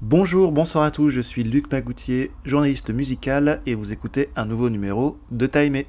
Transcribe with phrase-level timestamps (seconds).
[0.00, 4.70] Bonjour, bonsoir à tous, je suis Luc Magoutier, journaliste musical, et vous écoutez un nouveau
[4.70, 5.88] numéro de Timé.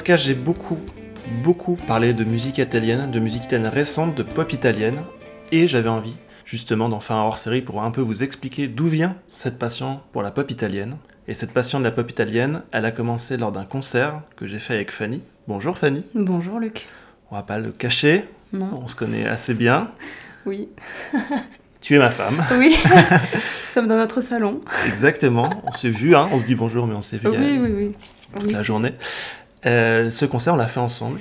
[0.00, 0.78] Podcast, j'ai beaucoup,
[1.44, 4.96] beaucoup parlé de musique italienne, de musique italienne récente, de pop italienne,
[5.52, 6.14] et j'avais envie
[6.46, 10.22] justement d'en faire un hors-série pour un peu vous expliquer d'où vient cette passion pour
[10.22, 10.96] la pop italienne.
[11.28, 14.58] Et cette passion de la pop italienne, elle a commencé lors d'un concert que j'ai
[14.58, 15.20] fait avec Fanny.
[15.46, 16.02] Bonjour Fanny.
[16.14, 16.86] Bonjour Luc.
[17.30, 18.24] On va pas le cacher,
[18.54, 18.80] Non.
[18.82, 19.90] on se connaît assez bien.
[20.46, 20.70] Oui.
[21.82, 22.44] Tu es ma femme.
[22.58, 22.76] Oui.
[22.84, 24.60] Nous sommes dans notre salon.
[24.86, 25.62] Exactement.
[25.66, 26.28] On s'est vu, hein.
[26.30, 27.92] on se dit bonjour, mais on s'est vu Oui, oui, oui.
[28.38, 28.92] toute la journée.
[29.66, 31.20] Euh, ce concert, on l'a fait ensemble.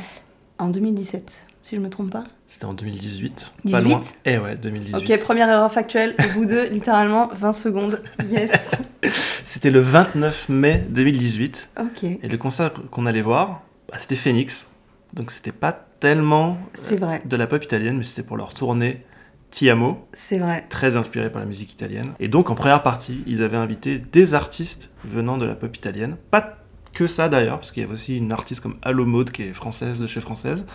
[0.57, 2.25] En 2017, si je me trompe pas.
[2.47, 3.51] C'était en 2018.
[3.65, 3.71] 18?
[3.71, 4.01] Pas loin.
[4.25, 4.95] Eh ouais, 2018.
[5.11, 6.15] Ok, première erreur factuelle.
[6.19, 8.01] Au bout de littéralement 20 secondes.
[8.29, 8.71] Yes.
[9.45, 11.69] C'était le 29 mai 2018.
[11.79, 12.03] Ok.
[12.03, 14.73] Et le concert qu'on allait voir, bah, c'était Phoenix.
[15.13, 17.21] Donc c'était pas tellement C'est vrai.
[17.25, 19.03] de la pop italienne, mais c'était pour leur tournée
[19.49, 20.65] Ti Amo, C'est vrai.
[20.69, 22.11] très inspiré par la musique italienne.
[22.19, 26.15] Et donc en première partie, ils avaient invité des artistes venant de la pop italienne.
[26.29, 26.58] Pas
[26.93, 29.53] que ça d'ailleurs, parce qu'il y avait aussi une artiste comme Allo Mode qui est
[29.53, 30.65] française de chez Française.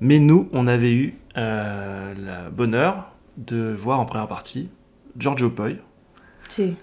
[0.00, 2.14] Mais nous, on avait eu euh,
[2.46, 4.68] le bonheur de voir en première partie
[5.18, 5.70] Giorgio Poi,
[6.48, 6.74] C'est-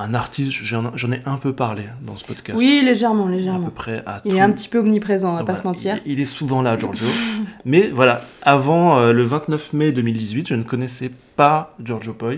[0.00, 2.56] un artiste, j'en ai un peu parlé dans ce podcast.
[2.56, 3.70] Oui, légèrement, à peu légèrement.
[3.70, 5.98] près à Il tout- est un petit peu omniprésent, on va pas Voilà, se mentir.
[6.06, 7.06] Il, il est souvent là, Giorgio.
[7.64, 12.34] Mais voilà, avant euh, le 29 mai 2018, je ne connaissais pas Giorgio Poi.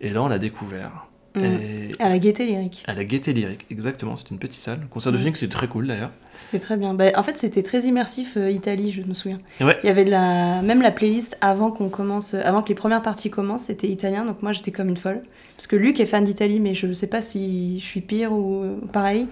[0.00, 1.06] Et là, on l'a découvert.
[1.34, 1.92] Mm.
[1.98, 2.82] À la gaieté lyrique.
[2.86, 4.14] à la Gaieté Lyrique, exactement.
[4.16, 4.80] C'était une petite salle.
[4.82, 5.20] Le concert de Mm.
[5.20, 6.10] Phoenix, c'était très cool d'ailleurs.
[6.36, 6.94] C'était très bien.
[6.94, 9.40] Bah, en fait, c'était très immersif, euh, Italie, je me souviens.
[9.60, 9.76] Ouais.
[9.82, 10.62] Il y avait la...
[10.62, 14.42] même la playlist avant qu'on commence, avant que les premières parties commencent, c'était italien, donc
[14.42, 15.22] moi j'étais comme une folle.
[15.56, 18.32] Parce que Luc est fan d'Italie, mais je ne sais pas si je suis pire
[18.32, 19.26] ou euh, pareil.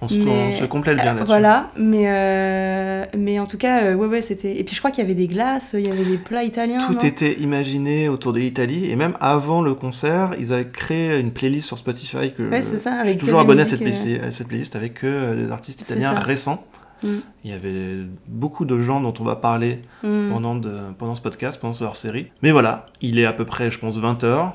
[0.00, 1.26] On se, Mais- on se complète bien Euh, là-dessus.
[1.26, 4.58] voilà, mais, euh, mais en tout cas, euh, ouais, ouais, c'était.
[4.58, 6.78] Et puis je crois qu'il y avait des glaces, il y avait des plats italiens.
[6.86, 8.90] Tout était imaginé autour de l'Italie.
[8.90, 12.78] Et même avant le concert, ils avaient créé une playlist sur Spotify que Ouais, c'est
[12.78, 15.46] ça, je suis toujours abonné à cette, musiques, playlist, à cette playlist avec que euh,
[15.46, 16.64] des artistes italiens récents.
[17.02, 17.08] Mm.
[17.44, 20.30] Il y avait beaucoup de gens dont on va parler Mm.
[20.32, 22.28] pendant, de- pendant ce podcast, pendant ce hors-série.
[22.42, 24.52] Mais voilà, il est à peu près, je pense, 20h.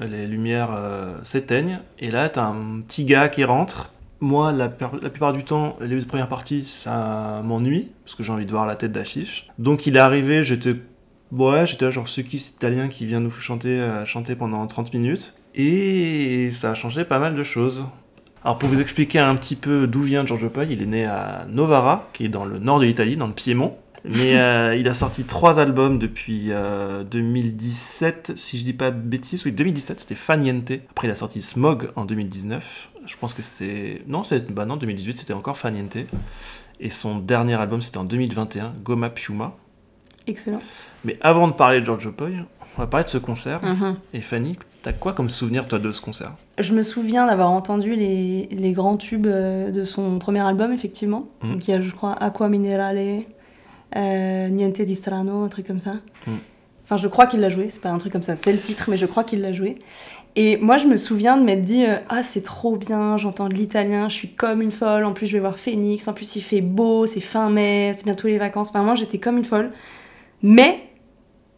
[0.00, 1.80] Les lumières euh, s'éteignent.
[1.98, 3.92] Et là, t'as un petit gars qui rentre.
[4.20, 7.88] Moi, la, plupart du temps, les premières parties, ça m'ennuie.
[8.04, 9.48] Parce que j'ai envie de voir la tête d'affiche.
[9.58, 10.76] Donc, il est arrivé, j'étais.
[11.32, 15.34] Ouais, j'étais genre, ce c'est italien qui vient nous chanter, euh, chanter pendant 30 minutes.
[15.54, 17.84] Et ça a changé pas mal de choses.
[18.42, 21.46] Alors pour vous expliquer un petit peu d'où vient Giorgio Poi, il est né à
[21.50, 23.76] Novara, qui est dans le nord de l'Italie, dans le Piémont.
[24.04, 28.98] Mais euh, il a sorti trois albums depuis euh, 2017, si je dis pas de
[28.98, 29.44] bêtises.
[29.44, 30.72] Oui, 2017, c'était Faniente.
[30.90, 32.89] Après, il a sorti Smog en 2019.
[33.10, 34.02] Je pense que c'est...
[34.06, 34.52] Non, c'est...
[34.52, 35.96] Bah non, 2018, c'était encore Faniente.
[36.78, 39.56] Et son dernier album, c'était en 2021, Goma Piuma.
[40.28, 40.60] Excellent.
[41.04, 42.28] Mais avant de parler de Giorgio Poi,
[42.76, 43.62] on va parler de ce concert.
[43.64, 43.96] Mhm.
[44.14, 46.32] Et Fanny, t'as quoi comme souvenir, toi, de ce concert?
[46.58, 51.24] Je me souviens d'avoir entendu les, les grands tubes euh, de son premier album, effectivement.
[51.42, 51.52] Mm.
[51.52, 53.24] Donc il y a, je crois, Aqua Minerale,
[53.96, 55.94] euh, Niente di Strano, un truc comme ça.
[56.26, 56.36] Mm.
[56.84, 58.86] Enfin, je crois qu'il l'a joué, c'est pas un truc comme ça, c'est le titre,
[58.88, 59.78] mais je crois qu'il l'a joué.
[60.36, 63.54] Et moi, je me souviens de m'être dit, euh, ah, c'est trop bien, j'entends de
[63.54, 66.42] l'italien, je suis comme une folle, en plus, je vais voir Phoenix, en plus, il
[66.42, 68.70] fait beau, c'est fin mai, c'est bientôt les vacances.
[68.70, 69.70] Enfin, moi, j'étais comme une folle.
[70.42, 70.80] Mais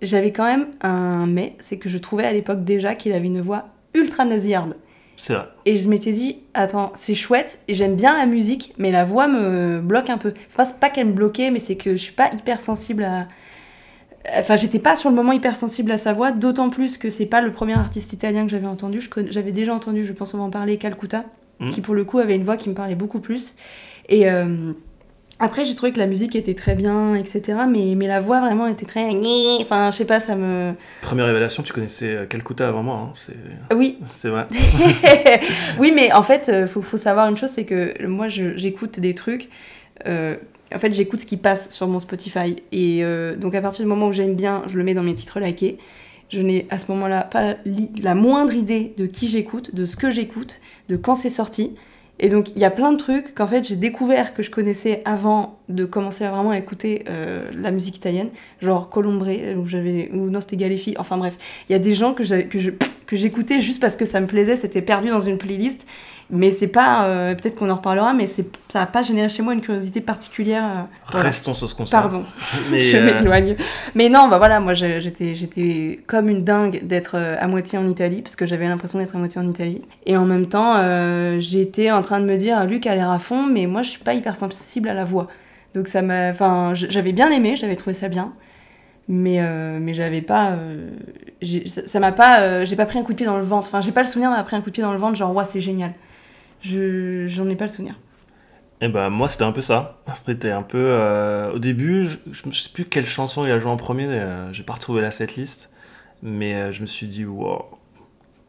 [0.00, 3.40] j'avais quand même un mais, c'est que je trouvais à l'époque déjà qu'il avait une
[3.40, 3.62] voix
[3.94, 4.76] ultra nasillarde.
[5.18, 5.44] C'est vrai.
[5.66, 9.28] Et je m'étais dit, attends, c'est chouette, et j'aime bien la musique, mais la voix
[9.28, 10.32] me bloque un peu.
[10.48, 13.28] Enfin, c'est pas qu'elle me bloquait, mais c'est que je suis pas hyper sensible à.
[14.38, 17.26] Enfin, j'étais pas sur le moment hyper sensible à sa voix, d'autant plus que c'est
[17.26, 19.00] pas le premier artiste italien que j'avais entendu.
[19.30, 21.24] J'avais déjà entendu, je pense, on va en parler, Calcutta,
[21.60, 21.70] Mhm.
[21.70, 23.54] qui pour le coup avait une voix qui me parlait beaucoup plus.
[24.08, 24.28] Et.
[24.30, 24.72] euh,
[25.44, 27.58] Après, j'ai trouvé que la musique était très bien, etc.
[27.68, 29.10] Mais, mais la voix vraiment était très.
[29.60, 30.72] Enfin, je sais pas, ça me.
[31.00, 33.34] Première révélation, tu connaissais euh, Calcutta avant moi, hein, c'est...
[33.74, 34.46] Oui, c'est vrai.
[35.80, 39.14] oui, mais en fait, euh, faut, faut savoir une chose, c'est que moi, j'écoute des
[39.14, 39.48] trucs.
[40.06, 40.36] euh,
[40.74, 42.56] en fait, j'écoute ce qui passe sur mon Spotify.
[42.72, 45.14] Et euh, donc, à partir du moment où j'aime bien, je le mets dans mes
[45.14, 45.78] titres likés.
[46.28, 47.56] Je n'ai à ce moment-là pas
[48.02, 51.72] la moindre idée de qui j'écoute, de ce que j'écoute, de quand c'est sorti.
[52.18, 55.02] Et donc, il y a plein de trucs qu'en fait, j'ai découvert que je connaissais
[55.04, 58.28] avant de commencer à vraiment écouter euh, la musique italienne,
[58.60, 60.94] genre Colombre, ou j'avais, ou non, c'était Galefi.
[60.98, 61.36] Enfin bref,
[61.68, 62.22] il y a des gens que
[63.12, 65.86] j'écoutais juste parce que ça me plaisait, c'était perdu dans une playlist.
[66.34, 68.42] Mais c'est pas, euh, peut-être qu'on en reparlera, mais ça
[68.74, 70.64] n'a pas généré chez moi une curiosité particulière.
[70.64, 70.82] euh,
[71.12, 71.28] voilà.
[71.28, 72.00] Restons sur ce concert.
[72.00, 72.24] Pardon,
[72.70, 73.56] Mais, je euh, m'éloigne.
[73.94, 78.34] Mais non, bah voilà, moi j'étais, comme une dingue d'être à moitié en Italie, parce
[78.34, 79.82] que j'avais l'impression d'être à moitié en Italie.
[80.06, 80.74] Et en même temps,
[81.38, 84.02] j'étais en train de me dire, Luc a l'air à fond, mais moi je suis
[84.02, 85.28] pas hyper sensible à la voix.
[85.74, 86.30] Donc ça m'a.
[86.30, 88.32] Enfin, j'avais bien aimé, j'avais trouvé ça bien.
[89.08, 90.52] Mais, euh, mais j'avais pas.
[90.52, 90.90] euh,
[91.66, 92.40] ça ça m'a pas.
[92.42, 93.68] euh, j'ai pas pris un coup de pied dans le ventre.
[93.68, 95.34] Enfin, j'ai pas le souvenir d'avoir pris un coup de pied dans le ventre, genre,
[95.34, 95.92] ouais, c'est génial.
[96.62, 97.94] Je, j'en ai pas le souvenir.
[98.80, 99.98] Et bah moi c'était un peu ça.
[100.26, 103.70] C'était un peu euh, au début, je, je, sais plus quelle chanson il a joué
[103.70, 104.06] en premier.
[104.08, 105.70] euh, J'ai pas retrouvé la setlist,
[106.22, 107.64] mais euh, je me suis dit wow,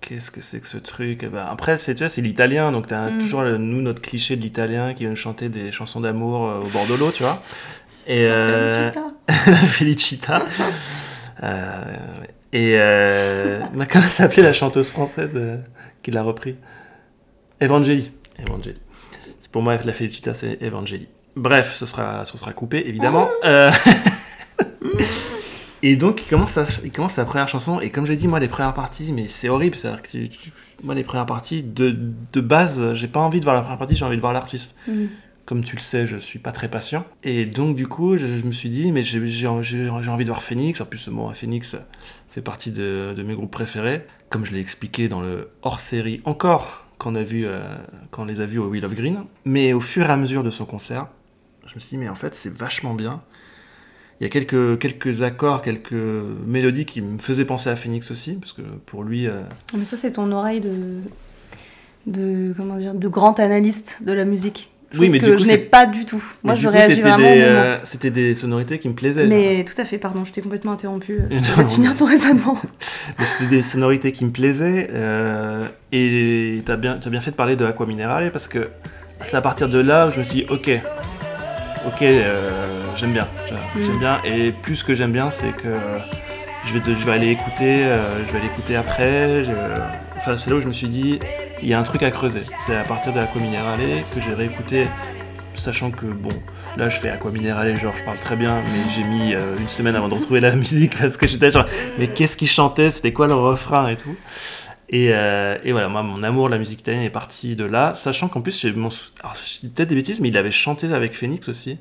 [0.02, 1.22] qu'est-ce que c'est que ce truc?
[1.24, 3.18] Et ben, après c'est tu c'est l'italien, donc t'as Mm.
[3.20, 6.68] toujours le- nous notre cliché de l'italien qui vient chanter des chansons d'amour euh, au
[6.70, 7.42] bord de l'eau, tu vois.
[8.08, 8.92] Et la
[9.68, 10.46] Felicita.
[11.42, 11.50] Ouais.
[12.54, 12.78] et
[13.92, 15.38] comment s'appelait la chanteuse française
[16.02, 16.56] qui l'a repris?
[17.62, 18.12] Evangélie.
[18.40, 18.80] Evangélie.
[19.42, 21.08] C'est Pour moi, la Felicita, c'est Evangélie.
[21.36, 23.28] Bref, ce sera, ce sera coupé, évidemment.
[23.44, 23.72] Euh,
[25.82, 28.40] et donc, il commence, à- il commence la première chanson, et comme j'ai dit, moi,
[28.40, 30.18] les premières parties, mais c'est horrible, c'est-à-dire que
[30.84, 31.96] moi, les premières parties, de,
[32.32, 34.78] de base, j'ai pas envie de voir la première partie, j'ai envie de voir l'artiste.
[34.88, 35.10] Mhm.
[35.46, 37.06] Comme tu le sais, je suis pas très patient.
[37.26, 40.24] Et donc, du coup, je, je me suis dit, mais j'ai j'ai- j'ai- j'ai envie
[40.24, 40.80] de voir Phoenix.
[40.80, 41.76] En plus, moi, Phoenix
[42.30, 44.06] fait partie de, de mes groupes préférés.
[44.30, 47.62] Comme je l'ai expliqué dans le hors-série encore, qu'on a vu, euh,
[48.28, 49.24] les a vus au Wheel of Green.
[49.46, 51.08] Mais au fur et à mesure de son concert,
[51.66, 53.22] je me suis dit, mais en fait, c'est vachement bien.
[54.20, 58.36] Il y a quelques, quelques accords, quelques mélodies qui me faisaient penser à Phoenix aussi,
[58.36, 59.42] parce que pour lui, euh,
[59.78, 61.02] Mais ça, c'est ton oreille de.
[62.06, 62.54] de.
[62.56, 62.94] comment dire.
[62.94, 64.73] de grand analyste de la musique.
[65.00, 66.24] Oui, mais que du coup, je n'ai pas du tout.
[66.44, 69.26] Moi, mais je coup, réagis c'était vraiment euh, c'était des sonorités qui me plaisaient.
[69.26, 71.20] Mais tout à fait, pardon, je t'ai complètement interrompu.
[71.32, 72.58] Je te laisse finir ton raisonnement.
[73.20, 74.90] C'était des sonorités qui me plaisaient.
[74.94, 78.70] euh, et t'as bien, t'as bien fait de parler de Aqua Minerale parce que
[79.24, 80.70] c'est à partir de là où je me suis dit, ok,
[81.88, 82.50] ok, euh,
[82.96, 83.28] j'aime bien.
[83.50, 83.84] vois, Mm.
[83.86, 84.20] J'aime bien.
[84.26, 85.70] Et plus ce que j'aime bien, c'est que
[86.68, 89.44] je vais, te- je vais aller écouter, euh, je vais aller écouter après.
[89.44, 89.52] je-
[90.18, 91.20] Enfin, c'est là où je me suis dit,
[91.64, 92.42] il y a un truc à creuser.
[92.66, 93.80] C'est à partir de Aqua Minerale
[94.14, 94.86] que j'ai réécouté,
[95.56, 96.30] sachant que bon.
[96.78, 99.70] Là, je fais Aqua Minerale, genre, je parle très bien, mais j'ai mis euh, une
[99.70, 101.66] semaine avant de retrouver la musique parce que j'étais genre,
[101.98, 102.92] mais qu'est-ce qu'il chantait?
[102.92, 104.16] C'était quoi le refrain et tout?
[104.90, 108.28] Et, euh, voilà, moi, mon amour de la musique italienne est parti de là, sachant
[108.28, 108.90] qu'en plus, j'ai mon...
[108.90, 111.78] peut-être des bêtises, mais il avait chanté avec Phoenix aussi.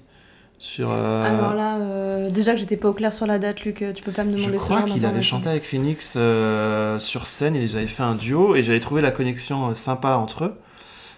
[0.64, 3.84] Sur, euh, Alors là, euh, déjà que j'étais pas au clair sur la date, Luc,
[3.96, 7.00] tu peux pas me je demander ce crois genre qu'il avait chanté avec Phoenix euh,
[7.00, 10.10] sur scène, et ils avaient fait un duo, et j'avais trouvé la connexion euh, sympa
[10.14, 10.54] entre eux.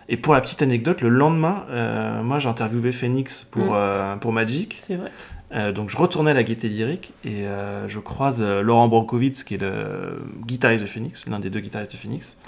[0.09, 3.73] Et pour la petite anecdote, le lendemain, euh, moi j'ai interviewé Phoenix pour, Mm.
[3.75, 4.77] euh, pour Magic.
[4.81, 5.13] C'est vrai.
[5.55, 9.45] Euh, donc je retournais à la Gaieté Lyrique et euh, je croise euh, Laurent Brankovitz
[9.45, 12.39] qui est le guitariste de Phoenix, l'un des deux guitaristes de Phoenix.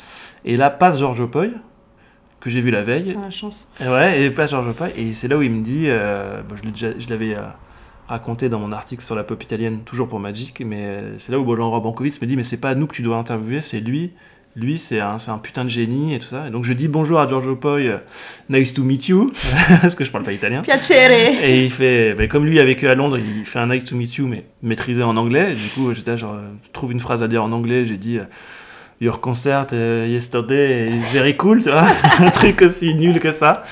[0.46, 1.48] Et là passe Giorgio Poi,
[2.46, 3.12] que j'ai vu la veille.
[3.12, 3.68] Dans la chance.
[3.84, 4.88] Et ouais, et passe Giorgio Poi.
[4.96, 7.42] Et c'est là où il me dit, euh, bon, je l'avais euh,
[8.06, 11.40] raconté dans mon article sur la pop italienne, toujours pour Magic, mais euh, c'est là
[11.40, 13.80] où bon, Laurent Brankovitz me dit, mais c'est pas nous que tu dois interviewer, c'est
[13.80, 14.12] lui.
[14.54, 16.46] Lui, c'est un, un putain de génie et tout ça.
[16.46, 17.80] Et donc je dis bonjour à Giorgio Poi,
[18.48, 19.32] nice to meet you,
[19.82, 20.62] parce que je parle pas italien.
[20.62, 23.84] Piacere Et il fait, bah, comme lui a vécu à Londres, il fait un Nice
[23.84, 25.52] to Meet You, mais maîtrisé en anglais.
[25.52, 27.84] Et du coup, j'étais genre, je trouve une phrase à dire en anglais.
[27.86, 28.18] J'ai dit,
[28.98, 31.84] Your concert euh, yesterday is very cool, tu vois.
[32.18, 33.62] un truc aussi nul que ça.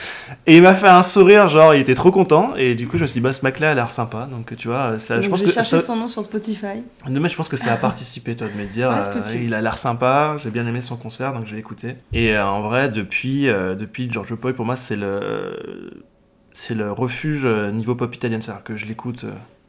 [0.47, 2.55] Et il m'a fait un sourire, genre, il était trop content.
[2.57, 4.29] Et du coup, je me suis dit, bah, ce mec-là a l'air sympa.
[4.31, 6.83] Donc, tu vois, ça, je pense J'ai que cherché ça, son nom sur Spotify.
[7.09, 9.55] non, mais je pense que ça a participé, toi, de me dire, Ouais, euh, il
[9.55, 11.97] a l'air sympa, j'ai bien aimé son concert, donc je vais l'écouter.
[12.13, 16.05] Et euh, en vrai, depuis, euh, depuis Giorgio Poi, pour moi, c'est le,
[16.53, 19.25] c'est le refuge niveau pop italienne, c'est-à-dire que je l'écoute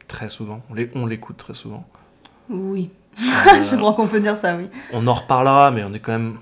[0.06, 0.60] très souvent,
[0.94, 1.86] on l'écoute très souvent.
[2.50, 2.90] Oui.
[3.18, 4.64] Euh, Je crois qu'on peut dire ça, oui.
[4.92, 6.38] on en reparlera, mais on est quand même,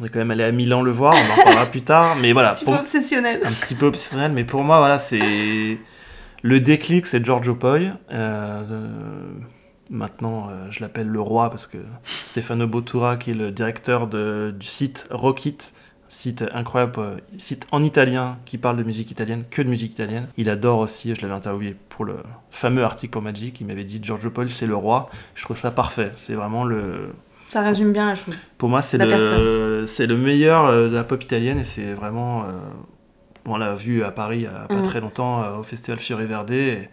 [0.00, 2.16] on est quand même allé à Milan le voir, on en reparlera plus tard.
[2.20, 3.40] Mais voilà, un petit pour- peu obsessionnel.
[3.44, 5.78] un petit peu obsessionnel, mais pour moi, voilà, c'est
[6.42, 7.78] le déclic, c'est Giorgio Poi.
[8.12, 8.62] Euh,
[9.90, 14.54] maintenant, euh, je l'appelle le roi parce que Stefano Bottura, qui est le directeur de-
[14.58, 15.58] du site Rockit,
[16.14, 20.28] site incroyable, euh, site en italien qui parle de musique italienne, que de musique italienne.
[20.36, 22.16] Il adore aussi, je l'avais interviewé pour le
[22.50, 25.10] fameux article pour Magic, il m'avait dit Giorgio Poi, c'est le roi.
[25.34, 26.10] Je trouve ça parfait.
[26.14, 27.10] C'est vraiment le,
[27.48, 28.36] Ça résume bien la chose.
[28.58, 32.44] pour moi, c'est le, c'est le meilleur euh, de la pop italienne et c'est vraiment.
[32.44, 32.52] euh,
[33.46, 34.82] on l'a vu à Paris il y a pas Mhm.
[34.84, 36.50] très longtemps au festival Fiore Verde.
[36.52, 36.88] et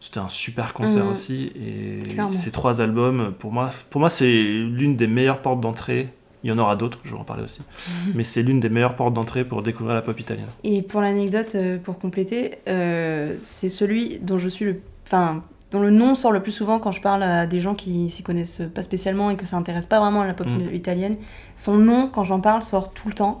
[0.00, 1.12] C'était un super concert Mhm.
[1.12, 1.52] aussi.
[1.54, 2.32] Et Clairement.
[2.32, 6.08] ces trois albums, pour moi, pour moi c'est l'une des meilleures portes d'entrée
[6.44, 7.60] Il y en aura d'autres, je vais en parler aussi.
[8.14, 10.46] Mais c'est l'une des meilleures portes d'entrée pour découvrir la pop italienne.
[10.64, 14.80] Et pour l'anecdote, euh, pour compléter, euh, c'est celui dont je suis le.
[15.06, 18.10] Enfin, dont le nom sort le plus souvent quand je parle à des gens qui
[18.10, 20.74] s'y connaissent pas spécialement et que ça intéresse pas vraiment à la pop Mm.
[20.74, 21.16] italienne.
[21.56, 23.38] Son nom, quand j'en parle, sort tout le temps.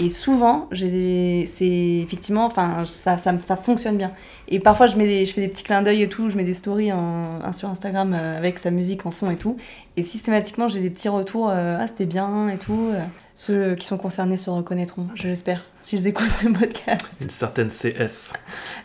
[0.00, 1.44] Et souvent, j'ai des...
[1.46, 4.12] c'est effectivement, enfin, ça, ça, ça fonctionne bien.
[4.48, 6.44] Et parfois, je, mets des, je fais des petits clins d'œil et tout, je mets
[6.44, 9.56] des stories en, un sur Instagram euh, avec sa musique en fond et tout.
[9.96, 12.88] Et systématiquement, j'ai des petits retours, euh, ah, c'était bien et tout.
[12.94, 13.02] euh.
[13.34, 17.16] Ceux qui sont concernés se reconnaîtront, je l'espère, s'ils écoutent ce podcast.
[17.22, 18.34] Une certaine CS.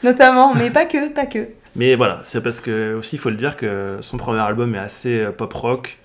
[0.03, 1.49] Notamment, mais pas que, pas que.
[1.75, 4.79] Mais voilà, c'est parce que aussi il faut le dire que son premier album est
[4.79, 5.99] assez pop rock,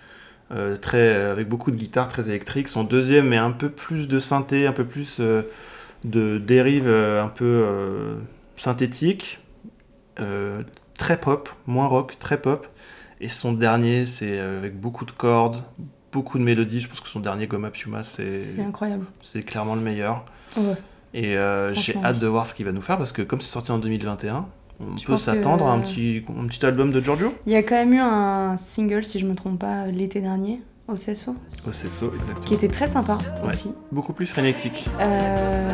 [0.52, 2.68] euh, très euh, avec beaucoup de guitare, très électrique.
[2.68, 5.42] Son deuxième est un peu plus de synthé, un peu plus euh,
[6.04, 7.64] de dérive un peu
[8.56, 9.38] synthétique,
[10.16, 12.66] très pop, moins rock, très pop.
[13.21, 15.62] Et son dernier, c'est avec beaucoup de cordes,
[16.11, 16.80] beaucoup de mélodies.
[16.80, 19.06] Je pense que son dernier Goma Piuma, c'est C'est incroyable.
[19.21, 20.25] c'est clairement le meilleur.
[20.56, 20.75] Ouais.
[21.14, 23.52] Et euh, j'ai hâte de voir ce qu'il va nous faire parce que comme c'est
[23.52, 24.47] sorti en 2021,
[24.81, 27.33] on peut que- s'attendre à un petit, un petit album de Giorgio?
[27.47, 30.61] Il y a quand même eu un single, si je me trompe pas, l'été dernier,
[30.88, 31.35] au CSO,
[31.71, 32.41] c'est ça, exactement.
[32.47, 33.49] qui était très sympa Ouais.
[33.49, 33.71] aussi.
[33.93, 34.88] Beaucoup plus frénétique.
[35.00, 35.71] Euh,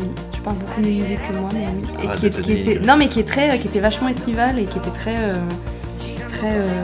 [0.00, 2.04] oui, tu parles beaucoup de musique que moi, mais oui.
[2.04, 4.64] Et Ah, qui, est- était, non, mais qui est très, qui était vachement estival et
[4.64, 5.40] qui était très, euh,
[6.28, 6.82] très, euh,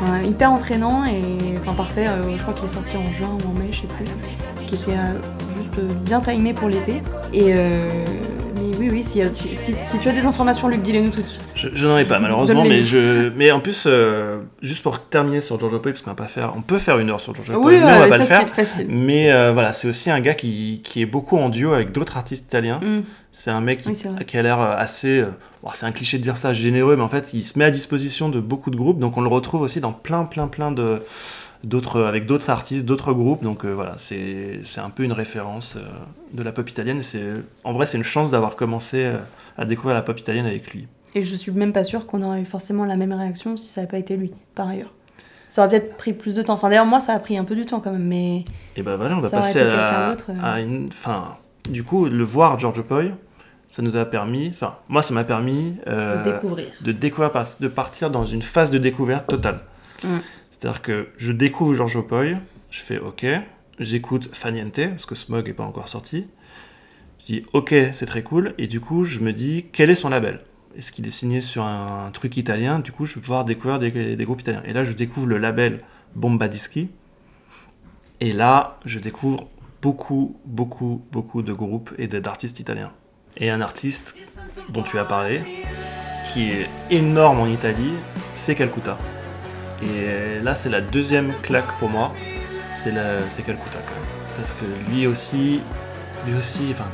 [0.00, 1.22] enfin, hyper entraînant et
[1.60, 2.06] enfin parfait.
[2.06, 4.06] euh, je crois qu'il est sorti en juin ou en mai, je sais plus.
[4.66, 5.18] Qui était euh,
[5.56, 7.02] juste euh, bien timé pour l'été.
[7.32, 8.04] Et euh,
[9.02, 11.52] oui, si, si, si- si tu as des informations, Luc, dis-les nous tout de suite.
[11.54, 15.40] Je, je n'en ai pas malheureusement, mais je, mais en plus, euh, juste pour terminer
[15.40, 17.62] sur Giorgio Poi, parce qu'on pas faire, on peut faire une heure sur Giorgio Poi,
[17.70, 18.48] Oui, mais on va ouais, pas le faire.
[18.48, 18.86] facile.
[18.88, 22.16] Mais euh, voilà, c'est aussi un gars qui, qui est beaucoup en duo avec d'autres
[22.16, 22.80] artistes italiens.
[22.82, 23.02] Mm.
[23.32, 25.24] C'est un mec qui, Oui, a l'air euh, assez.
[25.62, 27.70] bon, c'est un cliché de dire ça, généreux, mais en fait, il se met à
[27.70, 28.98] disposition de beaucoup de groupes.
[28.98, 31.00] Donc, on le retrouve aussi dans plein, plein, plein de.
[31.64, 35.76] D'autres, avec d'autres artistes, d'autres groupes, donc euh, voilà, c'est c'est un peu une référence
[35.76, 35.80] euh,
[36.32, 36.98] de la pop italienne.
[36.98, 37.22] Et c'est,
[37.62, 39.18] en vrai, c'est une chance d'avoir commencé euh,
[39.56, 40.88] à découvrir la pop italienne avec lui.
[41.14, 43.80] Et je suis même pas sûre qu'on aurait eu forcément la même réaction si ça
[43.80, 44.92] n'avait pas été lui, par ailleurs.
[45.50, 46.54] Ça aurait peut-être pris plus de temps.
[46.54, 48.44] Enfin, d'ailleurs, moi, ça a pris un peu du temps quand même, mais
[48.76, 50.16] Et ben voilà, on va passer à, euh.
[50.42, 50.86] à une.
[50.86, 51.36] Enfin,
[51.68, 53.02] du coup, le voir Giorgio Poi,
[53.68, 54.48] ça nous a permis.
[54.48, 56.68] Enfin, moi, ça m'a permis euh, découvrir.
[56.80, 59.60] de découvrir, de partir dans une phase de découverte totale.
[60.02, 60.18] Mm.
[60.62, 62.38] C'est-à-dire que je découvre Giorgio Poi,
[62.70, 63.26] je fais OK,
[63.80, 66.28] j'écoute Faniente, parce que Smog n'est pas encore sorti.
[67.18, 70.08] Je dis OK, c'est très cool, et du coup, je me dis quel est son
[70.08, 70.38] label?
[70.78, 72.78] Est-ce qu'il est signé sur un, truc italien?
[72.78, 74.62] Du coup, je vais pouvoir découvrir des, des groupes italiens.
[74.64, 75.80] Et là, je découvre le label
[76.14, 76.90] Bomba Dischi.
[78.20, 79.48] Et là, je découvre
[79.82, 82.92] beaucoup, beaucoup, beaucoup de groupes et d'artistes italiens.
[83.36, 84.14] Et un artiste
[84.68, 85.40] dont tu as parlé,
[86.32, 87.94] qui est énorme en Italie,
[88.36, 88.96] c'est Calcutta.
[89.82, 92.12] Et là, c'est la deuxième claque pour moi,
[92.72, 94.36] c'est Calcutta quand même.
[94.36, 95.60] Parce que lui aussi,
[96.26, 96.84] lui aussi, enfin,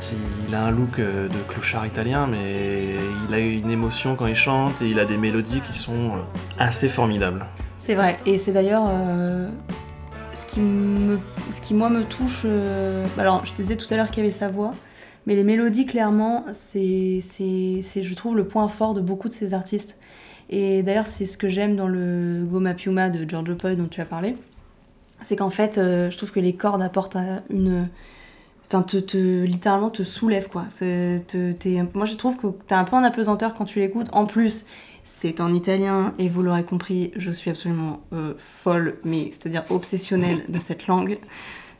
[0.47, 2.95] il a un look euh, de clochard italien, mais
[3.27, 6.21] il a une émotion quand il chante et il a des mélodies qui sont euh,
[6.57, 7.45] assez formidables.
[7.77, 8.17] C'est vrai.
[8.25, 9.49] Et c'est d'ailleurs euh,
[10.33, 11.19] ce, qui me,
[11.51, 12.41] ce qui, moi, me touche.
[12.45, 14.71] euh, Alors, je te disais tout à l'heure qu'il y avait sa voix,
[15.25, 19.97] mais les mélodies, clairement, c'est, je trouve, le point fort de beaucoup de ces artistes.
[20.49, 24.01] Et d'ailleurs, c'est ce que j'aime dans le Goma Piuma de Giorgio Poi dont tu
[24.01, 24.35] as parlé.
[25.21, 27.87] C'est qu'en fait, euh, je trouve que les cordes apportent euh, une.
[28.67, 30.65] Enfin, te, te- littéralement te soulèvent, quoi.
[30.79, 34.07] Te- moi, je trouve que t'es un peu en apesanteur quand tu l'écoutes.
[34.11, 34.65] En plus,
[35.03, 40.43] c'est en italien, et vous l'aurez compris, je suis absolument euh, folle, mais c'est-à-dire obsessionnelle
[40.49, 41.17] de cette langue.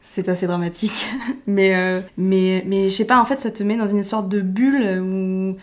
[0.02, 1.10] C'est assez dramatique.
[1.48, 4.28] mais, euh, mais, mais je sais pas, en fait, ça te met dans une sorte
[4.28, 5.58] de bulle où,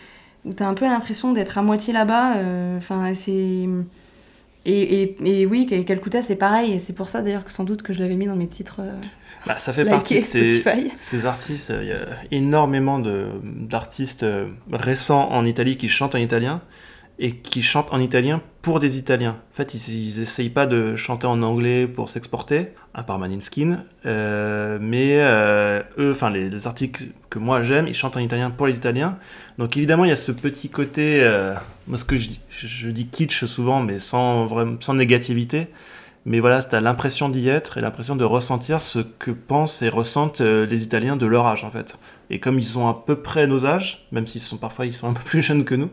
[0.47, 2.37] où t'as un peu l'impression d'être à moitié là-bas.
[2.37, 3.67] euh, Enfin, c'est.
[4.69, 7.83] Et, et, et oui, Calcutta, c'est pareil, et c'est pour ça d'ailleurs que sans doute
[7.83, 8.91] que je l'avais mis dans mes titres euh,
[9.45, 10.61] Bah, ça fait partie de ces,
[10.97, 11.69] ces artistes.
[11.71, 12.05] euh, Il y a
[12.37, 14.25] énormément d'artistes
[14.71, 16.61] récents en Italie qui chantent en italien
[17.19, 19.37] et qui chantent en italien pour des Italiens.
[19.51, 23.85] En fait, ils, ils essayent pas de chanter en anglais pour s'exporter, à part Maneskin,
[24.05, 28.51] euh, mais euh, eux, enfin les, les articles que moi j'aime, ils chantent en italien
[28.51, 29.17] pour les Italiens.
[29.57, 31.55] Donc évidemment, il y a ce petit côté, euh,
[31.87, 35.67] moi ce que je, dis- kitsch souvent, mais sans vraiment, sans négativité.
[36.25, 40.41] Mais voilà, t'as l'impression d'y être et l'impression de ressentir ce que pensent et ressentent
[40.41, 41.95] euh, les Italiens de leur âge en fait.
[42.29, 45.09] Et comme ils ont à peu près nos âges, même s'ils sont parfois ils sont
[45.09, 45.89] un peu plus jeunes que nous,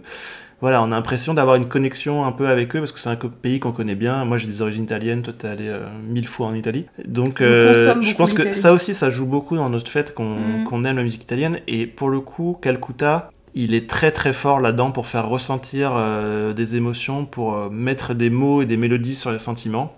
[0.65, 3.17] voilà, on a l'impression d'avoir une connexion un peu avec eux parce que c'est un
[3.17, 4.25] pays qu'on connaît bien.
[4.25, 6.87] Moi j'ai des origines italiennes, toi t'es allé euh, mille fois en Italie.
[7.07, 10.37] Donc Je euh, je pense que ça aussi ça joue beaucoup dans notre fait qu'on
[10.39, 10.65] Mhm.
[10.65, 11.59] qu'on aime la musique italienne.
[11.67, 16.55] Et pour le coup, Calcutta, il est très très fort là-dedans pour faire ressentir euh,
[16.55, 19.97] des émotions, pour mettre des mots et des mélodies sur les sentiments.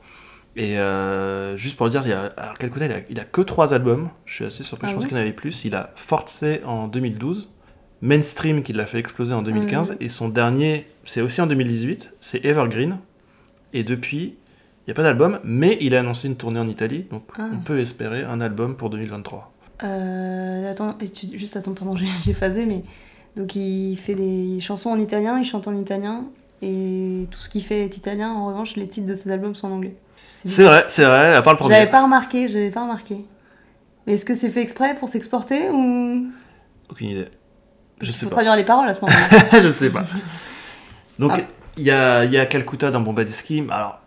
[0.57, 3.43] Et euh, juste pour le dire, il a, alors Calcutta, il a, il a que
[3.43, 4.09] trois albums.
[4.25, 5.65] Je suis assez surpris, Ah je pense qu'il en avait plus.
[5.65, 7.51] Il a Force en 2012,
[8.03, 9.97] Mainstream qui l'a fait exploser en 2015, Ouais.
[10.01, 12.99] et son dernier, c'est aussi en 2018, c'est Evergreen.
[13.73, 14.35] Et depuis,
[14.87, 17.49] il n'y a pas d'album, mais il a annoncé une tournée en Italie, donc Ah.
[17.53, 19.53] on peut espérer un album pour 2023.
[19.85, 22.83] Euh, attends, tu- juste attends, pardon, j'ai phasé, mais
[23.37, 26.25] donc il fait des chansons en italien, il chante en italien,
[26.63, 28.31] et tout ce qu'il fait est italien.
[28.33, 29.97] En revanche, les titres de ses albums sont en anglais.
[30.25, 31.75] C'est C'est vrai, c'est vrai, à part le premier.
[31.75, 33.25] J'avais pas remarqué, j'avais pas remarqué.
[34.07, 36.27] Mais est-ce que c'est fait exprès pour s'exporter ou?
[36.91, 37.27] Aucune idée.
[38.01, 38.37] Je Il sais faut pas.
[38.37, 39.61] traduire les paroles à ce moment-là.
[39.63, 40.05] je sais pas.
[41.19, 41.41] Donc, Ah.
[41.77, 43.65] il y, a, y a Calcutta dans Bombadilski.
[43.71, 43.99] Alors,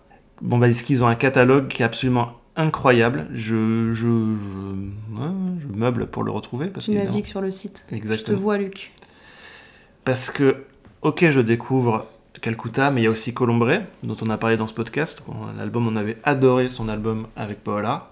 [0.41, 3.27] Bombadilski, ils ont un catalogue qui est absolument incroyable.
[3.33, 4.35] Je, je,
[5.59, 6.67] je meuble pour le retrouver.
[6.67, 7.85] Parce tu navigues sur le site.
[7.87, 8.37] Je te Exactement.
[8.37, 8.91] vois, Luc.
[10.05, 10.63] Parce que,
[11.01, 12.07] ok, je découvre
[12.41, 15.23] Calcutta, mais il y a aussi Colombre, dont on a parlé dans ce podcast.
[15.57, 18.11] L'album, on avait adoré son album avec Paola.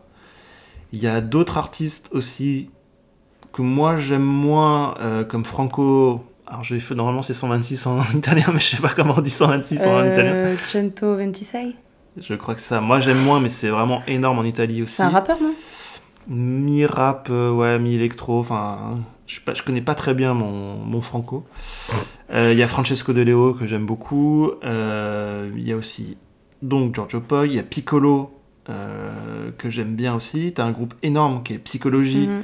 [0.91, 2.69] Il y a d'autres artistes aussi
[3.57, 6.23] que moi j'aime moins, euh, comme Franco.
[6.45, 9.31] Alors, j'ai fait normalement c'est 126 en italien, mais je sais pas comment on dit
[9.31, 10.31] 126 en italien.
[10.33, 11.75] Euh, Cento Ventisei
[12.17, 12.81] Je crois que ça.
[12.81, 14.93] Moi j'aime moins, mais c'est vraiment énorme en Italie aussi.
[14.93, 15.53] C'est un rappeur, non?
[16.27, 21.45] Mi-rap, euh, ouais, mi-électro, enfin, je, je connais pas très bien mon, mon franco.
[22.31, 24.51] Euh, Il y a Francesco De Leo que j'aime beaucoup.
[24.63, 26.17] Il y a aussi
[26.61, 27.47] donc Giorgio Poi.
[27.47, 28.37] Il y a Piccolo
[28.69, 30.51] euh, que j'aime bien aussi.
[30.53, 32.27] T'as un groupe énorme qui est Psychologie.
[32.27, 32.41] Mhm.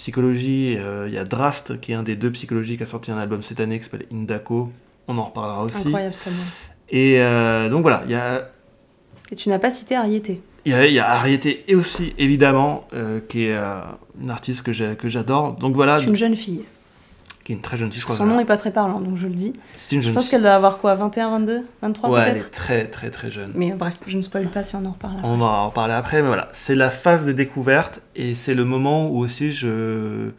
[0.00, 3.10] Psychologie, euh, il y a Drast qui est un des deux Psychologie qui a sorti
[3.10, 4.72] un album cette année qui s'appelle Indako.
[5.06, 5.76] On en reparlera aussi.
[5.76, 6.40] Incroyable album.
[6.88, 8.48] Et euh, donc voilà, il y a
[9.30, 10.40] Et tu n'as pas cité Ariété.
[10.64, 13.54] il y y a Ariete et aussi, évidemment, euh, qui est
[14.18, 15.56] une artiste que j'adore.
[15.56, 16.62] Donc voilà, C'est une jeune fille.
[17.50, 18.00] Qui est une très jeune fille.
[18.00, 19.52] je crois Son que- nom est pas très parlant, donc je le dis.
[19.76, 20.30] C'est une Je jeune pense fille.
[20.32, 23.50] qu'elle doit avoir quoi 21, 22 23 Ouais, elle peut-être est très très très jeune.
[23.56, 25.16] Mais bref, je ne spoil pas si on en reparle.
[25.18, 25.28] après.
[25.28, 28.64] On va en parler après, mais voilà, c'est la phase de découverte et c'est le
[28.64, 30.30] moment où aussi je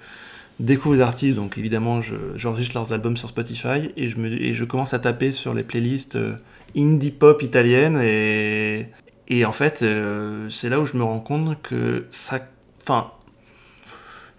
[0.60, 1.36] découvre les artistes.
[1.36, 5.00] Donc évidemment, je- j'enregistre leurs albums sur Spotify et je, me, et je commence à
[5.00, 6.36] taper sur les playlists euh,
[6.78, 8.88] indie pop italiennes et,
[9.28, 12.40] et en fait, euh, c'est là où je me rends compte que ça.
[12.84, 13.08] Enfin.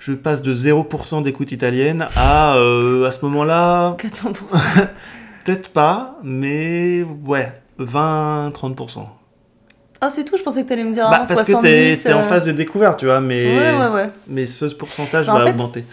[0.05, 4.35] Je passe de 0% d'écoute italienne à, euh, à ce moment-là, 400%.
[5.45, 9.07] peut-être pas, mais ouais, 20-30%.
[10.01, 11.55] Ah, c'est tout, je pensais que t'allais me dire Bah, avant parce 70.
[11.55, 11.63] que
[12.03, 14.11] t'es t'es en euh, phase de découverte, tu vois, mais, Ouais, ouais, ouais.
[14.27, 15.85] mais ce pourcentage Bah, en va fait, augmenter.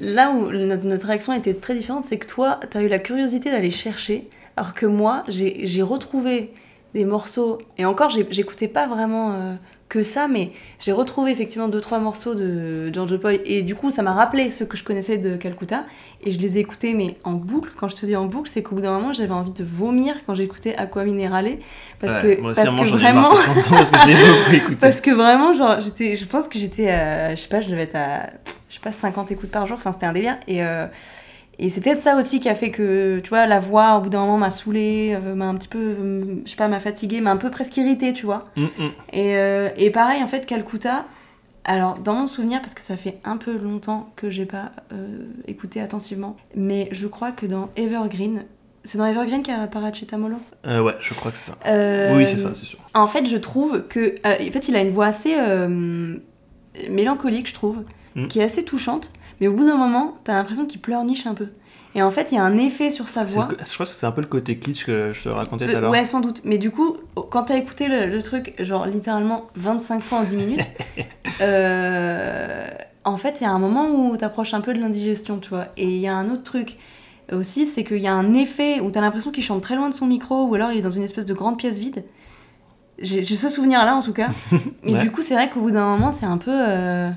[0.00, 3.52] Là où notre, notre réaction était très différente, c'est que toi, t'as eu la curiosité
[3.52, 6.52] d'aller chercher, alors que moi, j'ai j'ai retrouvé
[6.94, 9.54] des morceaux, et encore, j'ai- j'écoutais pas vraiment euh,
[9.94, 13.92] que ça, mais j'ai retrouvé effectivement deux, trois morceaux de Giorgio Poi, et du coup,
[13.92, 15.84] ça m'a rappelé ceux que je connaissais de Calcutta,
[16.24, 17.70] et je les ai écoutés, mais en boucle.
[17.76, 20.16] Quand je te dis en boucle, c'est qu'au bout d'un moment, j'avais envie de vomir
[20.26, 21.58] quand j'écoutais Aqua Minerale,
[22.00, 23.28] parce Ouais, que, moi aussi, parce que vraiment...
[23.30, 24.74] parce que je.
[24.80, 27.94] Parce vraiment, genre, j'étais, je pense que j'étais, à- je sais pas, je devais être
[27.96, 28.30] à,
[28.68, 30.36] je sais pas, 50 écoutes par jour, enfin, c'était un délire.
[30.48, 30.86] Et, euh,
[31.58, 34.08] et c'est peut-être ça aussi qui a fait que, tu vois, la voix, au bout
[34.08, 37.20] d'un moment, m'a saoulée, euh, m'a un petit peu, euh, je sais pas, m'a fatiguée,
[37.20, 38.44] m'a un peu presque irritée, tu vois.
[38.56, 38.90] Mm, mm.
[39.12, 41.04] Et, euh, et pareil, en fait, Calcutta,
[41.64, 45.24] alors, dans mon souvenir, parce que ça fait un peu longtemps que j'ai pas euh,
[45.46, 48.44] écouté attentivement, mais je crois que dans Evergreen,
[48.82, 50.36] c'est dans Evergreen qu'il y a Paracetamolo
[50.66, 52.14] Euh, ouais, je crois que c'est ça.
[52.14, 52.78] Oui, c'est ça, c'est sûr.
[52.94, 54.16] en fait, je trouve que.
[54.24, 55.34] en fait, il a une voix assez
[56.90, 57.78] mélancolique, je trouve,
[58.14, 58.28] Mm.
[58.28, 61.48] qui est assez touchante, mais au bout d'un moment, t'as l'impression qu'il pleurniche un peu.
[61.96, 63.46] Et en fait, il y a un effet sur sa voix.
[63.50, 65.70] le Je crois que c'est un peu le côté kitsch que je te racontais tout
[65.72, 65.90] à Euh, l'heure.
[65.92, 66.40] ouais, sans doute.
[66.44, 66.96] Mais du coup,
[67.30, 70.60] quand t'as écouté le, le truc, genre littéralement 25 fois en 10 minutes,
[71.40, 72.66] euh,
[73.04, 75.66] en fait, il y a un moment où t'approches un peu de l'indigestion, tu vois.
[75.76, 76.76] Et il y a un autre truc
[77.32, 79.94] aussi, c'est qu'il y a un effet où t'as l'impression qu'il chante très loin de
[79.94, 82.04] son micro, ou alors il est dans une espèce de grande pièce vide.
[83.00, 84.30] J'ai j'ai ce souvenir-là, en tout cas.
[84.84, 85.00] Et Ouais.
[85.00, 86.50] du coup, c'est vrai qu'au bout d'un moment, c'est un peu...
[86.52, 87.10] euh,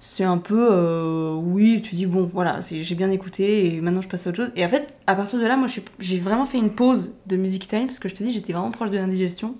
[0.00, 0.68] c'est un peu...
[0.70, 4.36] euh, oui, tu dis, bon, voilà, j'ai bien écouté, et maintenant je passe à autre
[4.44, 4.52] chose.
[4.56, 7.64] Et en fait, à partir de là, moi, j'ai vraiment fait une pause de musique
[7.64, 9.54] italienne, parce que je te dis, j'étais vraiment proche de l'indigestion.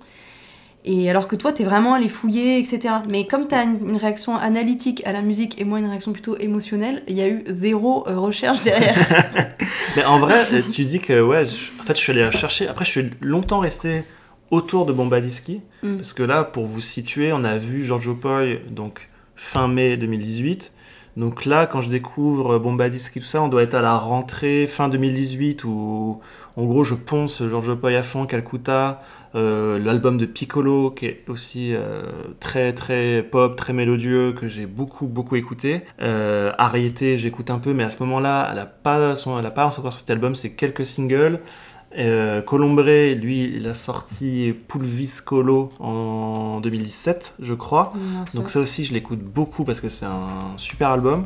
[0.85, 2.79] Et alors que toi, t'es vraiment allé fouiller, etc.
[3.09, 6.37] Mais comme t'as une, une réaction analytique à la musique et moi une réaction plutôt
[6.37, 8.95] émotionnelle, il y a eu zéro euh, recherche derrière.
[9.97, 12.69] Mais en vrai, euh, tu dis que, ouais, je- en fait, je suis allé chercher.
[12.69, 14.03] Après, je suis longtemps resté
[14.51, 15.59] autour de Bombadilski.
[15.83, 15.97] Mm.
[15.97, 20.73] Parce que là, pour vous situer, on a vu Giorgio Poi, donc fin mai 2018.
[21.17, 24.89] Donc là, quand je découvre Bombadilski, tout ça, on doit être à la rentrée fin
[24.89, 26.19] 2018 où,
[26.55, 29.01] en gros, je ponce Giorgio Poi à fond, Calcutta,
[29.35, 32.03] euh, l'album de Piccolo, qui est aussi euh,
[32.39, 35.81] très très pop, très mélodieux, que j'ai beaucoup beaucoup écouté.
[36.01, 39.51] Euh, Ariete, j'écoute un peu, mais à ce moment-là, elle a pas, son, elle a
[39.51, 41.41] pas encore sorti d'album, c'est quelques singles.
[41.97, 47.93] Euh, Colombré, lui, il a sorti Pulviscolo en 2017, je crois.
[47.95, 51.25] Non, Donc ça aussi, je l'écoute beaucoup parce que c'est un super album.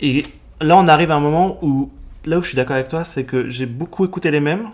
[0.00, 0.22] Et
[0.60, 1.90] là, on arrive à un moment où,
[2.24, 4.68] là où je suis d'accord avec toi, c'est que j'ai beaucoup écouté les mêmes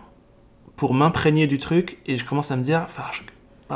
[0.77, 3.21] pour m'imprégner du truc et je commence à me dire, enfin, je,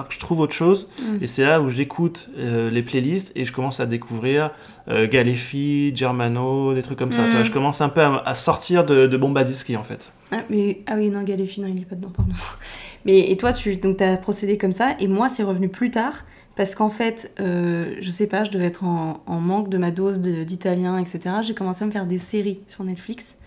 [0.03, 0.91] que je trouve autre chose.
[1.01, 1.23] Mm.
[1.23, 4.51] Et c'est là où j'écoute euh, les playlists et je commence à découvrir
[4.89, 7.27] euh, Galefi, Germano, des trucs comme ça.
[7.27, 7.31] Mm.
[7.31, 7.45] vois.
[7.45, 10.13] je commence un peu à, à sortir de, de Bombadiski en fait.
[10.37, 12.33] Ah, mais, ah oui, non, Galefi, non, il est pas dedans, pardon.
[13.05, 16.25] Mais et toi, tu donc as procédé comme ça, et moi, c'est revenu plus tard,
[16.57, 19.91] parce qu'en fait, euh, je sais pas, je devais être en, en manque de ma
[19.91, 21.37] dose d'italien, etc.
[21.43, 23.39] J'ai commencé à me faire des séries sur Netflix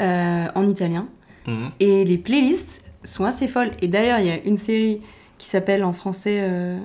[0.00, 1.08] euh, en italien,
[1.46, 1.70] Mhm.
[1.78, 3.70] et les playlists sont assez folles.
[3.82, 5.00] Et d'ailleurs, il y a une série
[5.38, 6.38] qui s'appelle en français.
[6.40, 6.78] euh,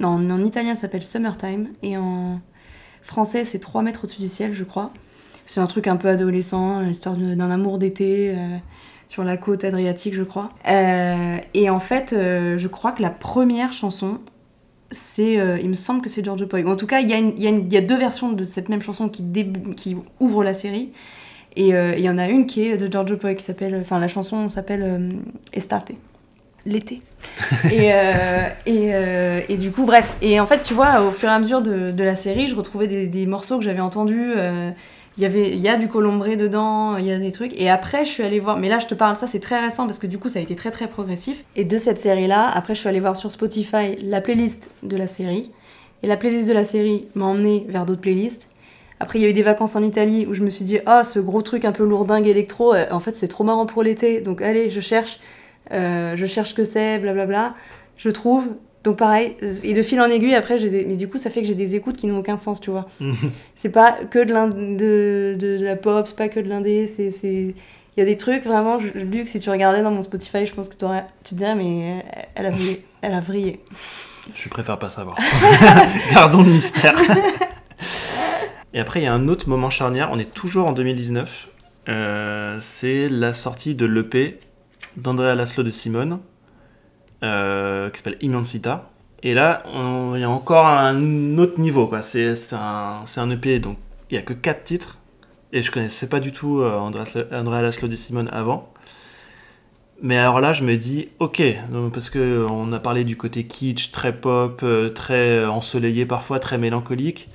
[0.00, 2.40] Non, en italien, elle s'appelle Summertime, et en
[3.02, 4.92] français, c'est 3 mètres au-dessus du ciel, je crois.
[5.46, 8.56] C'est un truc un peu adolescent, l'histoire d'un amour d'été euh,
[9.08, 10.48] sur la côte adriatique, je crois.
[10.68, 14.18] Euh, et en fait, euh, je crois que la première chanson,
[14.90, 16.64] c'est, euh, il me semble que c'est Giorgio Poi.
[16.66, 19.24] En tout cas, il y, y y a deux versions de cette même chanson qui,
[19.76, 20.90] qui ouvrent la série.
[21.56, 24.08] Et il y en a une qui est de Giorgio Poi qui s'appelle, enfin la
[24.08, 25.20] chanson s'appelle
[25.52, 25.92] Estate,
[26.66, 26.98] l'été.
[27.72, 27.92] et,
[28.66, 30.16] et, et du coup, bref.
[30.20, 32.56] Et en fait, tu vois, au fur et à mesure de, de la série, je
[32.56, 34.32] retrouvais des, des morceaux que j'avais entendus.
[35.16, 37.58] Il y avait il y a du colombré dedans il y a des trucs.
[37.60, 39.86] Et après je suis allée voir mais là je te parle ça c'est très récent
[39.86, 41.44] parce que du coup ça a été très très progressif.
[41.56, 44.96] Et de cette série là après je suis allée voir sur Spotify la playlist de
[44.96, 45.50] la série.
[46.02, 48.50] Et la playlist de la série m'a emmené vers d'autres playlists.
[49.00, 51.04] Après il y a eu des vacances en Italie où je me suis dit ah
[51.04, 54.20] ce gros truc un peu lourdingue électro euh, en fait c'est trop marrant pour l'été.
[54.20, 55.20] Donc allez je cherche
[55.72, 57.54] euh, je cherche que c'est blablabla.
[57.96, 58.48] Je trouve
[58.84, 60.84] donc pareil et de fil en aiguille après j'ai des...
[60.84, 62.86] mais du coup ça fait que j'ai des écoutes qui n'ont aucun sens tu vois
[63.54, 67.10] c'est pas que de, de, de, de la pop, c'est pas que de l'indé, c'est.
[67.96, 70.52] Il y a des trucs vraiment, je- Luc, si tu regardais dans mon Spotify, je
[70.52, 70.84] pense que tu
[71.30, 72.84] te dirais, mais elle a vrillé.
[73.02, 73.60] Elle a vrillé.
[74.34, 75.16] Je préfère pas savoir.
[76.12, 76.96] Gardons le mystère.
[78.72, 80.08] Et après, il y a un autre moment charnière.
[80.12, 81.48] On est toujours en 2019.
[81.88, 84.38] Euh, c'est la sortie de l'EP
[84.96, 86.18] d'Andrea Laszlo de Simone,
[87.24, 88.90] euh, qui s'appelle Immensita.
[89.22, 89.62] Et là,
[90.14, 91.86] il y a encore un autre niveau.
[91.86, 92.02] quoi.
[92.02, 93.78] C'est un, un EP, donc
[94.10, 94.98] il y a que 4 titres.
[95.52, 98.72] Et je connaissais pas du tout euh, Andrea Laszlo de Simone avant.
[100.02, 103.44] Mais alors là, je me dis, ok, donc, parce que on a parlé du côté
[103.46, 107.30] kitsch, très pop, euh, très ensoleillé parfois, très mélancolique.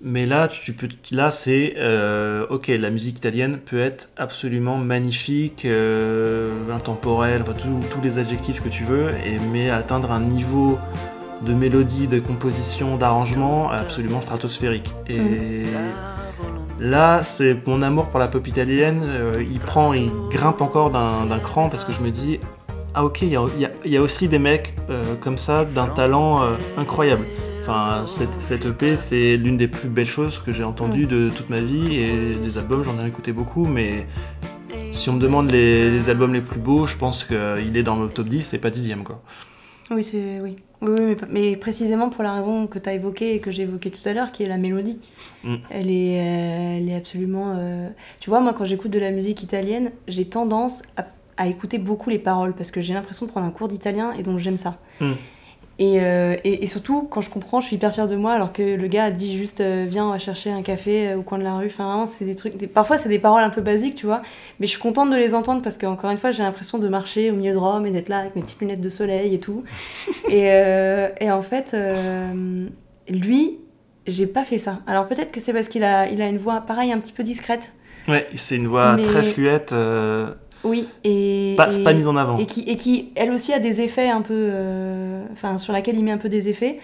[0.00, 5.64] Mais là, tu peux, là, c'est, euh, ok, la musique italienne peut être absolument magnifique,
[5.64, 10.78] euh, intemporelle, enfin, tous les adjectifs que tu veux, et mais atteindre un niveau
[11.44, 14.92] de mélodie, de composition, d'arrangement absolument stratosphérique.
[15.08, 15.64] Et
[16.78, 19.02] Là, c'est mon amour pour la pop italienne.
[19.04, 22.38] euh, il prend, il grimpe encore d'un cran parce que je me dis,
[22.94, 23.42] ah ok, il y a,
[23.84, 24.74] y y aussi des mecs
[25.20, 26.40] comme ça, d'un talent
[26.76, 27.24] incroyable.
[27.68, 31.50] Enfin, cette, cette EP, c'est l'une des plus belles choses que j'ai entendues de toute
[31.50, 34.06] ma vie et les albums, j'en ai écouté beaucoup, mais
[34.92, 37.96] si on me demande les, les albums les plus beaux, je pense qu'il est dans
[37.96, 39.22] le top 10 et pas dixième quoi.
[39.90, 40.40] Oui, c'est.
[40.40, 40.56] Oui.
[40.80, 43.62] Oui, oui, mais, mais précisément pour la raison que tu as évoquée et que j'ai
[43.64, 44.98] évoquée tout à l'heure, qui est la mélodie.
[45.44, 45.56] Mm.
[45.70, 47.54] Elle, est, euh, elle est absolument.
[47.56, 47.88] euh,
[48.20, 52.08] Tu vois, moi, quand j'écoute de la musique italienne, j'ai tendance à, à écouter beaucoup
[52.10, 54.78] les paroles parce que j'ai l'impression de prendre un cours d'italien et donc j'aime ça.
[55.00, 55.12] Mm.
[55.80, 58.52] Et, euh, et, et surtout, quand je comprends, je suis hyper fière de moi, alors
[58.52, 61.22] que le gars a dit juste euh, viens, on va chercher un café euh, au
[61.22, 61.66] coin de la rue.
[61.68, 62.56] Enfin, vraiment, c'est des trucs.
[62.56, 64.22] des- Parfois, c'est des paroles un peu basiques, tu vois.
[64.58, 66.88] Mais je suis contente de les entendre parce que, encore une fois, j'ai l'impression de
[66.88, 69.38] marcher au milieu de Rome et d'être là avec mes petites lunettes de soleil et
[69.40, 69.62] tout.
[70.28, 71.76] et, euh, et en fait,
[73.08, 73.58] lui,
[74.06, 74.80] j'ai pas fait ça.
[74.86, 77.22] Alors peut-être que c'est parce qu'il a, il a une voix, pareil, un petit peu
[77.22, 77.72] discrète.
[78.08, 79.72] Ouais, c'est une voix Mais- très fluette,
[80.64, 81.54] Oui, et.
[81.56, 82.36] pas, et- pas mise en avant.
[82.38, 84.34] et qui, et qui, elle aussi, a des effets un peu.
[84.34, 86.78] euh, Enfin, sur laquelle il met un peu des effets.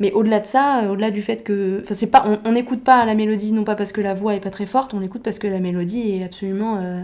[0.00, 1.80] Mais au-delà de ça, euh, au-delà du fait que.
[1.82, 2.24] Enfin, c'est pas.
[2.44, 4.94] On n'écoute pas la mélodie, non pas parce que la voix est pas très forte,
[4.94, 6.78] on l'écoute parce que la mélodie est absolument.
[6.80, 7.02] euh,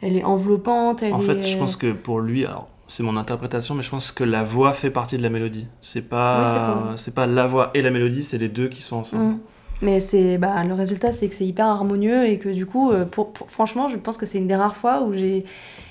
[0.00, 1.24] elle est enveloppante, elle En est.
[1.24, 4.44] fait, je pense que pour lui, alors c'est mon interprétation, mais je pense que la
[4.44, 5.66] voix fait partie de la mélodie.
[5.80, 8.68] C'est pas, Oui, c'est pas- c'est pas la voix et la mélodie, c'est les deux
[8.68, 9.24] qui sont ensemble.
[9.24, 9.40] Mm.
[9.80, 13.04] Mais c'est bah, le résultat, c'est que c'est hyper harmonieux et que du coup, euh,
[13.04, 15.44] pour, pour- franchement, je pense que c'est une des rares fois où j'ai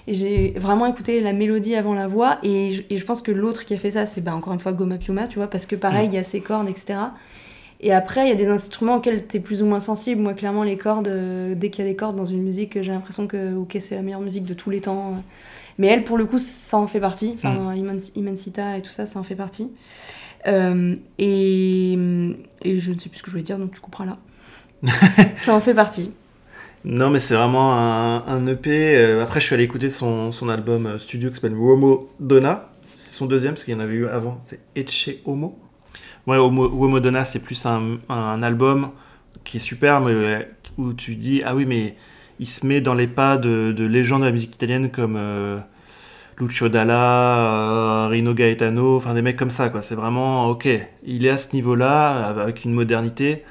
[0.10, 3.65] j'ai vraiment écouté la mélodie avant la voix et je, et je pense que l'autre
[3.65, 5.76] qui a fait ça, c'est bah, encore une fois Goma Piuma, tu vois, parce que
[5.76, 6.12] pareil, Mm.
[6.12, 7.00] il y a ses cordes, etc.
[7.80, 10.21] Et après, il y a des instruments auxquels tu es plus ou moins sensible.
[10.21, 12.91] Moi, clairement, les cordes, euh, dès qu'il y a des cordes dans une musique, j'ai
[12.91, 15.13] l'impression que ok, c'est la meilleure musique de tous les temps.
[15.78, 17.34] Mais elle, pour le coup, ça en fait partie.
[17.36, 19.69] Enfin, Immens- Immensita et tout ça, ça en fait partie.
[20.47, 21.93] Euh, et,
[22.63, 24.17] et je ne sais plus ce que je voulais dire, donc tu couperas là.
[25.38, 26.12] ça en fait partie.
[26.86, 28.95] Non, mais c'est vraiment un, un EP.
[28.95, 32.69] Euh, après, je suis allé écouter son, son album euh, studio qui s'appelle Uomo Donna.
[32.95, 34.39] C'est son deuxième, parce qu'il y en avait eu avant.
[34.45, 35.60] C'est Etche Homo.
[36.27, 38.91] Ouais, Homo, Uomo Donna, c'est plus un, un album
[39.43, 41.95] qui est super, mais où tu dis, ah oui, mais
[42.39, 45.57] il se met dans les pas de, de légendes de la musique italienne comme euh,
[46.39, 49.82] Lucio Dalla, euh, Rino Gaetano, enfin des mecs comme ça, quoi.
[49.82, 50.69] C'est vraiment, ok,
[51.04, 53.43] il est à ce niveau-là, avec une modernité,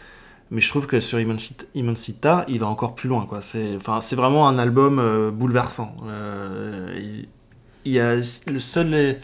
[0.50, 3.42] mais je trouve que sur Immensita, il va encore plus loin, quoi.
[3.42, 5.96] C'est, enfin, c'est vraiment un album euh, bouleversant.
[6.06, 7.24] Euh,
[7.84, 8.22] il, y a le
[8.60, 9.16] seul,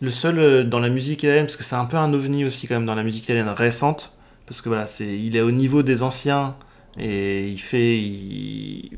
[0.00, 2.74] le seul dans la musique italienne, parce que c'est un peu un ovni aussi quand
[2.74, 6.02] même dans la musique italienne récente, parce que voilà, c'est, il est au niveau des
[6.02, 6.56] anciens
[6.98, 8.02] et il fait,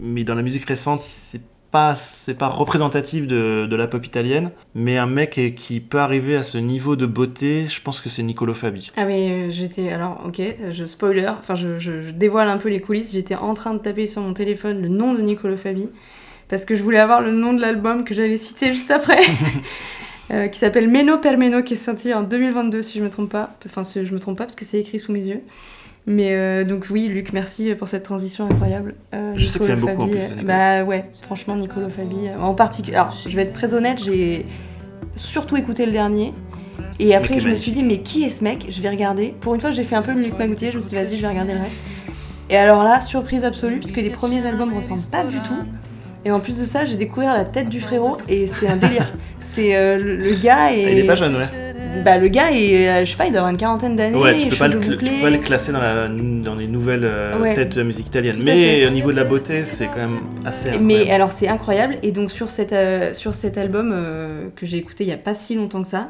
[0.01, 1.43] mais dans la musique récente, c'est
[1.75, 6.37] pas, c'est pas représentatif de, de la pop italienne, mais un mec qui- peut arriver
[6.37, 8.91] à ce niveau de beauté, je pense que c'est Niccolo Fabi.
[8.97, 12.69] Ah mais euh, j'étais alors ok je spoiler enfin je, je- je dévoile un peu
[12.69, 15.89] les coulisses j'étais en train de taper sur mon téléphone le nom de Nicolo Fabi
[16.49, 19.19] parce que je voulais avoir le nom de l'album que j'allais citer juste après
[20.31, 23.31] euh, qui s'appelle Meno per Meno qui est sorti en 2022 si je me trompe
[23.31, 25.41] pas enfin c'est- je me trompe pas parce que c'est écrit sous mes yeux
[26.07, 29.75] mais euh, donc oui Luc merci pour cette transition incroyable Euh, Je sais que tu
[29.77, 30.43] beaucoup, en plus, euh, Nicolo.
[30.47, 34.45] bah ouais franchement Nicolo Fabi euh, en particulier alors je vais être très honnête j'ai
[35.17, 36.33] surtout écouté le dernier
[37.01, 38.67] et après, je me suis dit, mais qui est ce mec?
[38.69, 39.35] Je vais regarder.
[39.41, 40.71] Pour une fois, j'ai fait un peu le Luc Magoutier.
[40.71, 41.77] Je me suis dit, vas-y, je vais regarder le reste.
[42.51, 45.55] Et alors là, surprise absolue, puisque les premiers albums ressemblent pas du tout.
[46.25, 49.13] Et en plus de ça, j'ai découvert la tête du frérot et c'est un délire.
[49.41, 50.93] c'est euh, le, le gars et.
[50.93, 51.49] Il est pas jeune, ouais.
[52.05, 54.17] Bah, le gars est, euh, je sais pas, il doit avoir une quarantaine d'années.
[54.17, 57.05] Ouais, tu peux, pas le, tu peux pas le classer dans, la, dans les nouvelles
[57.05, 57.55] euh, Ouais.
[57.55, 58.37] têtes de la musique italienne.
[58.45, 60.85] Mais au niveau de la beauté, c'est quand même assez incroyable.
[60.85, 64.79] Mais alors c'est incroyable et donc sur, cette, euh, sur cet album euh, que j'ai
[64.79, 66.09] écouté il y a pas si longtemps que ça,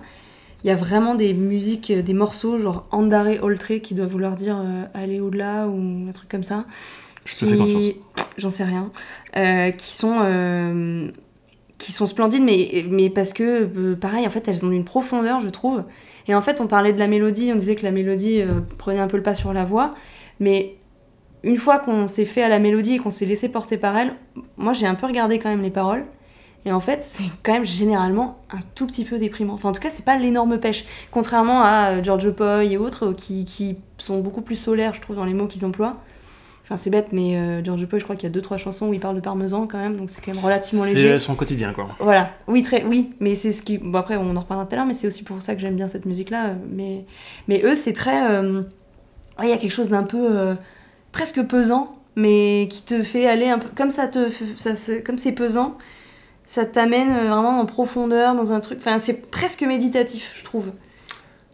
[0.62, 4.57] il y a vraiment des musiques, des morceaux genre Andare Oltre qui doivent vouloir dire
[4.57, 6.64] euh, aller au-delà ou un truc comme ça.
[7.24, 7.94] Je te fais confiance.
[8.37, 8.90] J'en sais rien.
[9.37, 11.10] Euh, qui sont euh,
[11.78, 15.40] qui sont splendides mais mais parce que euh, pareil en fait elles ont une profondeur
[15.40, 15.84] je trouve.
[16.26, 18.42] Et en fait on parlait de la mélodie, on disait que la mélodie
[18.78, 19.90] prenait un peu le pas sur la voix,
[20.40, 20.76] mais
[21.42, 24.14] une fois qu'on s'est fait à la mélodie et qu'on s'est laissé porter par elle,
[24.56, 26.04] moi j'ai un peu regardé quand même les paroles.
[26.66, 29.52] Et en fait, c'est quand même généralement un tout petit peu déprimant.
[29.52, 30.87] Enfin, en tout cas, c'est pas l'énorme pêche.
[31.10, 35.26] Contrairement à Giorgio Poi et autres qui, qui sont beaucoup plus solaires, je trouve, dans
[35.26, 36.00] les mots qu'ils emploient.
[36.64, 38.88] Enfin, c'est bête, mais euh, Giorgio Poi, je crois qu'il y a deux trois chansons
[38.88, 41.12] où il parle de parmesan quand même, donc c'est quand même relativement léger.
[41.12, 41.88] C'est son quotidien, quoi.
[42.00, 43.77] Voilà, oui, très, oui, mais c'est ce qui.
[43.77, 45.77] Bon, après, on en reparlera tout à l'heure, mais c'est aussi pour ça que j'aime
[45.77, 46.46] bien cette musique-là.
[46.46, 47.05] euh, Mais,
[47.48, 48.31] mais eux, c'est très.
[48.31, 48.61] euh,
[49.38, 50.27] ouais, Il y a quelque chose d'un peu.
[50.38, 50.55] euh,
[51.12, 53.68] presque pesant, mais qui te fait aller un peu.
[53.77, 54.31] Comme ça te.
[54.57, 54.70] Ça,
[55.05, 55.77] comme c'est pesant,
[56.46, 58.79] ça t'amène vraiment en profondeur, dans un truc.
[58.79, 60.72] Enfin, c'est presque méditatif, je trouve.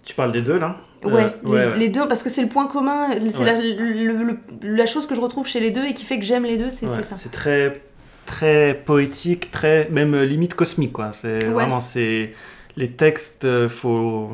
[0.05, 0.77] Tu parles des deux, là?
[1.05, 3.45] Ouais, Euh, les, les deux, parce que c'est le point commun, c'est Ouais.
[3.45, 6.25] la, le- le- la chose que je retrouve chez les deux et qui fait que
[6.25, 7.17] j'aime les deux, c'est ça.
[7.17, 7.81] C'est très,
[8.27, 11.13] très poétique, très même euh, limite cosmique, quoi.
[11.13, 12.33] C'est vraiment, c'est
[12.77, 14.31] les textes, euh, faut,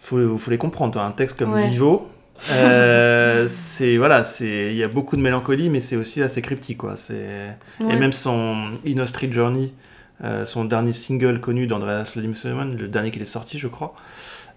[0.00, 1.00] faut, faut les comprendre.
[1.00, 1.56] Un texte comme.
[1.58, 2.08] Vivo,
[2.50, 6.78] euh, c'est voilà, c'est il y a beaucoup de mélancolie, mais c'est aussi assez cryptique,
[6.78, 6.96] quoi.
[6.96, 9.72] C'est et même son In a Street Journey,
[10.22, 13.94] euh, son dernier single connu d'Andreas Solomon, le dernier qu'il est sorti, je crois.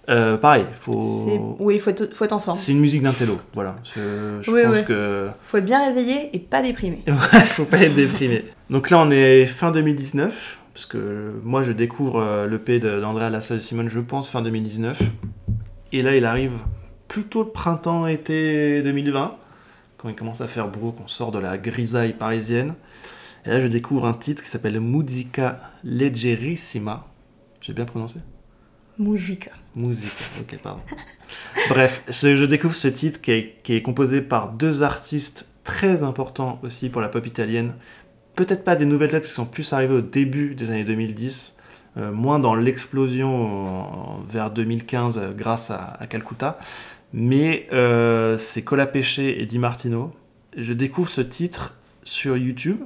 [0.10, 1.56] Euh, pareil, faut.
[1.60, 2.58] Oui, il faut être, faut être en forme.
[2.58, 3.76] C'est une musique d'intello, voilà.
[3.84, 4.86] Je Oui, pense oui.
[4.86, 7.04] que faut être bien réveillé et pas déprimé.
[7.46, 8.46] faut pas être déprimé.
[8.70, 13.62] Donc là, on est fin 2019, parce que moi, je découvre euh, l'EP d'Andrea Lassalle
[13.62, 14.98] Simone, je pense, fin 2019.
[15.92, 16.54] Et là, il arrive
[17.10, 19.36] plutôt le printemps-été 2020,
[19.98, 22.76] quand il commence à faire beau, qu'on sort de la grisaille parisienne.
[23.46, 27.08] Et là, je découvre un titre qui s'appelle Musica Leggerissima.
[27.62, 28.20] J'ai bien prononcé?
[29.00, 29.52] Musica.
[29.78, 30.12] Musique,
[30.42, 30.82] ok, pardon.
[31.70, 36.60] Bref, je découvre ce titre qui est, qui est composé par deux artistes très importants
[36.64, 37.74] aussi pour la pop italienne.
[38.36, 41.58] Peut-être pas des nouvelles têtes qui sont plus arrivées au début des années 2010,
[41.98, 46.58] euh, moins dans l'explosion vers 2015 euh, grâce à, à Calcutta.
[47.14, 50.12] Mais euh, c'est Cola Pesce et Di Martino.
[50.56, 52.80] Je découvre ce titre sur YouTube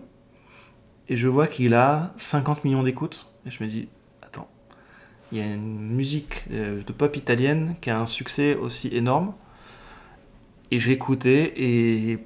[1.08, 3.28] et je vois qu'il a 50 millions d'écoutes.
[3.46, 3.88] Et je me dis,
[5.32, 9.34] il y a une musique euh, de pop italienne qui a un succès aussi énorme.
[10.72, 12.20] Et écouté et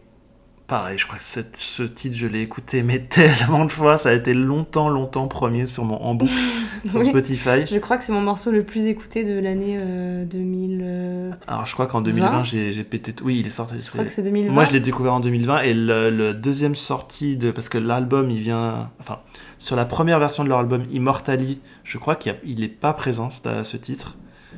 [0.68, 4.10] pareil, je crois que ce, ce titre, je l'ai écouté mais tellement de fois, ça
[4.10, 6.32] a été longtemps, longtemps premier sur mon en boucle
[6.90, 7.06] sur Oui.
[7.06, 7.66] Spotify.
[7.70, 10.80] Je crois que c'est mon morceau le plus écouté de l'année euh, 2000.
[10.84, 13.14] euh, Alors je crois qu'en 2020, 20 j'ai pété...
[13.14, 13.76] tout- Oui, il est sorti.
[13.80, 14.52] Je crois que c'est 2020.
[14.54, 17.52] Moi, je l'ai découvert en 2020 et le, le deuxième sortie de.
[17.52, 18.90] Parce que l'album, il vient.
[19.00, 19.20] Enfin,
[19.60, 23.40] sur la première version de leur album Immortali, je crois qu'il n'est pas présent, ce,
[23.64, 24.16] ce titre.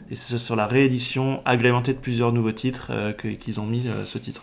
[0.10, 4.06] Et c'est sur la réédition agrémentée de plusieurs nouveaux titres euh, qu'ils ont mis euh,
[4.06, 4.42] ce titre.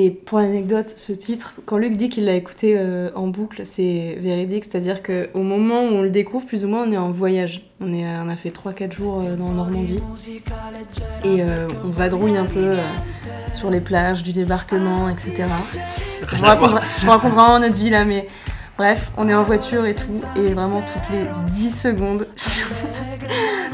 [0.00, 4.16] Et pour l'anecdote, ce titre, quand Luc dit qu'il l'a écouté euh, en boucle, c'est
[4.20, 7.68] véridique, c'est-à-dire qu'au moment où on le découvre, plus ou moins, on est en voyage.
[7.80, 9.98] On, a fait 3-4 jours euh, dans Normandie
[11.24, 12.74] et euh, on vadrouille un peu
[13.54, 15.46] sur les plages du débarquement, etc.
[16.30, 18.28] Je vous, raconte, je vous raconte vraiment notre vie là, mais
[18.76, 22.28] bref, on est en voiture et tout, et vraiment toutes les 10 secondes,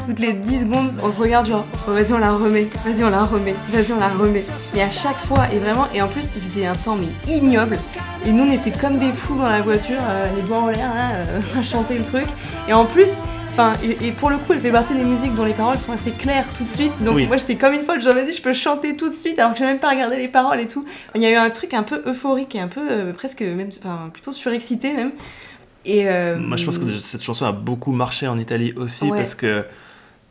[0.05, 3.09] toutes les 10 secondes, on se regarde genre, oh, vas-y on la remet, vas-y on
[3.09, 4.43] la remet, vas-y on la remet.
[4.75, 7.77] Et à chaque fois, et vraiment, et en plus il faisait un temps mais ignoble.
[8.25, 10.89] Et nous on était comme des fous dans la voiture, euh, les doigts en l'air,
[10.95, 12.27] hein, euh, à chanter le truc.
[12.67, 13.11] Et en plus,
[13.57, 16.11] Enfin, et, pour le coup, elle fait partie des musiques dont les paroles sont assez
[16.11, 17.01] claires tout de suite.
[17.01, 18.01] Donc moi, j'étais comme une folle.
[18.01, 20.27] J'avais dit, je peux chanter tout de suite, alors que j'ai même pas regardé les
[20.27, 20.83] paroles et tout.
[21.15, 23.69] Il y a eu un truc un peu euphorique et un peu euh, presque même,
[23.79, 25.13] enfin, plutôt surexcité même.
[25.85, 26.03] Et
[26.37, 29.63] moi, je pense que cette chanson a beaucoup marché en Italie aussi parce que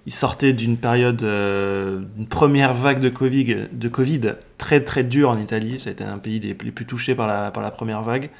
[0.06, 5.78] il sortait d'une période, euh, une première vague de COVID, très très dure en Italie.
[5.78, 8.30] Ça a été un pays les, plus touchés par la, première vague.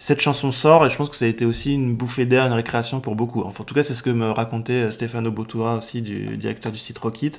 [0.00, 2.52] Cette chanson sort et je pense que ça a été aussi une bouffée d'air, une
[2.52, 3.42] récréation pour beaucoup.
[3.42, 6.72] Enfin, en tout cas, c'est ce que me racontait euh, Stefano Bottura aussi, du directeur
[6.72, 7.32] du site Rockit.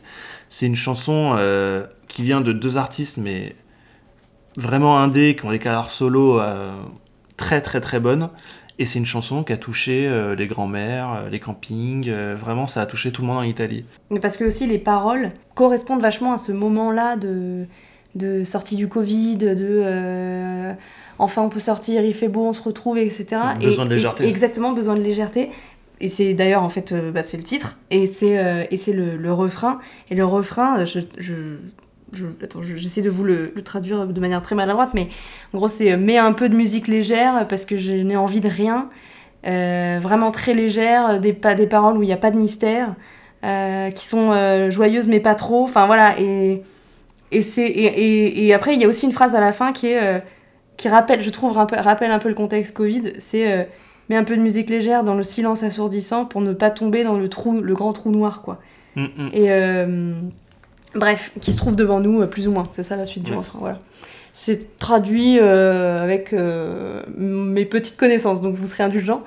[0.48, 3.54] C'est une chanson euh, qui vient de deux artistes, mais
[4.56, 6.40] vraiment indés, qui ont des carrières solo
[7.36, 8.30] très très très bonnes.
[8.80, 12.66] Et c'est une chanson qui a touché euh, les grands-mères, euh, les campings, euh, vraiment
[12.66, 13.86] ça a touché tout le monde en Italie.
[14.10, 17.66] Mais parce que aussi les paroles correspondent vachement à ce moment-là de,
[18.16, 20.74] de sortie du Covid, de
[21.20, 23.28] enfin on peut sortir, il fait beau, on se retrouve, etc.
[23.60, 24.28] Besoin de légèreté.
[24.28, 25.52] exactement, besoin de légèreté.
[26.00, 29.32] Et c'est d'ailleurs en fait, bah, c'est le titre, et c'est et c'est le, le,
[29.32, 29.80] refrain.
[30.10, 31.60] Et le refrain, je, je
[32.14, 35.10] j'essaie de vous le, traduire de manière très maladroite, mais
[35.54, 38.40] en gros, c'est euh, mets un peu de musique légère parce que je n'ai envie
[38.40, 38.90] de rien.
[39.46, 42.96] Euh, vraiment très légère, des, pas, des paroles où il n'y a pas de mystère,
[43.44, 44.32] euh, qui sont
[44.70, 45.64] joyeuses mais pas trop.
[45.64, 46.62] Enfin voilà, et,
[47.32, 49.88] et, c'est, et, et, après, il y a aussi une phrase à la fin qui
[49.88, 50.24] est.
[50.78, 53.14] qui rappelle, je trouve, rappelle un peu le contexte Covid.
[53.18, 53.68] C'est
[54.10, 57.18] mets un peu de musique légère dans le silence assourdissant pour ne pas tomber dans
[57.18, 58.60] le trou, le grand trou noir, quoi.
[58.96, 59.30] Mm, mm.
[59.34, 59.50] Et
[60.96, 62.64] Bref, qui se trouve devant nous, euh, plus ou moins.
[62.72, 63.60] C'est ça la suite du refrain.
[63.60, 63.80] Voilà.
[64.32, 69.24] C'est traduit euh, avec euh, mes petites connaissances, donc vous serez indulgents.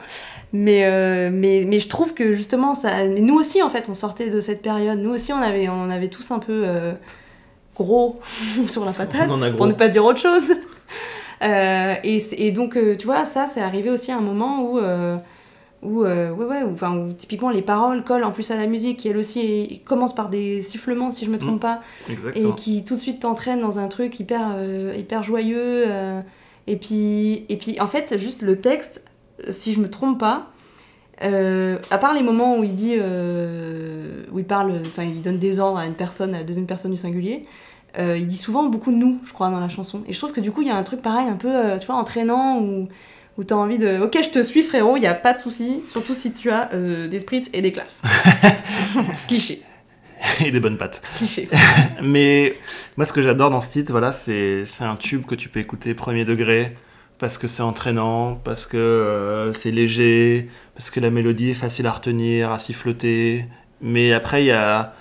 [0.52, 4.40] Mais, mais, mais je trouve que justement, ça, nous aussi, en fait, on sortait de
[4.40, 4.98] cette période.
[4.98, 6.64] Nous aussi, on avait, on avait tous un peu
[7.74, 8.20] gros
[8.64, 10.54] sur la patate, pour ne pas dire autre chose.
[11.42, 14.78] et, et, donc, tu vois, ça, c'est arrivé aussi à un moment où
[15.82, 19.08] où, euh, ouais, ouais, enfin, typiquement les paroles collent en plus à la musique, qui
[19.08, 21.60] elle aussi commence par des sifflements, si je me trompe mm.
[21.60, 21.80] pas,
[22.34, 25.84] et qui tout de suite t'entraîne dans un truc hyper, euh, hyper joyeux.
[25.86, 26.20] Euh,
[26.66, 29.04] et, puis, et puis, en fait, juste le texte,
[29.50, 30.48] si je me trompe pas,
[31.20, 35.78] à part les moments où il dit, où il parle, enfin, il donne des ordres
[35.78, 37.44] à une personne, à la deuxième personne du singulier,
[37.98, 40.02] il dit souvent beaucoup de nous, je crois, dans la chanson.
[40.08, 41.86] Et je trouve que du coup, il y a un truc pareil, un peu, tu
[41.86, 42.88] vois, entraînant, ou
[43.38, 45.82] où t'as envie de ok je te suis frérot il y a pas de souci
[45.86, 48.04] surtout si tu as euh, des spritz et des classes.
[49.28, 49.62] Cliché.
[50.44, 51.02] Et des bonnes pattes.
[51.16, 51.48] Cliché.
[52.02, 52.56] Mais
[52.96, 55.94] moi ce que j'adore dans ce titre voilà c'est un tube que tu peux écouter
[55.94, 56.74] premier degré
[57.18, 61.86] parce que c'est entraînant parce que euh, c'est léger parce que la mélodie est facile
[61.86, 63.46] à retenir à siffloter.
[63.80, 64.94] Mais après il y a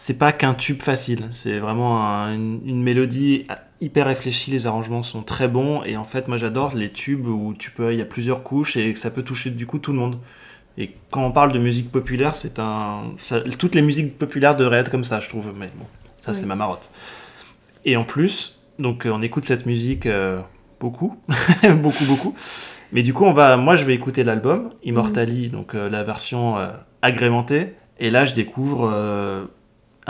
[0.00, 3.46] c'est pas qu'un tube facile, c'est vraiment une, mélodie
[3.82, 7.52] hyper réfléchie, les arrangements sont très bons et en fait moi j'adore les tubes où
[7.52, 9.92] tu peux il y a plusieurs couches et que ça peut toucher du coup tout
[9.92, 10.16] le monde.
[10.78, 13.12] Et quand on parle de musique populaire, c'est un
[13.58, 15.84] toutes les musiques populaires devraient être comme ça, je trouve, mais bon,
[16.18, 16.90] ça c'est ma marotte.
[17.84, 20.40] Et en plus, donc on écoute cette musique euh,
[20.80, 21.18] beaucoup,
[21.82, 22.34] beaucoup beaucoup.
[22.92, 25.50] Mais du coup, on va moi je vais écouter l'album Immortali, mm.
[25.50, 26.68] donc euh, la version euh,
[27.02, 28.90] agrémentée et là je découvre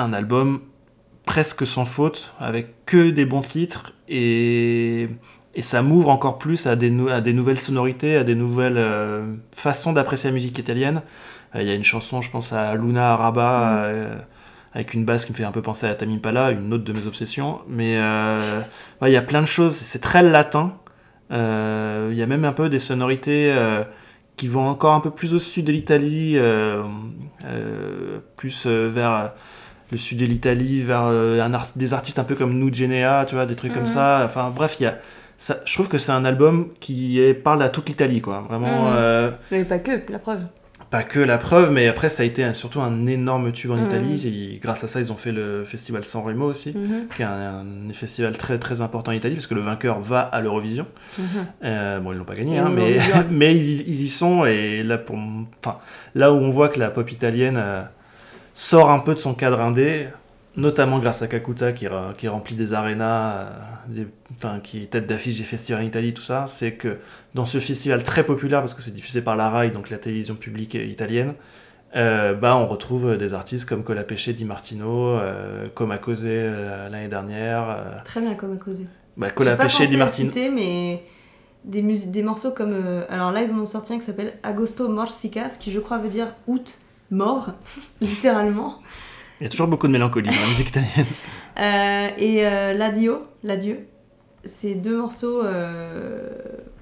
[0.03, 0.61] un album
[1.25, 5.09] presque sans faute, avec que des bons titres, et,
[5.55, 9.35] et ça m'ouvre encore plus à des, à des nouvelles sonorités, à des nouvelles euh,
[9.53, 11.03] façons d'apprécier la musique italienne.
[11.55, 13.83] Euh, il y a une chanson, je pense à Luna Araba, mm.
[13.85, 14.17] euh,
[14.73, 17.07] avec une basse qui me fait un peu penser à Tamipala, une autre de mes
[17.07, 20.77] obsessions, mais il y a plein de choses, c'est très latin.
[21.31, 23.53] Il y a même un peu des sonorités
[24.37, 26.39] qui vont encore un peu plus au sud de l'Italie,
[28.37, 29.33] plus vers
[29.91, 33.47] le sud de l'Italie, vers euh, des artistes un peu comme Nous Genea, tu vois,
[33.47, 33.89] des trucs comme mhm.
[33.89, 34.23] ça.
[34.25, 34.99] Enfin, bref, il y a.
[35.37, 38.45] Ça, je trouve que c'est un album qui est, parle à toute l'Italie, quoi.
[38.49, 38.91] Vraiment.
[38.91, 38.95] Mhm.
[38.97, 40.41] Euh, mais pas que, la preuve.
[40.91, 43.87] Pas que la preuve, mais après, ça a été surtout un énorme tube en mhm.
[43.87, 44.27] Italie.
[44.55, 46.77] Et grâce à ça, ils ont fait le festival San Remo aussi,
[47.17, 47.65] qui est un,
[47.95, 50.87] festival très très important en Italie, parce que le vainqueur va à l'Eurovision.
[51.65, 52.99] Euh, bon, ils l'ont pas gagné, hein, mais,
[53.31, 54.45] mais ils, ils, y sont.
[54.45, 55.19] Et là, pour,
[56.15, 57.57] là où on voit que la pop italienne
[58.55, 60.09] sort un peu de son cadre indé,
[60.57, 61.87] notamment grâce à Kakuta qui,
[62.29, 63.51] remplit des arénas, euh,
[63.89, 66.99] des- enfin, qui est tête d'affiche des festivals en Italie, tout ça, c'est que
[67.35, 70.35] dans ce festival très populaire, parce que c'est diffusé par la RAI, donc la télévision
[70.35, 71.35] publique italienne,
[71.97, 78.03] euh, bah, on retrouve des artistes comme Colapesce Di Martino, euh, causé euh, l'année dernière.
[78.05, 78.87] Très bien causer.
[79.17, 79.31] bah,
[79.65, 80.29] pensé Di Martino.
[80.29, 81.03] citer, mais
[81.65, 83.05] des, des morceaux comme.
[83.09, 85.99] alors là, ils en ont sorti un qui s'appelle Agosto Morsica, ce qui je crois
[85.99, 86.79] veut dire août
[87.11, 87.53] mort,
[88.01, 88.81] littéralement.
[89.41, 91.07] Il y a toujours beaucoup de mélancolie dans la musique italienne.
[91.59, 93.81] Euh, et euh, L'Adio, L'Adieu,
[94.45, 96.29] c'est deux morceaux, euh,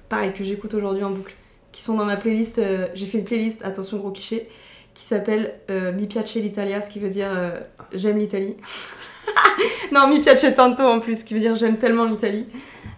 [0.07, 1.35] pareil, que j'écoute aujourd'hui en boucle,
[1.73, 2.59] qui sont dans ma playlist.
[2.59, 4.47] euh, J'ai fait une playlist, attention gros cliché,
[4.93, 7.29] qui s'appelle euh, Mi piace l'Italia, ce qui veut dire
[7.93, 8.55] j'aime l'Italie.
[9.91, 12.45] non, Mi piace tanto en plus, ce qui veut dire j'aime tellement l'Italie.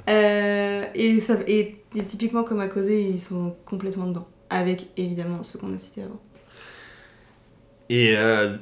[0.07, 4.27] Et, ça, et, et typiquement comme à causer, ils sont complètement dedans.
[4.51, 6.19] Avec évidemment ceux qu'on a cités avant.
[7.91, 8.55] Et euh,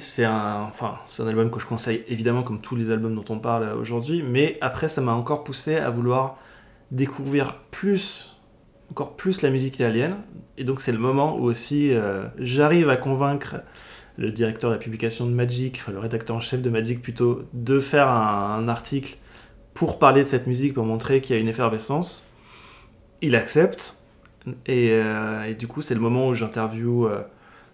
[0.00, 3.38] c'est un, enfin, un album que je conseille évidemment comme tous les albums dont on
[3.38, 6.38] parle aujourd'hui, mais après ça m'a encore poussé à vouloir
[6.90, 8.38] découvrir plus,
[8.90, 10.16] encore plus la musique italienne.
[10.56, 13.56] Et donc c'est le moment où aussi euh, j'arrive à convaincre
[14.16, 17.42] le directeur de la publication de Magic, enfin le rédacteur en chef de Magic plutôt,
[17.52, 19.18] de faire un, article
[19.74, 22.26] pour parler de cette musique, pour montrer qu'il y a une effervescence.
[23.20, 23.98] Il accepte.
[24.64, 27.20] Et, euh, du coup, c'est le moment où j'interviewe euh,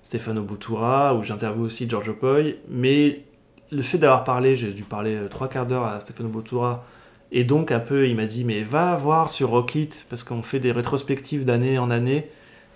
[0.06, 2.60] Stefano Boutoura, où j'interviewe aussi Giorgio Poi.
[2.68, 3.24] Mais
[3.72, 6.84] le fait d'avoir parlé, j'ai dû parler euh, trois quarts d'heure à Stefano Boutoura,
[7.32, 10.60] et donc un peu, il m'a dit, mais va voir sur Rocklit, parce qu'on fait
[10.60, 12.28] des rétrospectives d'année en année,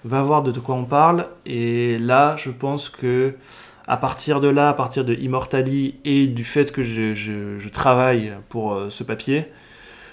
[0.05, 1.29] va voir de quoi on parle.
[1.47, 3.37] Et là, je pense que
[3.87, 8.73] à partir de là, à partir de Immortali et du fait que je travaille pour
[8.73, 9.47] euh, ce papier,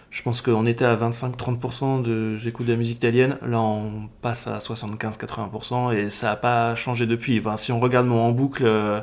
[0.10, 3.38] je pense qu'on était à 25-30% de j'écoute de la musique italienne.
[3.46, 7.40] Là, on passe à 75-80% et ça n'a pas changé depuis.
[7.40, 9.00] Enfin, si on regarde mon en boucle, euh,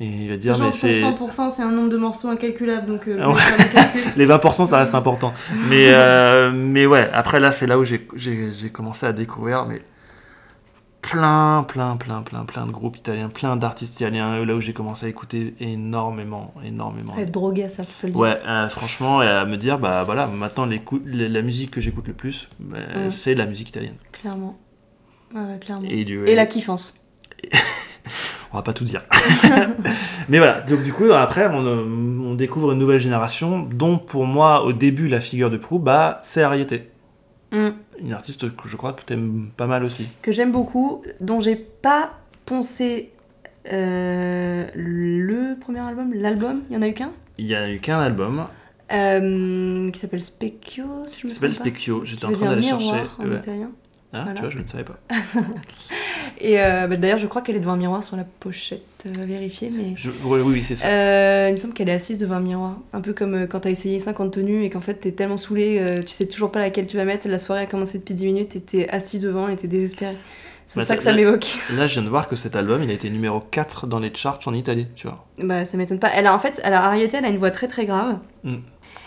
[0.00, 1.02] et il va dire, mais c'est.
[1.02, 3.32] 100%, c'est un nombre de morceaux incalculable, donc euh.
[4.16, 5.32] Les 20%, ça reste important.
[5.70, 9.66] Mais, euh, mais ouais, après là, c'est là où j'ai- j'ai j'ai commencé à découvrir
[9.66, 9.82] mais
[11.10, 14.44] plein, plein, plein, plein, plein de groupes italiens, plein d'artistes italiens.
[14.44, 17.16] Là où j'ai commencé à écouter énormément, énormément.
[17.18, 18.22] Être drogué à ça, tu peux le dire.
[18.22, 22.14] Ouais, euh, franchement, et à me dire, bah voilà, maintenant la musique que j'écoute le
[22.14, 23.96] plus, bah, c'est la musique italienne.
[24.12, 24.58] Clairement.
[25.34, 25.86] Ouais, clairement.
[25.88, 26.94] Et, du, Et la kiffance.
[28.52, 29.02] On va pas tout dire.
[30.28, 31.84] Mais voilà, donc du coup, après, on, euh,
[32.24, 36.20] on découvre une nouvelle génération, dont pour moi, au début, la figure de proue, bah,
[36.22, 36.93] c'est Ariete.
[37.54, 37.68] Mm.
[38.00, 40.08] Une artiste que je crois que t'aimes pas mal aussi.
[40.22, 43.12] Que j'aime beaucoup, dont j'ai pas poncé
[43.72, 47.12] euh, le premier album, l'album, il y en a eu qu'un?
[47.38, 48.44] Il y a eu qu'un album,
[48.92, 51.54] euh, qui s'appelle Specchio, si je me qui s'appelle.
[51.54, 52.04] Specchio.
[52.04, 52.86] J'étais en train d'aller chercher.
[53.18, 53.36] en Ouais.
[53.36, 53.70] italien.
[54.14, 54.34] Ah, Voilà.
[54.34, 54.98] Tu vois, je ne savais pas.
[56.40, 59.22] Et euh, bah, d'ailleurs, je crois qu'elle est devant un miroir sur la pochette, euh,
[59.22, 59.92] à vérifier, mais...
[59.96, 60.88] Je- Oui, oui, c'est ça.
[60.88, 62.76] Euh, il me semble qu'elle est assise devant un miroir.
[62.92, 66.02] Un peu comme quand t'as essayé 50 tenues et qu'en fait t'es tellement saoulé, euh,
[66.02, 67.28] tu sais toujours pas laquelle tu vas mettre.
[67.28, 70.16] La soirée a commencé depuis 10 minutes et t'es assis devant et t'es désespéré.
[70.66, 71.46] C'est Bah, ça que ça m'évoque.
[71.76, 74.10] Là, je viens de voir que cet album, il a été numéro 4 dans les
[74.14, 75.24] charts en Italie, tu vois.
[75.38, 76.08] Bah ça m'étonne pas.
[76.14, 78.16] Elle a en fait, elle a Ariete, elle a une voix très très grave.
[78.44, 78.60] Elle,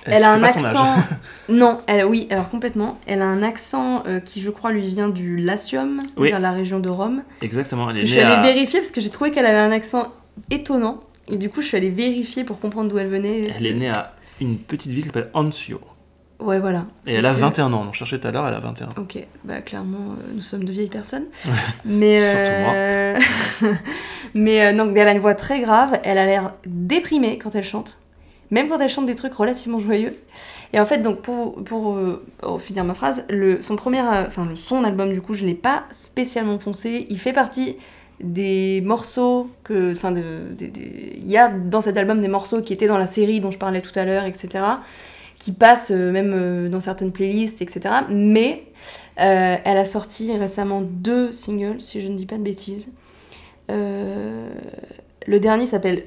[0.08, 0.96] Elle a un accent.
[1.50, 3.00] non, elle, oui, alors complètement.
[3.08, 6.80] Elle a un accent euh, qui, je crois, lui vient du Latium, c'est-à-dire la région
[6.80, 7.24] de Rome.
[7.42, 8.42] Exactement, elle que est je née suis allée à...
[8.42, 10.14] vérifier parce que j'ai trouvé qu'elle avait un accent
[10.52, 11.02] étonnant.
[11.30, 13.50] Et du coup, je suis allée vérifier pour comprendre d'où elle venait.
[13.58, 15.82] Elle est née à une petite ville qui s'appelle Anzio.
[16.40, 16.86] Ouais, voilà.
[17.08, 17.86] Et elle a que- 21 ans.
[17.90, 18.94] On cherchait tout à l'heure, elle a 21 ans.
[18.98, 21.26] Ok, bah clairement, euh, nous sommes de vieilles personnes.
[21.86, 23.20] Mais Surtout euh...
[24.36, 26.00] mais euh, non, elle a une voix très grave.
[26.04, 27.98] Elle a l'air déprimée quand elle chante,
[28.52, 30.16] même quand elle chante des trucs relativement joyeux.
[30.74, 33.26] Et en fait, donc pour euh, pour finir ma phrase,
[33.60, 37.08] son premier, euh, enfin son album du coup, je l'ai pas spécialement foncé.
[37.10, 37.78] Il fait partie
[38.20, 42.98] des morceaux que, enfin, il y a dans cet album des morceaux qui étaient dans
[42.98, 44.64] la série dont je parlais tout à l'heure, etc
[45.40, 47.94] qui passent euh, même dans certaines playlists, etc.
[48.10, 48.64] Mais
[49.16, 52.90] elle a sorti récemment deux singles, si je ne dis pas de bêtises.
[53.70, 56.06] Le dernier s'appelle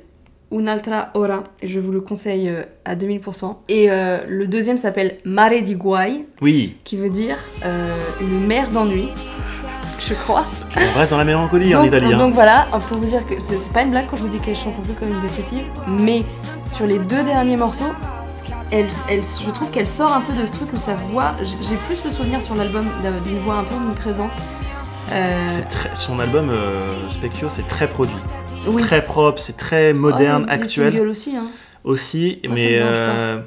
[0.53, 3.57] Un'altra ora, je vous le conseille euh, à 2000%.
[3.68, 8.68] Et euh, le deuxième s'appelle Mare di Guai, Oui, qui veut dire euh, une mer
[8.70, 9.09] d'ennui,
[10.05, 10.44] je crois.
[10.76, 12.12] on reste dans la mélancolie en Donc, Italie.
[12.14, 12.18] hein.
[12.18, 14.57] donc voilà, pour vous dire que c'est pas une blague quand je vous dis qu'elle
[14.57, 16.24] chante un peu comme une dépressive, mais
[16.68, 17.84] sur les deux derniers morceaux,
[18.72, 21.76] elle, elle- je trouve qu'elle sort un peu de ce truc où sa voix, j'ai
[21.86, 24.32] plus le souvenir sur l'album d'un- d'une voix un peu omniprésente.
[25.12, 26.51] Euh, très- Son album
[27.11, 28.14] Specchio, c'est très produit.
[28.69, 28.83] Oui.
[28.83, 31.47] Très propre, c'est très moderne, Oh, les- les actuel singles aussi, hein.
[31.85, 32.41] aussi.
[32.45, 33.41] Moi, me mais euh,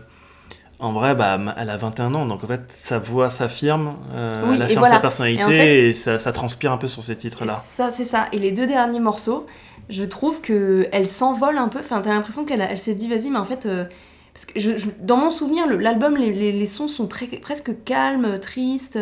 [0.79, 4.55] en vrai, bah, elle a 21 ans, donc en fait, sa voix s'affirme, euh, Oui,
[4.55, 4.95] elle affirme voilà.
[4.95, 7.53] sa personnalité Et en fait- et ça, ça transpire un peu sur ces titres-là.
[7.53, 8.27] Ça, c'est ça.
[8.31, 9.45] Et les deux derniers morceaux,
[9.89, 11.79] je trouve que elle s'envole un peu.
[11.79, 13.65] Enfin, t'as l'impression qu'elle elle s'est dit, vas-y, mais en fait.
[13.65, 13.85] euh,
[14.33, 17.27] parce que je- je- dans mon souvenir, le- l'album, les, les- les sons sont très,
[17.27, 18.97] presque calmes, tristes.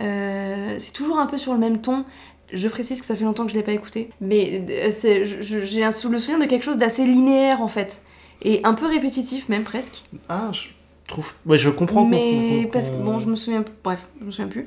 [0.00, 2.04] euh, c'est toujours un peu sur le même ton.
[2.52, 4.10] Je précise que ça fait longtemps que je l'ai pas écouté.
[4.20, 8.02] Mais euh, j'ai le souvenir de quelque chose d'assez linéaire en fait.
[8.42, 10.02] Et un peu répétitif même presque.
[10.28, 10.68] Ah, je
[11.08, 11.32] trouve.
[11.46, 12.04] Ouais, je comprends.
[12.04, 14.66] Mais parce que bon, je me souviens, bref, je me souviens plus.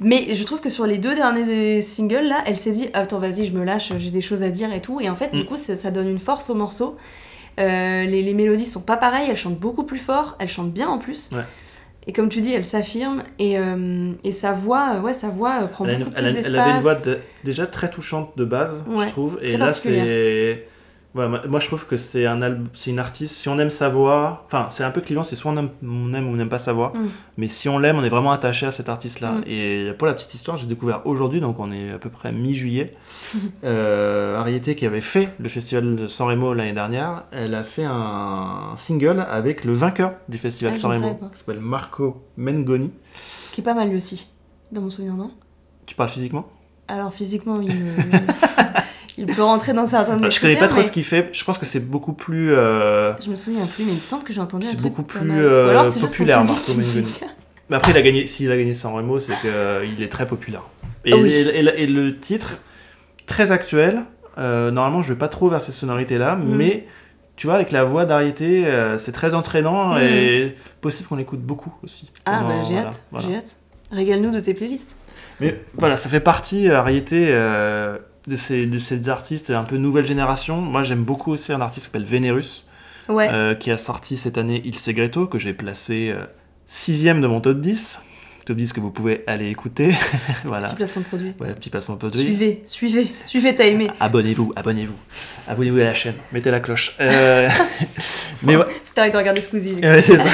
[0.00, 3.44] Mais je trouve que sur les deux derniers singles là, elle s'est dit attends vas-y,
[3.46, 5.00] je me lâche, j'ai des choses à dire et tout.
[5.00, 5.46] Et en fait, du Mm.
[5.46, 6.96] coup, ça, ça donne une force au morceau.
[7.58, 10.88] Euh, les, les mélodies sont pas pareilles, elle chante beaucoup plus fort, elle chante bien
[10.88, 11.28] en plus.
[11.32, 11.42] Ouais.
[12.08, 15.58] Et comme tu dis, elle s'affirme et, euh, et sa voix, euh, ouais, sa voix
[15.62, 18.32] euh, prend Elle, une- beaucoup elle plus elle avait une voix de- déjà très touchante
[18.38, 19.38] de base, Ouais, je trouve.
[19.42, 20.66] Et là, c'est.
[21.14, 22.38] Moi- je trouve que c'est un
[22.74, 23.34] c'est une artiste.
[23.34, 25.24] Si on aime sa voix, enfin, c'est un peu clivant.
[25.24, 26.92] C'est soit on aime, on aime ou on n'aime pas sa voix.
[26.94, 27.06] Mm.
[27.38, 29.32] Mais si on l'aime, on est vraiment attaché à cet artiste-là.
[29.32, 29.44] Mm.
[29.46, 32.94] Et pour la petite histoire, j'ai découvert aujourd'hui, donc on est à peu près mi-juillet.
[33.64, 37.84] euh, Ariete qui avait fait le festival de San Remo l'année dernière, elle a fait
[37.84, 42.90] un single avec le vainqueur du festival Ah, San Remo, qui s'appelle Marco Mengoni.
[43.52, 44.28] Qui est pas mal lui aussi,
[44.70, 45.30] dans mon souvenir, non?
[45.86, 46.48] Tu parles physiquement?
[46.86, 47.96] Alors physiquement, il, me-
[49.18, 51.28] il peut rentrer dans certains mes Je connais pas trop mais ce qu'il fait.
[51.32, 52.54] Je pense que c'est beaucoup plus.
[52.54, 55.30] euh, Je me souviens plus, mais il me semble que j'ai entendu C'est beaucoup plus,
[55.30, 56.72] euh, alors populaire, Marco.
[57.70, 58.26] Mais après, il a gagné.
[58.26, 60.62] S'il a gagné San Remo, c'est qu'il est très populaire.
[61.04, 61.30] Et, Ah oui.
[61.32, 62.52] et- et- et le titre,
[63.26, 64.04] très actuel.
[64.38, 66.54] euh, normalement, je vais pas trop vers ces sonorités-là, Mm.
[66.54, 66.86] mais
[67.34, 69.98] tu vois, avec la voix d'Ariété, euh, c'est très entraînant Mm.
[70.00, 72.12] et possible qu'on l'écoute beaucoup aussi.
[72.24, 73.26] Ah Pendant- bah j'ai voilà, hâte, voilà.
[73.28, 73.56] j'ai hâte.
[73.90, 74.96] Régale-nous de tes playlists.
[75.40, 77.98] Mais voilà, ça fait partie, euh, Ariété, euh,
[78.28, 80.60] de, ces, de ces artistes un peu nouvelle génération.
[80.60, 82.64] Moi, j'aime beaucoup aussi un artiste qui s'appelle Vénérus.
[83.08, 83.26] Ouais.
[83.32, 86.26] euh, qui a sorti cette année Il Segreto, que j'ai placé euh,
[86.66, 88.02] sixième de mon top 10.
[88.48, 89.90] Top 10 que vous pouvez aller écouter.
[90.46, 90.68] voilà.
[90.68, 91.32] Petit placement de produit.
[91.32, 92.18] Petit placement de produit.
[92.20, 93.90] Suivez, suivez, suivez, t'as aimé.
[94.00, 94.96] Abonnez-vous, abonnez-vous.
[95.46, 96.96] Abonnez-vous à la chaîne, mettez la cloche.
[96.98, 97.46] Euh,
[98.42, 99.74] mais ouais, t'arrêtes de regarder Squeezie.
[99.82, 100.30] ouais, c'est ça.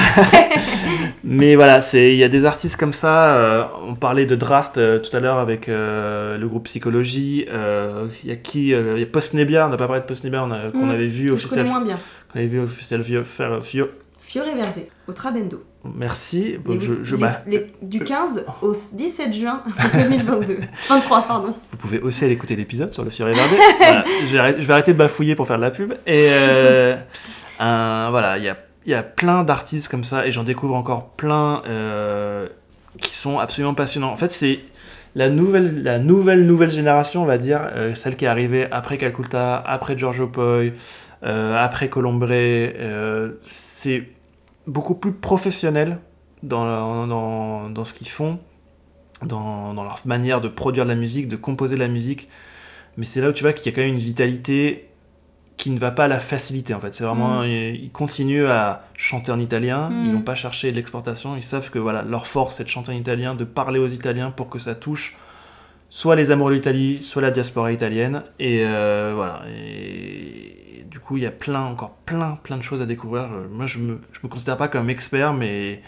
[1.24, 3.36] mais voilà, c'est il y a des artistes comme ça.
[3.36, 7.46] euh, on parlait de Drast euh, tout à l'heure avec euh, le groupe Psychologie.
[7.48, 10.22] Il y a qui Il y a Post Nebia, on n'a pas parlé de Post
[10.22, 11.66] Nebia, on a- qu'on avait vu au festival.
[11.66, 11.98] moins bien.
[12.32, 13.02] qu'on avait vu au festival
[13.62, 13.90] Fio-
[14.26, 15.62] Fiore Verde, au Trabendo.
[15.94, 16.56] Merci.
[16.64, 19.62] Bon, Les- je, je- les- bah, les- du 15 au 17 juin
[19.94, 20.58] 2022.
[20.88, 21.54] 23, pardon.
[21.70, 23.40] Vous pouvez aussi aller écouter l'épisode sur le Fiore Verde.
[23.78, 25.92] Voilà, je, vais arrêter, je vais arrêter de bafouiller pour faire de la pub.
[26.06, 26.96] Et euh,
[27.60, 28.56] voilà, il y a,
[28.86, 32.46] y a plein d'artistes comme ça et j'en découvre encore plein euh,
[33.00, 34.10] qui sont absolument passionnants.
[34.12, 34.60] En fait, c'est
[35.14, 38.96] la nouvelle, la nouvelle, nouvelle génération, on va dire, euh, celle qui est arrivée après
[38.98, 40.70] Calcutta, après Giorgio Poi, euh,
[41.24, 42.28] après Colombre.
[42.30, 44.04] euh, c'est
[44.66, 45.98] beaucoup plus professionnel
[46.42, 48.38] dans, dans, dans ce qu'ils font
[49.22, 52.28] dans, dans leur manière de produire de la musique, de composer de la musique.
[52.96, 54.88] Mais c'est là où tu vois qu'il y a quand même une vitalité
[55.56, 56.92] qui ne va pas à la facilité en fait.
[56.94, 57.46] C'est vraiment, Mm.
[57.46, 60.04] ils, ils continuent à chanter en italien, Mm.
[60.06, 62.96] ils n'ont pas cherché l'exportation, ils savent que voilà, leur force c'est de chanter en
[62.96, 65.16] italien, de parler aux Italiens pour que ça touche
[65.90, 68.24] soit les amoureux de l'Italie, soit la diaspora italienne.
[68.40, 69.42] Et euh, voilà.
[69.48, 70.56] Et,
[71.04, 73.24] coup, il y a plein, encore plein, plein de choses à découvrir.
[73.32, 75.82] Euh, Moi, je me, je me considère pas comme expert, mais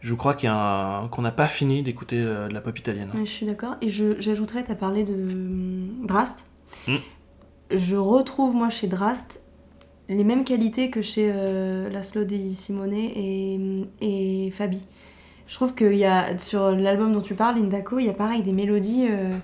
[0.00, 2.78] je crois qu'il y a un- qu'on n'a pas fini d'écouter euh, de la pop
[2.78, 3.10] italienne.
[3.14, 3.76] Ouais, je suis d'accord.
[3.82, 6.46] Et je- j'ajouterais, tu as parlé de hum, Drast.
[6.88, 6.96] Hmm.
[7.70, 9.42] Je retrouve, moi, chez Drast,
[10.08, 13.60] les mêmes qualités que chez euh, Laszlo Di Simone et,
[14.00, 14.82] et Fabi.
[15.46, 18.42] Je trouve qu'il y a, sur l'album dont tu parles, Indako, il y a pareil
[18.42, 19.36] des mélodies euh,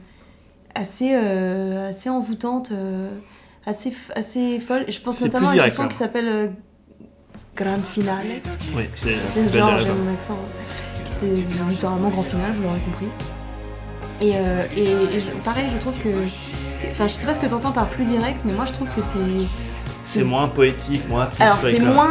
[0.75, 2.71] assez, euh, assez envoûtantes,
[3.67, 4.85] assez, assez folles.
[4.89, 5.89] Et je pense notamment à une chanson hein.
[5.89, 6.49] qui s'appelle euh,
[7.55, 8.27] Grande Finale.
[8.75, 9.17] Oui, c'est
[9.53, 10.39] genre, j'ai mon accent.
[11.07, 11.27] C'est
[11.71, 13.07] littéralement grand final, vous l'aurez compris.
[14.21, 16.09] Et, euh, et, et pareil, je trouve que.
[16.91, 19.03] Enfin, je sais pas ce que t'entends par plus direct, mais moi je trouve que
[19.03, 19.47] c'est.
[20.07, 22.11] C'est moins poétique, moins Alors, c'est moins.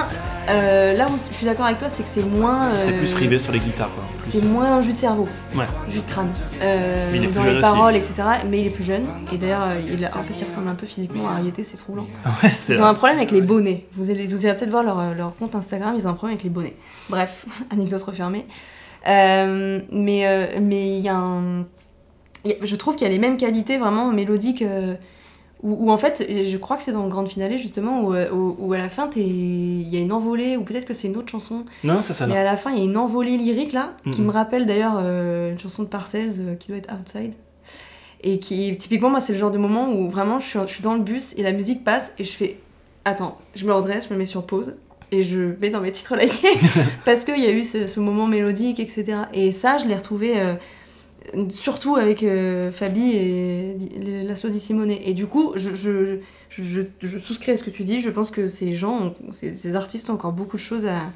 [0.49, 2.69] euh, là où je suis d'accord avec toi, c'est que c'est moins.
[2.77, 4.03] C'est euh, plus rivé sur les guitares, quoi.
[4.19, 5.63] C'est moins jus de cerveau, Ouais.
[5.89, 6.29] jus de crâne.
[6.61, 7.71] Euh, Mais il est plus dans jeune les aussi.
[7.73, 8.13] paroles, etc.
[8.49, 9.05] Mais il est plus jeune.
[9.33, 12.05] Et d'ailleurs, euh, en fait, il ressemble un peu physiquement à Ariété, c'est troublant.
[12.43, 13.85] Ouais, c'est Ils ont un problème avec les bonnets.
[13.93, 16.43] Vous allez, vous allez peut-être voir leur, leur compte Instagram, ils ont un problème avec
[16.43, 16.75] les bonnets.
[17.09, 18.45] Bref, anecdote refermée.
[19.05, 21.59] Mais mais il y a un.
[22.43, 24.63] y a- je trouve qu'il y a les mêmes qualités vraiment mélodiques.
[25.63, 28.29] Où, où en fait, je crois que c'est dans le grand finale justement, où, euh,
[28.31, 31.17] où, où à la fin, il y a une envolée, ou peut-être que c'est une
[31.17, 33.73] autre chanson, Non, ça, ça, mais à la fin, il y a une envolée lyrique
[33.73, 37.33] là, qui me rappelle d'ailleurs euh, une chanson de Parcells euh, qui doit être Outside.
[38.23, 40.83] Et qui, typiquement, moi, c'est le genre de moment où vraiment je suis, je suis
[40.83, 42.57] dans le bus et la musique passe et je fais
[43.07, 44.77] Attends, je me redresse, je me mets sur pause
[45.11, 46.57] et je mets dans mes titres likés
[47.05, 49.05] parce qu'il y a eu ce, ce moment mélodique, etc.
[49.33, 50.39] Et ça, je l'ai retrouvé.
[50.39, 50.55] euh,
[51.49, 54.91] Surtout avec euh, Fabi et l'assaut di Simone.
[54.91, 56.19] Et du coup, je, je,
[56.49, 58.01] je, je- je souscris à ce que tu dis.
[58.01, 61.11] Je pense que ces gens, ont- ces, ces artistes ont encore beaucoup de choses à,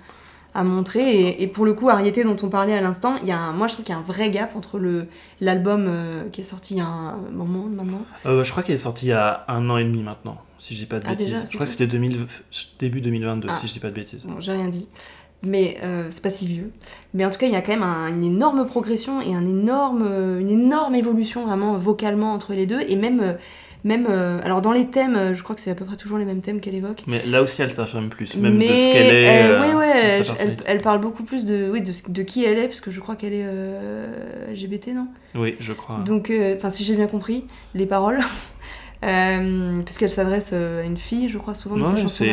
[0.54, 1.10] à montrer.
[1.30, 3.54] Et, et pour le coup, Ariété, dont on parlait à l'instant, il y a un-
[3.54, 5.06] moi je trouve qu'il y a un vrai gap entre le
[5.42, 8.02] l'album euh, qui est sorti il y a un moment maintenant.
[8.26, 10.74] Euh, je crois qu'il est sorti il y a un an et demi maintenant, si
[10.74, 11.28] je dis pas de Ah, bêtises.
[11.28, 12.26] déjà, je crois que c'était 2000
[12.80, 13.54] début 2022, Ah.
[13.54, 14.24] si je dis pas de bêtises.
[14.26, 14.88] Bon, j'ai rien dit.
[15.42, 16.70] Mais euh, c'est pas si vieux.
[17.14, 19.46] Mais en tout cas, il y a quand même un- une énorme progression et un
[19.46, 20.04] énorme,
[20.40, 22.82] une énorme évolution vraiment vocalement entre les deux.
[22.90, 23.34] Et même, euh,
[23.86, 26.26] même euh, alors dans les thèmes, je crois que c'est à peu près toujours les
[26.26, 27.04] mêmes thèmes qu'elle évoque.
[27.08, 29.44] Mais là aussi, elle s'affirme plus, même mais de ce qu'elle est.
[29.46, 30.34] euh, ouais, sa
[30.66, 33.34] elle, parle beaucoup plus de, oui, de, qui elle est, parce que je crois qu'elle
[33.34, 33.46] est
[34.52, 35.08] LGBT, non?
[35.36, 36.00] Oui, je crois.
[36.06, 38.20] Donc, enfin, si j'ai bien compris les paroles,
[39.02, 42.26] puisqu'elle s'adresse à une fille, je crois, souvent dans Ouais, ses chansons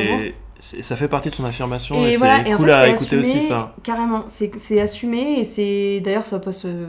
[0.58, 3.18] ça fait partie de son affirmation et, Et voilà, c'est en cool fait, à écouter
[3.18, 3.74] assumé, aussi ça.
[3.82, 6.86] Carrément, c'est assumé et c'est d'ailleurs ça passe euh,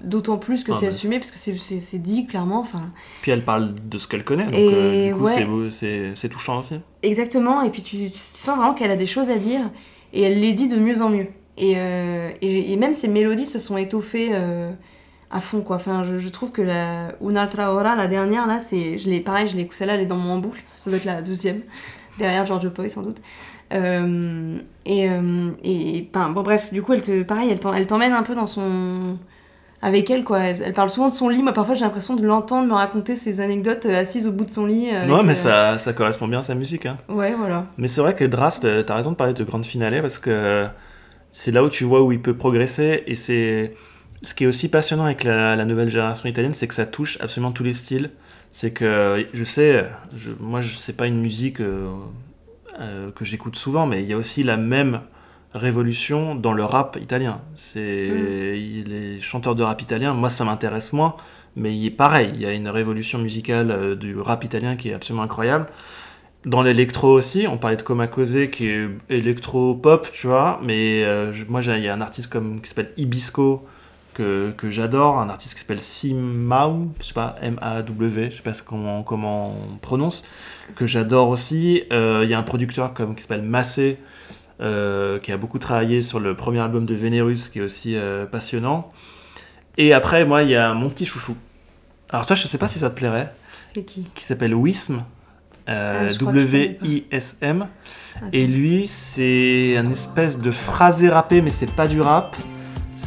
[0.00, 0.90] d'autant plus que Ah, c'est bah.
[0.92, 2.60] assumé parce que c'est- dit clairement.
[2.60, 2.90] Enfin,
[3.22, 6.12] Puis elle parle de ce qu'elle connaît, donc Et euh, du coup ouais.
[6.14, 6.76] c'est touchant aussi.
[7.02, 7.62] exactement.
[7.62, 9.70] Et puis tu, tu sens vraiment qu'elle a des choses à dire
[10.12, 11.26] et elle les dit de mieux en mieux.
[11.56, 14.70] Et, euh, et, et même ses mélodies se sont étoffées euh,
[15.30, 15.76] à fond quoi.
[15.76, 19.48] Enfin, je, je trouve que la Un'altra hora, la dernière là, c'est, je l'ai pareil,
[19.48, 20.62] je l'ai celle-là, elle est dans mon boucle.
[20.76, 21.60] Ça doit être la deuxième
[22.18, 23.18] derrière Giorgio Poi sans doute.
[23.72, 24.56] Euh,
[24.86, 28.34] et, euh, et ben, bon bref, du coup elle te pareil, elle t'emmène un peu
[28.34, 29.18] dans son
[29.82, 30.40] avec elle quoi.
[30.40, 31.42] Elle, elle parle souvent de son lit.
[31.42, 34.50] Moi parfois j'ai l'impression de l'entendre me raconter ses anecdotes euh, assise au bout de
[34.50, 34.90] son lit.
[34.90, 36.86] avec, ouais, mais euh, ça, ça correspond bien à sa musique.
[36.86, 36.98] Hein.
[37.08, 37.66] Ouais voilà.
[37.76, 40.66] Mais c'est vrai que Drast, euh, t'as raison de parler de grande finale parce que
[41.30, 43.74] c'est là où tu vois où il peut progresser et c'est
[44.22, 47.18] ce qui est aussi passionnant avec la, la nouvelle génération italienne, c'est que ça touche
[47.20, 48.10] absolument tous les styles.
[48.50, 49.86] C'est que je sais,
[50.16, 51.88] je, moi je sais pas une musique euh,
[52.80, 55.02] euh, que j'écoute souvent, mais il y a aussi la même
[55.54, 57.40] révolution dans le rap italien.
[57.54, 61.16] C'est il- les chanteurs de rap italien, moi ça m'intéresse moins,
[61.56, 64.90] mais il est pareil, il y a une révolution musicale euh, du rap italien qui
[64.90, 65.66] est absolument incroyable.
[66.46, 71.04] Dans l'électro aussi, on parlait de Coma Cosé qui est électro-pop, tu vois, mais
[71.48, 73.66] moi il y a un artiste comme, qui s'appelle Ibisco
[74.18, 78.52] que, que j'adore, un artiste qui s'appelle Simau, je sais pas, M-A-W, je sais pas
[78.66, 80.24] comment, comment on prononce,
[80.74, 81.84] que j'adore aussi.
[81.92, 83.98] Euh, Il y a un producteur comme, qui s'appelle Massé,
[84.60, 88.26] euh, qui a beaucoup travaillé sur le premier album de Venerus, qui est aussi euh,
[88.26, 88.88] passionnant.
[89.76, 91.36] Et après, moi, il y a mon petit chouchou.
[92.10, 93.32] Alors toi, je sais pas si ça te plairait,
[93.72, 94.04] C'est qui?
[94.16, 95.04] Qui s'appelle Wism,
[95.68, 96.14] euh, Ah.
[96.14, 97.66] W-I-S-M.
[98.16, 98.26] Attends.
[98.32, 102.36] Et lui, c'est un espèce de phrasé rappé, mais c'est pas du rap.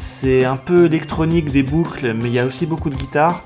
[0.04, 3.44] C'est un peu électronique, des boucles, mais il y a aussi beaucoup de guitare.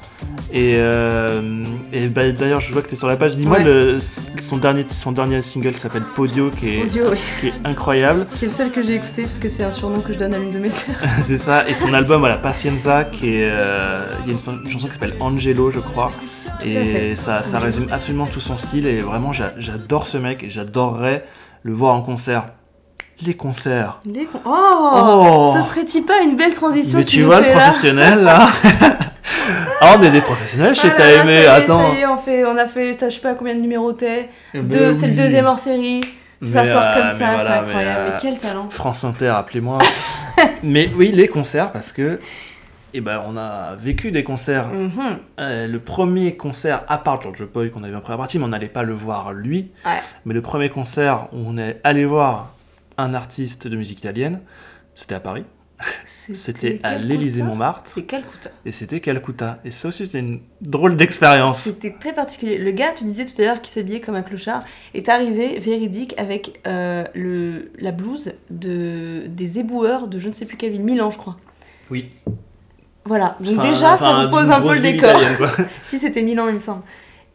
[0.53, 3.35] Et, euh, et bah, d'ailleurs, je vois que tu es sur la page.
[3.35, 3.97] Dis-moi, Ouais.
[4.39, 7.17] son, dernier, son dernier single s'appelle Podio, qui est, oui.
[7.41, 8.25] qui est incroyable.
[8.37, 10.37] C'est le seul que j'ai écouté parce que c'est un surnom que je donne à
[10.37, 10.95] l'une de mes sœurs.
[11.23, 11.67] c'est ça.
[11.67, 13.49] Et son album, voilà, Pacienza, qui est.
[13.51, 16.11] euh, Il y a une, son- une chanson qui s'appelle Angelo, je crois.
[16.63, 18.87] Et ça, ça résume absolument tout son style.
[18.87, 21.25] Et vraiment, j'a- j'adore ce mec et j'adorerais
[21.63, 22.45] le voir en concert.
[23.25, 23.99] Les concerts.
[24.05, 24.51] Les con- Oh,
[24.93, 25.53] Oh.
[25.55, 28.47] Ça serait-il pas une belle transition Mais tu vois le professionnel là
[29.81, 31.93] Ah, on est des professionnels chez Ah T'as aimé, attends.
[31.93, 34.29] Est, on, fait, on a fait, je sais pas combien de numéros t'es.
[34.53, 36.01] Eh Deux, ben C'est le deuxième hors série.
[36.41, 38.01] Ça Mais, sort euh, comme mais ça, voilà, c'est incroyable.
[38.07, 38.69] Mais, euh, quel talent.
[38.69, 39.79] France Inter, appelez-moi.
[40.63, 42.19] mais oui, les concerts, parce que
[42.93, 44.67] eh ben, on a vécu des concerts.
[44.69, 44.91] Mhm.
[45.39, 48.49] Euh, le premier concert, à part George Boy qu'on avait en première partie, mais on
[48.49, 49.71] n'allait pas le voir lui.
[49.85, 50.01] Ouais.
[50.25, 52.51] Mais le premier concert où on est allé voir
[52.97, 54.41] un artiste de musique italienne,
[54.93, 55.43] c'était à Paris.
[56.33, 57.91] C'était à Calcutta l'Élysée-Montmartre.
[57.93, 58.49] C'est Calcutta.
[58.65, 59.59] Et c'était Calcutta.
[59.63, 61.59] Et ça aussi, c'était une drôle d'expérience.
[61.59, 62.57] C'était très particulier.
[62.57, 66.15] Le gars, tu disais tout à l'heure, qui s'habillait comme un clochard, est arrivé véridique
[66.17, 70.83] avec euh, le, la blouse de, des éboueurs de je ne sais plus quelle ville,
[70.83, 71.37] Milan, je crois.
[71.91, 72.09] Oui.
[73.03, 73.37] Voilà.
[73.39, 75.19] Donc Enfin, déjà, ça vous pose un peu le décor.
[75.83, 76.81] si c'était Milan, il me semble.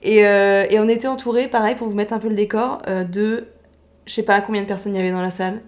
[0.03, 3.05] Et, euh, et on était entouré, pareil, pour vous mettre un peu le décor, euh,
[3.05, 3.47] de
[4.07, 5.61] je sais pas combien de personnes il y avait dans la salle.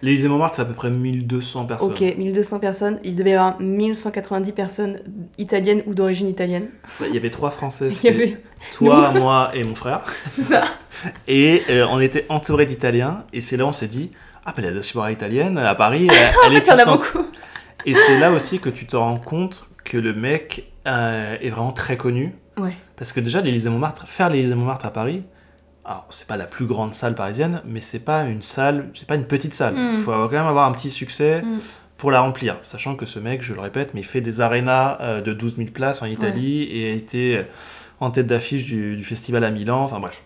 [0.00, 1.90] L'Élysée Montmartre, c'est à peu près 1200 personnes.
[1.90, 2.98] Ok, 1200 personnes.
[3.04, 5.00] Il devait y avoir 1190 personnes
[5.38, 6.68] italiennes ou d'origine italienne.
[7.06, 7.90] Il y avait trois Français.
[8.02, 8.36] Il y avait.
[8.72, 10.02] Toi, moi et mon frère.
[10.26, 10.64] C'est ça.
[11.28, 13.24] Et euh, on était entouré d'Italiens.
[13.32, 14.10] Et c'est là où on s'est dit
[14.46, 16.16] Ah, mais la diaspora italienne à Paris, elle,
[16.46, 17.26] elle En est fait, il y en a beaucoup.
[17.86, 21.72] Et c'est là aussi que tu te rends compte que le mec euh, est vraiment
[21.72, 22.34] très connu.
[22.56, 22.76] Ouais.
[22.96, 25.22] Parce que déjà, l'Élysée Montmartre, faire l'Élysée Montmartre à Paris,
[25.90, 29.16] alors c'est pas la plus grande salle parisienne, mais c'est pas une salle, c'est pas
[29.16, 29.74] une petite salle.
[29.76, 30.02] Il Mm.
[30.02, 31.58] faut quand même avoir un petit succès Mm.
[31.98, 32.56] pour la remplir.
[32.60, 35.56] Sachant que ce mec, je le répète, mais il fait des arénas euh, de 12
[35.56, 37.42] 000 places en Italie et a été euh,
[38.00, 39.82] en tête d'affiche du, du festival à Milan.
[39.82, 40.22] Enfin bref,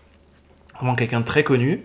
[0.75, 1.83] vraiment quelqu'un de très connu.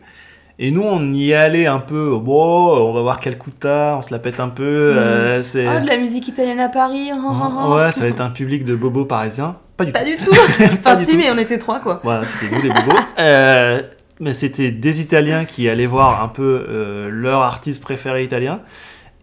[0.63, 4.19] Et nous, on y allé un peu, bon, on va voir Calcutta, on se la
[4.19, 4.63] pète un peu.
[4.95, 5.67] Euh, c'est...
[5.67, 7.09] Oh, de la musique italienne à Paris.
[7.15, 7.75] oh, oh, oh.
[7.77, 9.57] Ouais, ça va être un public de bobos parisiens.
[9.87, 10.31] Pas du tout.
[10.31, 11.17] Du enfin, du si, tout.
[11.17, 12.01] mais on était trois, quoi.
[12.03, 12.99] Voilà, c'était nous les bobos.
[13.19, 13.83] Euh,
[14.19, 18.61] mais c'était des Italiens qui allaient voir un peu euh, leur artiste préféré italien.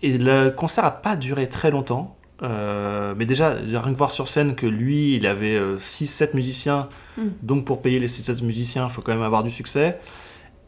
[0.04, 2.16] Et le concert a pas duré très longtemps.
[2.44, 6.90] Euh, mais déjà, rien que voir sur scène que lui, il avait 6-7 musiciens.
[7.18, 7.22] Mm.
[7.42, 9.98] Donc pour payer les 6-7 musiciens, il faut quand même avoir du succès.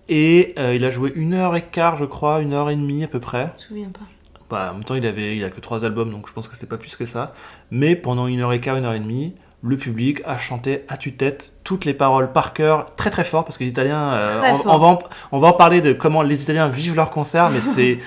[0.08, 3.08] Et il a joué une heure et quart, je crois, une heure et demie à
[3.08, 3.54] peu près.
[3.58, 4.06] Je me souviens pas.
[4.50, 6.56] Bah, en même temps, il avait, il a que trois albums, donc je pense que
[6.56, 7.34] c'était pas plus que ça.
[7.70, 10.96] Mais pendant une heure et quart, une heure et demie, le public a chanté à
[10.98, 14.70] tue-tête toutes les paroles par cœur, très très fort, parce que les Italiens, euh, on,
[14.70, 15.00] on va en,
[15.34, 17.98] on va en parler de comment les Italiens vivent leur concert, mais c'est.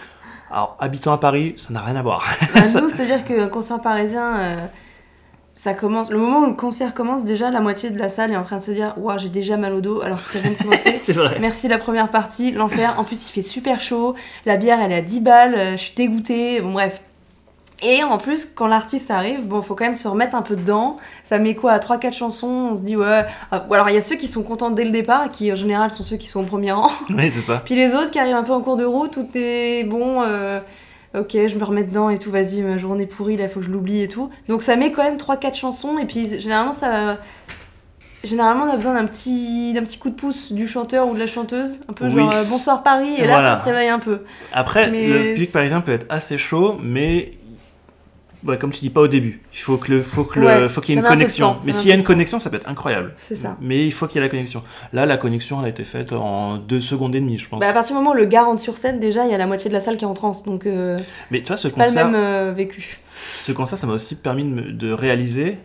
[0.51, 2.25] Alors, habitant à Paris, ça n'a rien à voir.
[2.55, 4.57] Bah, nous, c'est-à-dire qu'un concert parisien, euh,
[5.55, 6.11] ça commence.
[6.11, 8.57] Le moment où le concert commence, déjà, la moitié de la salle est en train
[8.57, 10.99] de se dire Waouh, j'ai déjà mal au dos alors que ça vient de commencer.
[11.03, 11.37] c'est vrai.
[11.41, 12.95] Merci la première partie, l'enfer.
[12.99, 14.15] En plus, il fait super chaud.
[14.47, 15.55] La bière, elle est à 10 balles.
[15.55, 16.61] euh, Je suis dégoûtée.
[16.63, 17.01] Bon, bref.
[17.85, 20.99] Et en plus, quand l'artiste arrive, bon, faut quand même se remettre un peu dedans.
[21.25, 23.25] Ça met quoi à 3-4 chansons On se dit, ouais.
[23.51, 25.57] Ah, Ou alors, il y a ceux qui sont contents dès le départ, qui en
[25.57, 26.91] général sont ceux qui sont au premier rang.
[27.11, 27.61] Oui, c'est ça.
[27.65, 30.23] Puis les autres qui arrivent un peu en cours de route, tout est bon.
[30.23, 30.61] euh,
[31.19, 32.31] ok, je me remets dedans et tout.
[32.31, 34.31] Vas-y, ma journée pourrie, là, faut que je l'oublie et tout.
[34.49, 35.99] Donc ça met quand même 3-4 chansons.
[35.99, 37.19] Et puis généralement, ça.
[38.25, 41.19] Généralement, on a besoin d'un petit, d'un petit coup de pouce du chanteur ou de
[41.19, 41.81] la chanteuse.
[41.89, 42.13] Un peu Oui.
[42.13, 43.15] genre euh, bonsoir Paris.
[43.19, 44.21] Et là, ça se réveille un peu.
[44.53, 47.33] Après, Mais le public parisien peut être assez chaud, mais.
[48.45, 49.41] Ouais, comme tu dis, pas au début.
[49.53, 51.55] Il faut que le, faut que le, Ouais, faut qu'il y ait une un connexion.
[51.55, 53.13] temps, Mais s'il y a une connexion, ça peut être incroyable.
[53.17, 53.57] C'est ça.
[53.61, 54.63] Mais il faut qu'il y ait la connexion.
[54.93, 57.61] Là, la connexion, elle a été faite en deux secondes et demie, je pense.
[57.61, 59.39] Bah, à partir du moment où le gars rentre sur scène, déjà, il y a
[59.39, 60.43] la moitié de la salle qui est en transe.
[60.45, 60.99] Donc, euh,
[61.31, 62.99] Mais tu vois, ce c'est pas le concert, même euh, vécu.
[63.35, 65.59] ce concert, ça m'a aussi permis de, me- de réaliser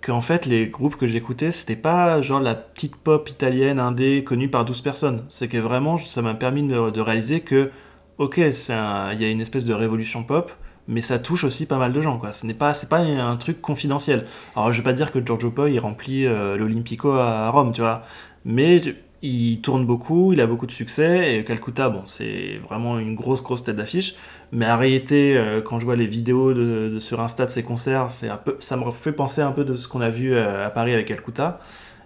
[0.00, 4.48] qu'en fait, les groupes que j'écoutais, c'était pas genre la petite pop italienne indé connue
[4.48, 5.24] par 12 personnes.
[5.28, 7.70] C'est que vraiment, ça m'a permis de, de réaliser que,
[8.18, 8.42] ok, il
[9.20, 10.52] y a une espèce de révolution pop,
[10.88, 12.32] mais ça touche aussi pas mal de gens, quoi.
[12.32, 14.24] Ce n'est pas, pas un truc confidentiel.
[14.56, 18.02] Alors, je vais pas dire que Giorgio Poi, remplit euh, l'Olympico à Rome, tu vois.
[18.46, 18.80] Mais
[19.20, 23.42] il tourne beaucoup, il a beaucoup de succès, et Calcutta, bon, c'est vraiment une grosse,
[23.42, 24.14] grosse tête d'affiche.
[24.50, 28.10] Mais en réalité, euh, quand je vois les vidéos de, sur Insta de ses concerts,
[28.10, 30.66] c'est un peu, ça me fait penser un peu de ce qu'on a vu euh,
[30.66, 31.60] à Paris avec Calcutta.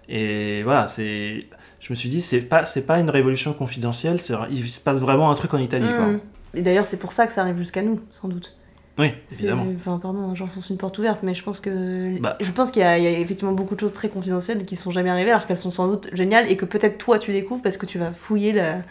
[0.09, 1.39] Et voilà, c'est,
[1.79, 4.19] je me suis dit, c'est pas, pas une révolution confidentielle,
[4.51, 6.07] il se passe vraiment un truc en Italie, quoi.
[6.07, 6.19] Mm.
[6.55, 8.57] Et d'ailleurs, c'est pour ça que ça arrive jusqu'à nous, sans doute.
[8.99, 9.65] Oui, évidemment.
[9.75, 12.19] Enfin, pardon, j'enfonce une porte ouverte, mais je pense que.
[12.21, 12.37] Bah.
[12.39, 14.75] Je pense qu'il y, a- il y a effectivement beaucoup de choses très confidentielles qui
[14.75, 17.63] sont jamais arrivées, alors qu'elles sont sans doute géniales et que peut-être toi tu découvres
[17.63, 18.81] parce que tu vas fouiller la.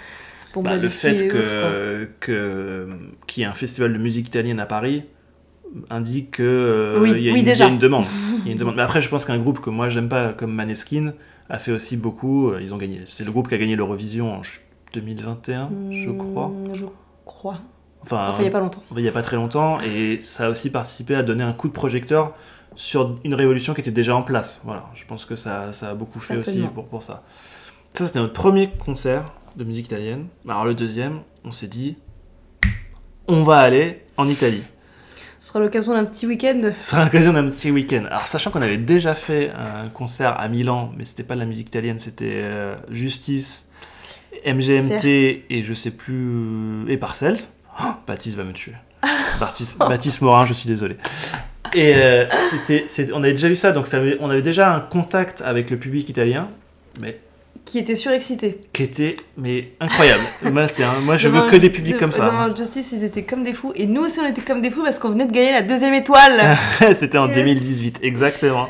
[0.55, 2.89] Bon, Bah, le fait que,
[3.27, 5.05] qu'il y ait un festival de musique italienne à Paris
[5.89, 7.67] indique que euh, Oui, il y, a oui, une- il y déjà.
[7.67, 8.05] a une demande.
[8.45, 8.75] Il y a une demande.
[8.77, 11.15] Mais après, je pense qu'un groupe que moi j'aime pas, comme Maneskin,
[11.49, 12.51] a fait aussi beaucoup.
[12.51, 13.03] euh, Ils ont gagné.
[13.07, 14.61] C'est le groupe qui a gagné l'Eurovision en ch-
[14.95, 16.49] 2021, je crois.
[16.49, 16.87] Hmm, Je
[17.25, 17.61] crois.
[18.03, 18.83] Enfin, Enfin, il y a pas longtemps.
[18.97, 21.69] il y a pas très longtemps, et ça a aussi participé à donner un coup
[21.69, 22.35] de projecteur
[22.75, 24.63] sur une révolution qui était déjà en place.
[24.65, 27.23] Voilà, je pense que ça, ça a beaucoup fait aussi pour, pour ça.
[27.95, 29.25] Ça, c'était notre premier concert
[29.57, 30.27] de musique italienne.
[30.49, 31.97] Alors le deuxième, on s'est dit,
[33.29, 34.63] on va aller en Italie.
[35.39, 36.61] Ce sera l'occasion d'un petit week-end.
[36.81, 38.05] Ce sera l'occasion d'un petit week-end.
[38.07, 41.47] Alors sachant qu'on avait déjà fait un concert à Milan, mais c'était pas de la
[41.47, 43.69] musique italienne, c'était euh, Justice,
[44.47, 45.05] MGMT Certes.
[45.51, 47.37] et je sais plus et Parcells.
[47.81, 48.75] Oh, Baptiste va me tuer.
[49.41, 50.97] Baptiste, Baptiste Morin, je suis désolé.
[51.75, 52.27] Et euh,
[52.67, 55.71] c'était, on avait déjà vu ça, donc ça avait- on avait déjà un contact avec
[55.71, 56.49] le public italien,
[57.01, 57.19] mais
[57.65, 58.61] Qui était surexcité.
[58.75, 60.23] qui était mais incroyable.
[60.53, 62.27] moi, c'est un- moi, je Devant- veux que des publics de- comme ça.
[62.27, 63.73] Devant Justice, ils étaient comme des fous.
[63.75, 65.95] Et nous aussi, on était comme des fous parce qu'on venait de gagner la deuxième
[65.95, 66.57] étoile.
[66.95, 67.37] C'était en Yes.
[67.37, 68.69] 2018, exactement.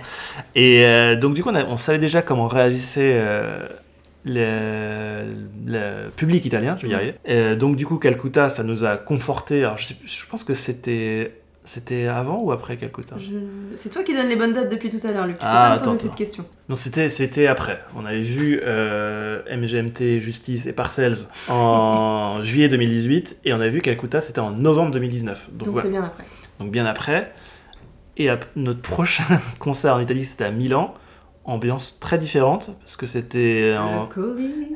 [0.54, 3.66] Et euh, donc, du coup, on, a- on savait déjà comment réagissait euh,
[4.24, 5.24] le,
[5.66, 7.56] le public italien, je vais y arriver.
[7.56, 9.64] Donc, du coup, Calcutta, ça nous a conforté.
[9.64, 11.34] Alors, je, sais- je pense que c'était.
[11.64, 13.14] C'était avant ou après Calcutta?
[13.20, 15.38] Je- C'est toi qui donnes les bonnes dates depuis tout à l'heure, Luc.
[15.38, 16.02] Tu peux Ah, pas me poser attends.
[16.08, 16.44] cette question.
[16.68, 17.80] Non, c'était, c'était après.
[17.94, 23.80] On avait vu euh, MGMT, Justice et Parcells en juillet 2018 et on a vu
[23.80, 25.50] Calcutta, c'était en novembre 2019.
[25.52, 26.24] Donc, Donc c'est bien après.
[26.58, 27.32] donc bien après.
[28.16, 29.22] Et notre prochain
[29.60, 30.94] concert en Italie, c'était à Milan.
[31.44, 33.74] Ambiance très différente, parce que c'était...
[33.76, 34.08] en-.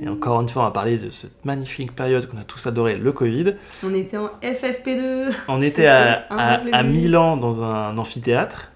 [0.00, 2.96] Et encore une fois, on va parler de cette magnifique période qu'on a tous adoré,
[2.96, 3.54] le Covid.
[3.84, 5.32] On était en FFP2.
[5.46, 6.82] On était à.
[6.82, 8.72] Milan dans un amphithéâtre,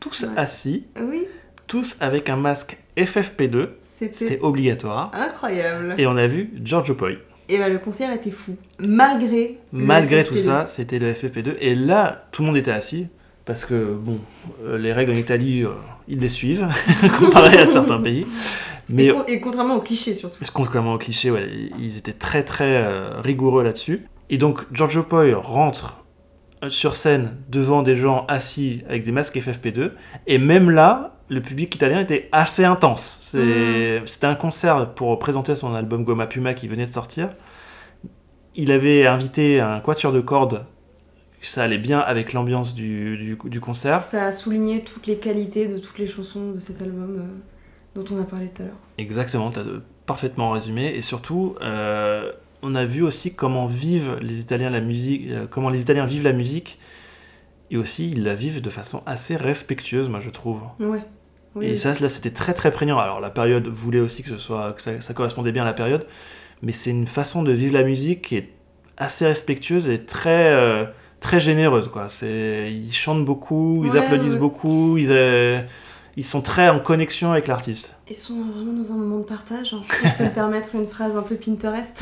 [0.00, 0.28] tous Ouais.
[0.38, 1.26] assis, Oui,
[1.66, 5.10] tous avec un masque FFP2, c'était obligatoire.
[5.12, 5.94] incroyable.
[5.98, 7.10] Et on a vu Giorgio Poi.
[7.50, 8.56] Et bah le concert était fou.
[8.78, 9.58] Malgré.
[9.70, 10.26] Malgré FFP2.
[10.28, 11.56] tout ça, c'était le FFP2.
[11.60, 13.08] Et là, tout le monde était assis.
[13.46, 14.18] Parce que, bon,
[14.64, 15.70] euh, les règles en Italie, euh,
[16.08, 16.66] ils les suivent,
[17.18, 18.26] comparé à certains pays.
[18.88, 20.38] Mais Et, co- et contrairement aux clichés surtout.
[20.52, 24.06] Contrairement au cliché, ouais, ils étaient très très euh, rigoureux là-dessus.
[24.30, 26.04] Et donc Giorgio Poi rentre
[26.62, 29.90] euh, sur scène devant des gens assis avec des masques FFP2,
[30.26, 33.18] et même là, le public italien était assez intense.
[33.20, 37.28] C'est- C'était un concert pour présenter son album Goma Puma qui venait de sortir.
[38.54, 40.64] Il avait invité un quatuor de cordes,
[41.48, 44.04] ça allait bien avec l'ambiance du, du, du concert.
[44.04, 48.04] Ça a souligné toutes les qualités de toutes les chansons de cet album euh, dont
[48.14, 48.76] on a parlé tout à l'heure.
[48.98, 49.64] Exactement, tu as
[50.06, 50.94] parfaitement résumé.
[50.94, 52.32] Et surtout, euh,
[52.62, 56.24] on a vu aussi comment vivent les Italiens la musique, euh, comment les Italiens vivent
[56.24, 56.78] la musique,
[57.70, 60.62] et aussi ils la vivent de façon assez respectueuse, moi je trouve.
[60.80, 61.02] Ouais.
[61.56, 62.98] Oui, Et ça, là, c'était très très prégnant.
[62.98, 65.72] Alors la période voulait aussi que ce soit, que ça, ça correspondait bien à la
[65.72, 66.04] période,
[66.62, 68.50] mais c'est une façon de vivre la musique qui est
[68.96, 70.52] assez respectueuse et très
[71.24, 72.08] très généreuse quoi.
[72.08, 74.38] C'est, ils chantent beaucoup, ils Ouais, applaudissent ouais.
[74.38, 75.60] beaucoup, ils euh,
[76.16, 77.96] ils sont très en connexion avec l'artiste.
[78.08, 79.74] Ils sont vraiment dans un moment de partage.
[79.74, 79.82] hein.
[79.90, 82.00] Si je peux me permettre une phrase un peu Pinterest.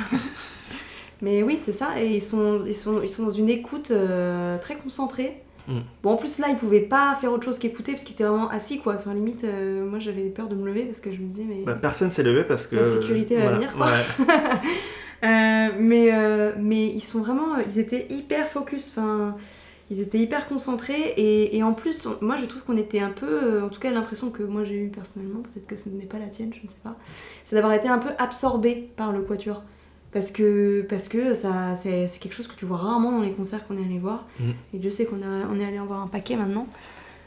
[1.23, 1.91] Mais oui, c'est ça.
[2.01, 5.41] Et ils sont, ils sont, ils sont dans une écoute euh, très concentrée.
[5.69, 5.79] Mm.
[6.03, 8.49] Bon, en plus, là, ils pouvaient pas faire autre chose qu'écouter parce qu'ils étaient vraiment
[8.51, 8.97] assis, quoi.
[8.99, 11.63] Enfin, limite, euh, moi, j'avais peur de me lever parce que je me disais, mais.
[11.65, 13.87] Bah, personne s'est levé parce que La sécurité va venir, quoi.
[13.87, 14.27] Ouais.
[15.25, 17.57] Euh, mais, euh, mais ils sont vraiment.
[17.69, 18.89] Ils étaient hyper focus.
[18.97, 19.37] Enfin.
[19.91, 23.11] Ils étaient hyper concentrés et, et en plus, on- moi je trouve qu'on était un
[23.11, 26.07] peu, euh, en tout cas l'impression que moi j'ai eu personnellement, peut-être que ce n'est
[26.07, 26.97] pas la tienne, je ne sais pas,
[27.45, 29.63] c'est d'avoir été un peu absorbé par le quatuor.
[30.11, 33.33] Parce que, parce que ça, c'est, c'est quelque chose que tu vois rarement dans les
[33.33, 34.25] concerts qu'on est allé voir.
[34.41, 34.51] Mm.
[34.73, 36.67] Et Dieu sait qu'on a- on est allé en voir un paquet maintenant.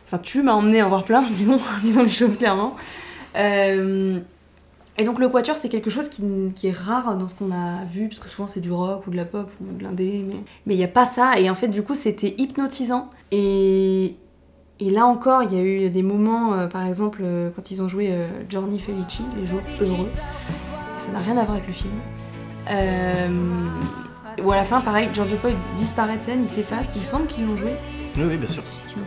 [0.08, 2.76] Enfin, tu m'as emmené en voir plein, disons, disons les choses clairement.
[3.36, 4.20] Euh,
[4.98, 6.24] et donc le quatuor, c'est quelque chose qui,
[6.56, 9.12] qui est rare dans ce qu'on a vu, parce que souvent c'est du rock ou
[9.12, 11.40] de la pop ou de l'indé, mais mais il n'y a pas ça.
[11.40, 13.10] Et en fait, du coup, c'était hypnotisant.
[13.32, 14.16] Et,
[14.80, 17.82] et là encore, il y a eu des moments, euh, par exemple, euh, quand ils
[17.82, 20.10] ont joué euh, Giorni Felici, Les Jours Heureux.
[20.98, 21.94] Ça n'a rien à voir avec le film.
[22.70, 23.30] Euh,
[24.44, 27.28] où à la fin, pareil, Giorgio Poi disparaît de scène, il s'efface, il me semble
[27.28, 27.76] qu'ils l'ont joué.
[28.18, 28.64] Oui, oui, bien sûr.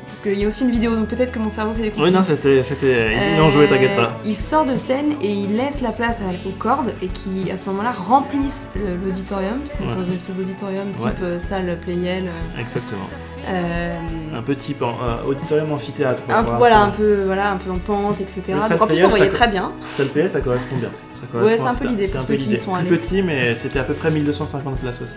[0.06, 1.94] Parce qu'il y a aussi une vidéo, donc peut-être que mon cerveau fait des Oui,
[1.94, 2.18] confusions.
[2.18, 4.02] non, c'était, c'était, ils l'ont joué, t'inquiète pas.
[4.02, 7.56] Euh, Il sort de scène et il laisse la place aux cordes et qui, à
[7.56, 8.68] ce moment-là, remplissent
[9.04, 9.94] l'auditorium, parce qu'on est Ouais.
[9.96, 11.12] dans une espèce d'auditorium type Ouais.
[11.22, 12.24] euh, salle Playel.
[12.26, 13.08] euh, Exactement.
[13.48, 13.96] euh,
[14.36, 16.22] Un peu type en- euh, auditorium amphithéâtre.
[16.28, 18.42] un, voilà, un peu, voilà, un peu en pente, etc.
[18.48, 19.72] Donc en plus, Playel, on voyait très bien.
[19.88, 20.90] Salle PS, ça correspond bien.
[21.14, 22.80] Ça Ouais, correspond c'est à un peu l'idée C'est pour un ceux qui sont Plus
[22.80, 22.88] allés.
[22.96, 25.14] petit, mais c'était à peu près 1250 places aussi.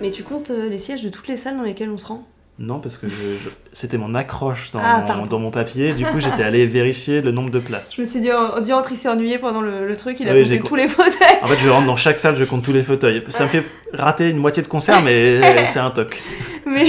[0.00, 2.26] Mais tu comptes les sièges de toutes les salles dans lesquelles on se rend?
[2.64, 5.94] Non, parce que je- je- c'était mon accroche dans, Ah, mon, dans mon papier.
[5.94, 7.92] Du coup, j'étais allé vérifier le nombre de places.
[7.96, 10.28] Je me suis dit, on dit entre il s'est ennuyé pendant le, le truc, il
[10.28, 11.38] a Oui, compté tous les fauteuils.
[11.42, 13.24] En fait, je rentre dans chaque salle, je compte tous les fauteuils.
[13.28, 16.22] Ça me fait rater une moitié de concert, mais c'est un toc.
[16.64, 16.86] mais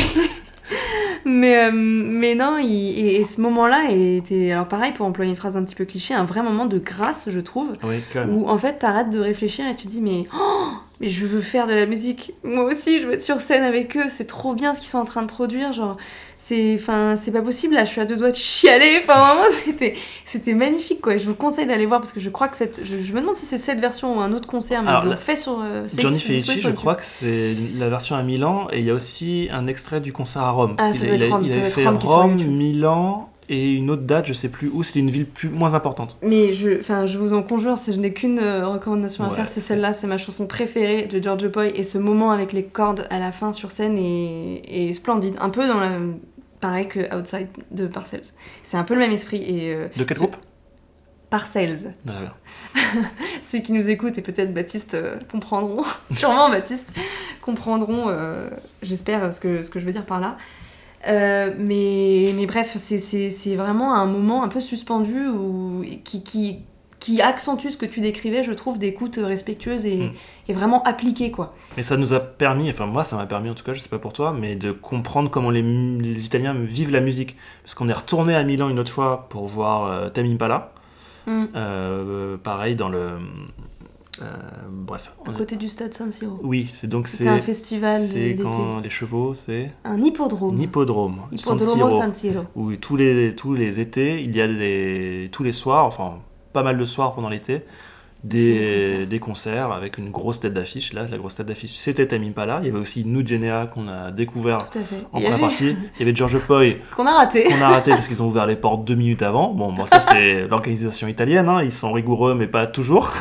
[1.25, 5.37] mais, euh, mais non, il- et, et ce moment-là était, alors pareil, pour employer une
[5.37, 8.35] phrase un petit peu cliché, un vrai moment de grâce, je trouve, Oui, quand même.
[8.35, 10.67] où en fait t'arrêtes de réfléchir et tu te dis, mais, oh,
[11.01, 12.33] mais je veux faire de la musique.
[12.43, 14.99] Moi aussi, je veux être sur scène avec eux, c'est trop bien ce qu'ils sont
[14.99, 15.97] en train de produire, genre,
[16.37, 19.45] c'est, enfin, c'est pas possible, là, je suis à deux doigts de chialer, enfin, vraiment,
[19.65, 21.17] c'était, c'était magnifique, quoi.
[21.17, 23.35] Je vous conseille d'aller voir parce que je crois que cette, je, je me demande
[23.35, 26.19] si c'est cette version ou un autre concert, mais Alors, la- fait sur, euh, Johnny
[26.19, 29.67] Felici, je crois que c'est la version à Milan, et il y a aussi un
[29.67, 30.75] extrait du concert à Rome.
[30.77, 32.35] Ah, parce ça qu'il doit a- il être Rome, il avait fait Rome.
[32.35, 36.17] Milan, et une autre date, je sais plus où, c'était une ville plus, moins importante.
[36.21, 39.35] Mais je, je vous en conjure, si je n'ai qu'une euh, recommandation à Ouais.
[39.35, 42.63] faire, c'est celle-là, c'est ma chanson préférée de Giorgio Poi, et ce moment avec les
[42.63, 45.91] cordes à la fin sur scène est, est splendide, un peu dans la...
[46.61, 48.21] pareil que Outside de Parcells.
[48.63, 49.73] C'est un peu le même esprit, et...
[49.73, 50.37] euh, De quel ce- groupe?
[51.29, 51.93] Parcells.
[52.05, 52.37] D'accord.
[53.41, 56.93] Ceux qui nous écoutent, et peut-être Baptiste euh, comprendront, sûrement Baptiste,
[57.41, 58.05] comprendront,
[58.83, 60.37] j'espère, ce que, ce que je veux dire par là.
[61.07, 66.59] Euh, mais, mais bref, c'est- vraiment un moment un peu suspendu où, qui, qui,
[66.99, 70.11] qui accentue ce que tu décrivais, je trouve, d'écoute respectueuse et, Mm.
[70.47, 71.53] et vraiment appliquée, quoi.
[71.75, 73.89] Mais ça nous a permis, enfin moi ça m'a permis en tout cas, je sais
[73.89, 77.35] pas pour toi, mais de comprendre comment les, les Italiens vivent la musique.
[77.63, 80.71] Parce qu'on est retourné à Milan une autre fois pour voir euh, Tame Impala.
[81.27, 81.43] Mm.
[81.55, 83.11] Euh, pareil dans le...
[84.23, 85.11] euh, bref.
[85.25, 86.39] À côté du stade San Siro.
[86.43, 87.45] Oui, c'est donc C'était un c'est...
[87.45, 89.71] festival C'est quand les chevaux, c'est...
[89.83, 90.55] Un hippodrome.
[90.57, 91.21] Un hippodrome.
[91.35, 91.89] San Hippodromo.
[91.89, 92.43] San Siro.
[92.55, 96.19] où tous les, tous les étés, il y a des, tous les soirs, enfin
[96.53, 97.63] pas mal de soirs pendant l'été,
[98.23, 98.97] Des concerts.
[98.99, 100.93] des, des concerts avec une grosse tête d'affiche.
[100.93, 102.59] Là, la grosse tête d'affiche, c'était Tame Impala.
[102.61, 104.59] Il y avait aussi Nugenea qu'on a découvert
[105.11, 105.75] en première avait- partie.
[105.95, 106.63] Il y avait Giorgio Poi
[106.95, 107.43] Qu'on a raté.
[107.43, 109.49] qu'on a raté parce qu'ils ont ouvert les portes deux minutes avant.
[109.53, 111.61] Bon, bon ça c'est l'organisation italienne, hein.
[111.63, 113.11] ils sont rigoureux mais pas toujours.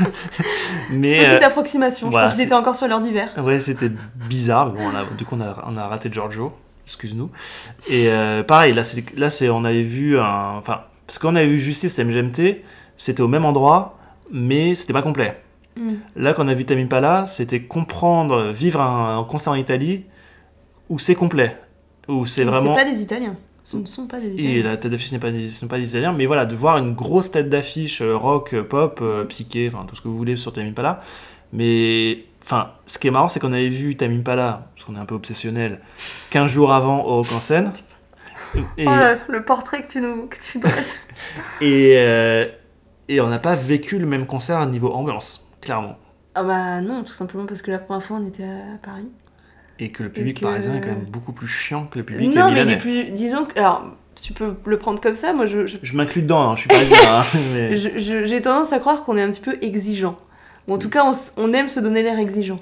[0.90, 2.08] mais Petite euh, approximation.
[2.10, 3.30] voilà, je crois qu'ils étaient encore sur l'heure d'hiver.
[3.42, 3.90] Ouais, c'était
[4.28, 6.52] bizarre, mais bon, on a- du coup, on a, on a raté Giorgio,
[6.86, 7.30] excuse-nous.
[7.90, 10.54] Et euh, pareil, là, c'est, là c'est, on avait vu un.
[10.58, 12.62] Enfin, parce qu'on avait vu Justice MGMT,
[12.96, 13.98] c'était au même endroit,
[14.32, 15.40] mais c'était pas complet.
[15.76, 15.92] Mm.
[16.16, 20.04] Là, quand on a vu Impala, c'était comprendre, vivre un, un concert en Italie
[20.88, 21.56] où c'est complet,
[22.08, 23.36] où c'est vraiment C'est pas des Italiens.
[23.64, 24.50] Ce ne sont pas des Italiens.
[24.50, 26.46] et la tête d'affiche n'est pas, des- ce ne sont pas des Italiens, mais voilà,
[26.46, 30.00] de voir une grosse tête d'affiche euh, rock, euh, pop, euh, psyché, enfin tout ce
[30.00, 31.00] que vous voulez sur Tame Impala.
[31.52, 34.98] Mais enfin, ce qui est marrant, c'est qu'on avait vu Tame Impala, parce qu'on est
[34.98, 35.80] un peu obsessionnel,
[36.30, 37.72] 15 jours avant au Rock en scène.
[38.76, 41.06] Et, Oh là, le portrait que tu, nous, que tu dresses.
[41.60, 42.46] et, euh,
[43.14, 45.96] et on n'a pas vécu le même concert à niveau ambiance, clairement.
[46.34, 49.08] ah bah non, tout simplement parce que la première fois on était à Paris.
[49.78, 52.28] Et que le public que- parisien est quand même beaucoup plus chiant que le public
[52.34, 52.72] non, mais il milanais.
[52.74, 53.04] est plus.
[53.10, 53.58] Disons que.
[53.58, 53.86] Alors,
[54.20, 55.32] tu peux le prendre comme ça.
[55.32, 56.98] Moi, je, je- Je m'inclus dedans, hein, je suis parisien.
[57.06, 57.76] hein, mais...
[57.76, 60.16] j'ai tendance à croire qu'on est un petit peu exigeant.
[60.68, 62.60] Ou en tout cas, on, aime se donner l'air exigeant.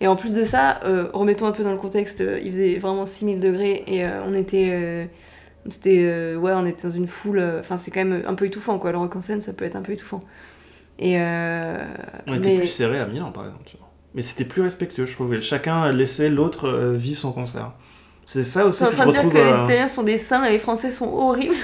[0.00, 2.76] Et en plus de ça, euh, remettons un peu dans le contexte, euh, il faisait
[2.78, 4.68] vraiment 6000 degrés et euh, on était.
[4.72, 5.04] euh,
[5.66, 6.00] c'était.
[6.02, 7.38] euh, ouais, on était dans une foule.
[7.38, 8.92] euh, Enfin, c'est quand même un peu étouffant, quoi.
[8.92, 10.20] Le rock en scène, ça peut être un peu étouffant.
[10.98, 11.14] Et.
[11.20, 11.84] euh,
[12.26, 13.64] On était mais- plus serré à Milan, par exemple.
[13.66, 13.88] tu vois.
[14.14, 15.40] Mais c'était plus respectueux, je trouvais.
[15.40, 17.72] Chacun laissait l'autre vivre son concert.
[18.26, 19.40] C'est ça aussi en que je train de dire retrouve.
[19.40, 21.54] que les Italiens sont des saints et les Français sont horribles.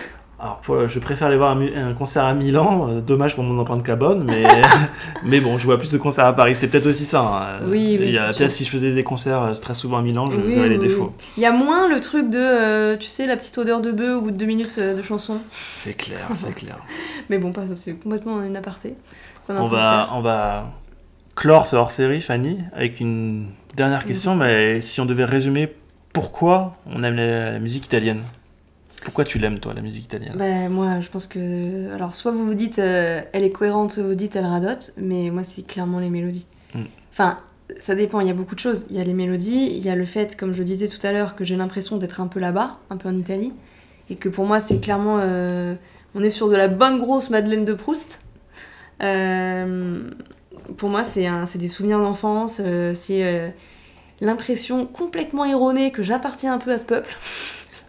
[0.44, 2.86] Alors, pour- je préfère aller voir un, concert à Milan.
[2.90, 4.44] euh, dommage pour mon empreinte carbone, mais,
[5.24, 6.54] mais bon, je vois plus de concerts à Paris.
[6.54, 7.22] C'est peut-être aussi ça.
[7.22, 7.64] hein.
[7.66, 10.52] Oui, oui, Peut-être si je faisais des concerts euh, très souvent à Milan, je Oui,
[10.54, 11.14] verrais les oui, défauts.
[11.38, 14.18] Il y a moins le truc de, euh, tu sais, la petite odeur de bœuf
[14.18, 15.38] au bout de deux minutes de chanson.
[15.72, 16.76] C'est clair, c'est clair.
[17.30, 18.96] Mais bon, pas, c'est complètement une aparté.
[19.48, 20.66] On va, on va
[21.36, 24.36] clore ce hors-série, Fanny, avec une dernière question.
[24.36, 25.72] Mais si on devait résumer,
[26.12, 28.20] pourquoi on aime la, la musique italienne?
[29.04, 30.34] Pourquoi tu l'aimes, toi, la musique italienne?
[30.36, 31.92] Bah, moi, je pense que.
[31.94, 35.30] Alors, soit vous vous dites, euh, elle est cohérente, soit vous dites, elle radote, mais
[35.30, 36.46] moi, c'est clairement les mélodies.
[36.74, 36.82] Mm.
[37.12, 37.38] Enfin,
[37.78, 38.86] ça dépend, il y a beaucoup de choses.
[38.90, 41.06] Il y a les mélodies, il y a le fait, comme je le disais tout
[41.06, 43.52] à l'heure, que j'ai l'impression d'être un peu là-bas, un peu en Italie,
[44.08, 45.18] et que pour moi, c'est clairement.
[45.20, 45.74] euh,
[46.14, 48.24] on est sur de la bonne grosse Madeleine de Proust.
[49.02, 50.08] Euh,
[50.76, 52.60] pour moi, c'est des souvenirs d'enfance,
[52.94, 53.52] c'est
[54.20, 57.16] l'impression complètement erronée que j'appartiens un peu à ce peuple.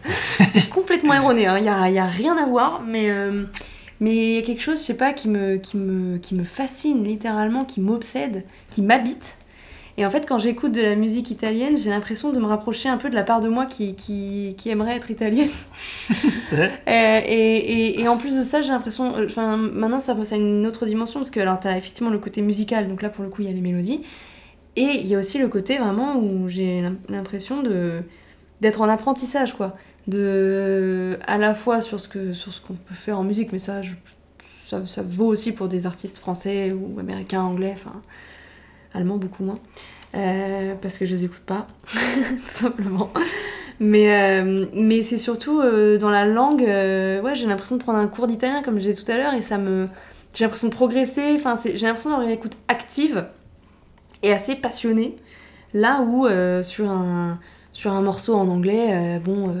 [0.74, 3.44] complètement erronée, il n'y a, y a rien à voir, mais euh,
[4.00, 6.44] mais il y a quelque chose, je sais pas, qui me, qui, me, qui me
[6.44, 9.38] fascine littéralement, qui m'obsède, qui m'habite.
[9.98, 12.98] Et en fait, quand j'écoute de la musique italienne, j'ai l'impression de me rapprocher un
[12.98, 15.48] peu de la part de moi qui, qui, qui aimerait être italienne.
[16.88, 19.16] Euh, et, et, et en plus de ça, j'ai l'impression.
[19.16, 22.18] euh, Enfin, maintenant, ça passe à une autre dimension parce que, alors, t'as effectivement le
[22.18, 24.02] côté musical, donc là, pour le coup, il y a les mélodies.
[24.76, 28.02] Et il y a aussi le côté vraiment où j'ai l'im- l'impression de
[28.60, 29.74] d'être en apprentissage, quoi.
[30.06, 31.18] De.
[31.26, 33.82] à la fois sur ce que sur ce qu'on peut faire en musique, mais ça,
[33.82, 33.94] je-
[34.60, 38.00] ça, ça vaut aussi pour des artistes français ou américains, anglais, enfin.
[38.94, 39.58] allemands beaucoup moins.
[40.14, 43.10] Euh, parce que je les écoute pas, tout simplement.
[43.80, 48.06] Mais, euh, mais c'est surtout euh, dans la langue, ouais, j'ai l'impression de prendre un
[48.06, 49.88] cours d'italien, comme je disais tout à l'heure, et ça me.
[50.34, 53.26] J'ai l'impression de progresser, enfin, j'ai l'impression d'avoir une écoute active
[54.22, 55.16] et assez passionnée.
[55.74, 56.26] Là où
[56.62, 57.38] sur, un,
[57.72, 59.52] sur un morceau en anglais, bon,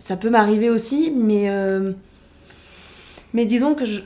[0.00, 1.48] ça peut m'arriver aussi, mais.
[1.48, 1.92] euh,
[3.34, 4.00] mais disons que je-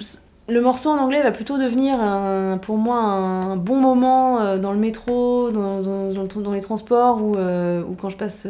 [0.47, 4.73] le morceau en anglais va plutôt devenir un- pour moi un bon moment euh, dans
[4.73, 8.47] le métro, dans, dans- dans le- dans les transports ou, euh, ou quand je passe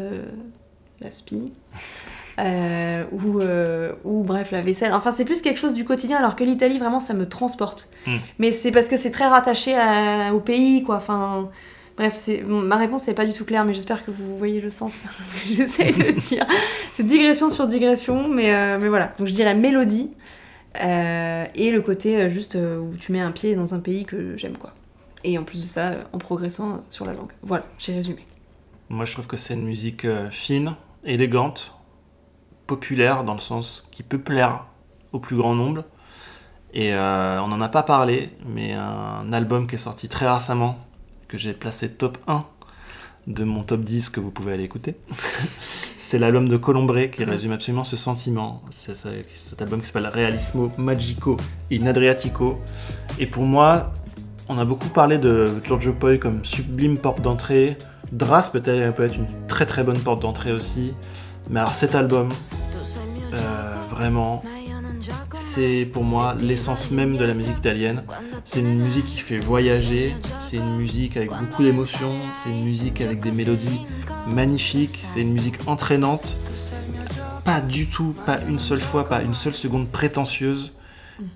[1.00, 1.52] la spi.
[2.40, 4.92] euh, ou, euh, ou bref la vaisselle.
[4.92, 7.88] Enfin c'est plus quelque chose du quotidien alors que l'Italie vraiment ça me transporte.
[8.08, 8.16] Mm.
[8.40, 10.96] Mais c'est parce que c'est très rattaché à- au pays quoi.
[10.96, 11.48] Enfin
[11.96, 14.70] bref c'est ma réponse n'est pas du tout claire mais j'espère que vous voyez le
[14.70, 16.46] sens de ce que j'essaie de dire.
[16.92, 19.14] c'est digression sur digression mais, euh, mais voilà.
[19.18, 20.10] Donc je dirais mélodie.
[20.82, 24.36] Euh, et le côté euh, juste où tu mets un pied dans un pays que
[24.36, 24.72] j'aime quoi.
[25.22, 27.30] Et en plus de ça, en progressant sur la langue.
[27.42, 28.26] Voilà, j'ai résumé.
[28.90, 31.78] Moi, je trouve que c'est une musique fine, élégante,
[32.66, 34.66] populaire, dans le sens qui peut plaire
[35.12, 35.84] au plus grand nombre.
[36.74, 40.83] Et on n'en a pas parlé, mais un album qui est sorti très récemment,
[41.34, 42.44] que j'ai placé top 1
[43.26, 44.94] de mon top 10 que vous pouvez aller écouter.
[45.98, 48.62] c'est l'album de Colombré qui résume absolument ce sentiment.
[48.70, 51.36] C'est cet album qui s'appelle Realismo Magico
[51.72, 52.60] in Adriatico.
[53.18, 53.92] Et pour moi,
[54.48, 57.78] on a beaucoup parlé de Giorgio Poi comme sublime porte d'entrée.
[58.12, 60.94] Dras peut-être peut être une très très bonne porte d'entrée aussi.
[61.50, 62.28] Mais alors cet album,
[63.32, 64.40] euh, vraiment,
[65.32, 68.02] c'est pour moi l'essence même de la musique italienne.
[68.44, 73.00] C'est une musique qui fait voyager, c'est une musique avec beaucoup d'émotions, c'est une musique
[73.00, 73.80] avec des mélodies
[74.26, 76.36] magnifiques, c'est une musique entraînante.
[77.44, 80.72] Pas du tout, pas une seule fois, pas une seule seconde prétentieuse.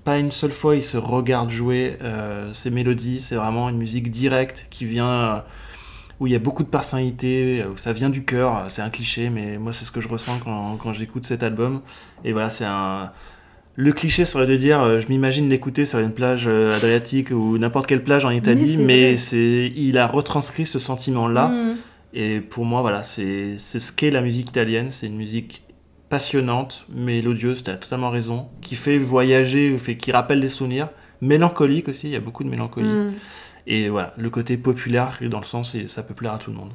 [0.05, 3.21] Pas une seule fois il se regarde jouer euh, ces mélodies.
[3.21, 5.41] C'est vraiment une musique directe qui vient euh,
[6.19, 8.65] où il y a beaucoup de personnalité, euh, où ça vient du cœur.
[8.69, 11.83] C'est un cliché, mais moi c'est ce que je ressens quand j'écoute cet album.
[12.25, 13.13] Et voilà, c'est un
[13.81, 17.59] Le cliché serait de dire, euh, je m'imagine l'écouter sur une plage euh, adriatique ou
[17.59, 21.47] n'importe quelle plage en Italie, mais c'est, il a retranscrit ce sentiment-là.
[21.47, 21.77] Mm.
[22.13, 24.89] Et pour moi, voilà, c'est c'est ce qu'est la musique italienne.
[24.91, 25.63] C'est une musique
[26.09, 30.89] passionnante, mélodieuse, tu as totalement raison, qui fait voyager, fait, qui rappelle des souvenirs,
[31.21, 32.89] mélancolique aussi, il y a beaucoup de mélancolie.
[32.89, 33.13] Mm.
[33.69, 36.57] Et voilà, le côté populaire, dans le sens, et ça peut plaire à tout le
[36.57, 36.73] monde.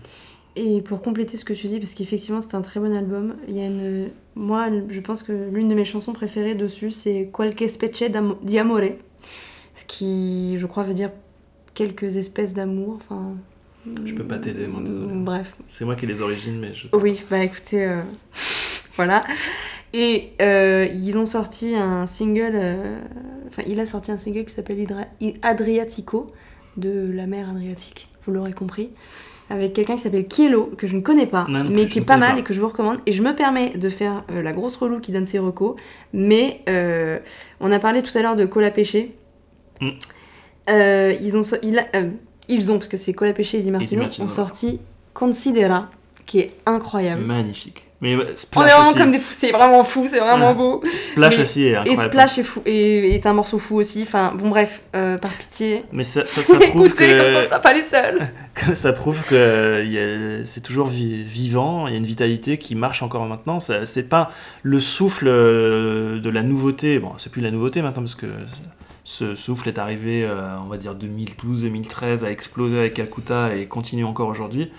[0.55, 3.55] Et pour compléter ce que tu dis, parce qu'effectivement c'est un très bon album, il
[3.55, 4.09] y a une...
[4.35, 8.11] moi je pense que l'une de mes chansons préférées dessus c'est Qualche specie
[8.43, 8.81] di amore,
[9.73, 11.09] ce qui je crois veut dire
[11.73, 13.33] quelques espèces d'amour, enfin...
[14.05, 15.07] Je peux pas t'aider, moi, désolé.
[15.13, 16.87] Bref, C'est moi qui ai les origines, mais je...
[16.93, 17.99] oui, bah écoutez, euh,
[18.95, 19.25] voilà.
[19.91, 22.97] Et euh, ils ont sorti un single, euh,
[23.47, 25.07] enfin il a sorti un single qui s'appelle Hydra-
[25.41, 26.27] Adriatico,
[26.77, 28.91] de la mer Adriatique, vous l'aurez compris,
[29.49, 32.01] avec quelqu'un qui s'appelle Kielo, que je ne connais pas, Non, non mais qui est
[32.03, 32.39] pas mal pas.
[32.39, 32.99] et que je vous recommande.
[33.05, 35.75] Et je me permets de faire euh, la grosse relou qui donne ses recos,
[36.13, 37.19] mais euh,
[37.59, 39.15] on a parlé tout à l'heure de Cola Pêché.
[39.81, 39.89] Mm.
[40.69, 41.87] Euh, ils ont, so- il a-
[42.47, 44.25] ils ont, parce que c'est Cola Pêché et Di Martino, Martino.
[44.25, 44.79] ont sorti
[45.13, 45.89] Considera,
[46.25, 47.21] qui est incroyable.
[47.21, 47.85] Magnifique.
[48.03, 48.97] Mais On est vraiment aussi.
[48.97, 50.55] comme des fous, c'est vraiment fou, c'est vraiment Ouais.
[50.55, 50.83] beau.
[50.89, 51.95] Splash Mais- aussi est Et.
[51.95, 54.01] Splash est fou, et est un morceau fou aussi.
[54.03, 57.39] Enfin, bon bref, euh, par pitié, Mais ça, ça, ça prouve écoutez, comme ça on
[57.39, 58.19] que, sera pas les seuls.
[58.55, 62.75] que ça prouve que euh, c'est toujours vi- vivant, il y a une vitalité qui
[62.75, 63.59] marche encore maintenant.
[63.61, 64.31] C'est pas
[64.63, 66.99] le souffle euh, de la nouveauté.
[66.99, 68.27] Bon, c'est plus la nouveauté maintenant parce que
[69.05, 74.03] ce souffle est arrivé, euh, on va dire 2012-2013, a explosé avec Calcutta et continue
[74.05, 74.71] encore aujourd'hui.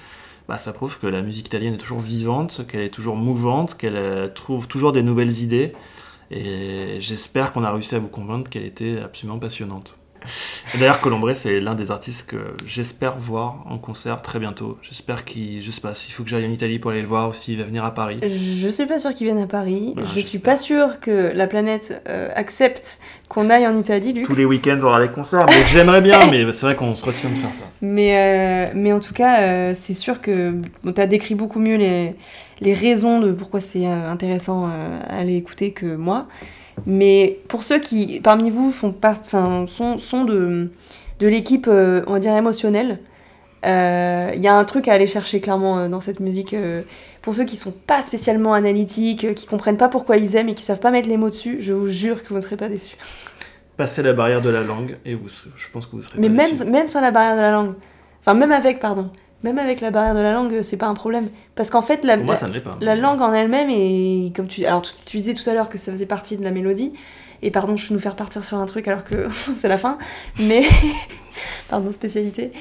[0.49, 3.97] Bah, ça prouve que la musique italienne est toujours vivante, qu'elle est toujours mouvante, qu'elle
[3.97, 5.73] euh, trouve toujours des nouvelles idées.
[6.31, 9.97] Et j'espère qu'on a réussi à vous convaincre qu'elle était absolument passionnante.
[10.79, 14.79] D'ailleurs, Colombré, c'est l'un des artistes que j'espère voir en concert très bientôt.
[14.83, 17.31] J'espère qu'il, je sais pas, s'il faut que j'aille en Italie pour aller le voir
[17.31, 18.18] ou s'il va venir à Paris.
[18.22, 19.93] Je suis pas sûre qu'ils viennent à Paris.
[19.97, 22.99] Bah, je suis pas sûre que la planète euh, accepte
[23.29, 24.27] qu'on aille en Italie, Luc.
[24.27, 27.31] Tous les week-ends voir les concerts, mais j'aimerais bien, mais c'est vrai qu'on se retient
[27.31, 27.64] de faire ça.
[27.81, 31.61] Mais, euh, mais en tout cas, euh, c'est sûr que bon, tu as décrit beaucoup
[31.61, 32.14] mieux les,
[32.61, 36.27] les raisons de pourquoi c'est intéressant à aller écouter que moi.
[36.87, 40.70] Mais pour ceux qui, parmi vous, font part, enfin, sont, sont de,
[41.20, 42.99] de l'équipe, euh, on va dire, émotionnelle,
[43.64, 46.53] euh, il y a un truc à aller chercher clairement euh, dans cette musique.
[46.53, 46.83] euh,
[47.22, 50.55] pour ceux qui sont pas spécialement analytiques, euh, qui comprennent pas pourquoi ils aiment et
[50.55, 52.68] qui savent pas mettre les mots dessus, je vous jure que vous ne serez pas
[52.68, 52.97] déçus.
[53.79, 56.35] Passez la barrière de la langue et vous, je pense que vous serez Mais pas
[56.35, 56.64] même, déçus.
[56.64, 57.72] même sans la barrière de la langue.
[58.20, 59.11] Enfin, même avec, pardon.
[59.45, 61.29] Même avec la barrière de la langue, c'est pas un problème.
[61.55, 62.79] Parce qu'en fait, la, moi, la, ça ne l'est pas.
[62.81, 64.35] la langue en elle-même est.
[64.35, 66.51] Comme tu, alors, tu, tu disais tout à l'heure que ça faisait partie de la
[66.51, 66.95] mélodie.
[67.43, 69.99] Et pardon, je vais nous faire partir sur un truc alors que c'est la fin.
[70.41, 70.63] Mais.
[71.69, 72.53] pardon, spécialité.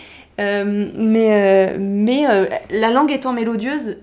[0.42, 4.00] Euh, mais euh, mais euh, la langue étant mélodieuse,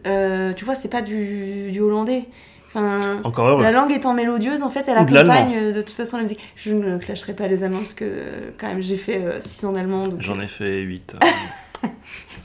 [0.57, 2.25] tu vois, c'est pas du, du hollandais.
[2.69, 3.63] Enfin, Encore heureux.
[3.63, 6.49] la langue étant mélodieuse, en fait, elle de accompagne de toute façon la musique.
[6.57, 10.07] Je ne clasherai pas les Allemands parce que quand même j'ai fait 6 ans d'allemand.
[10.07, 11.17] donc, J'en ai fait 8.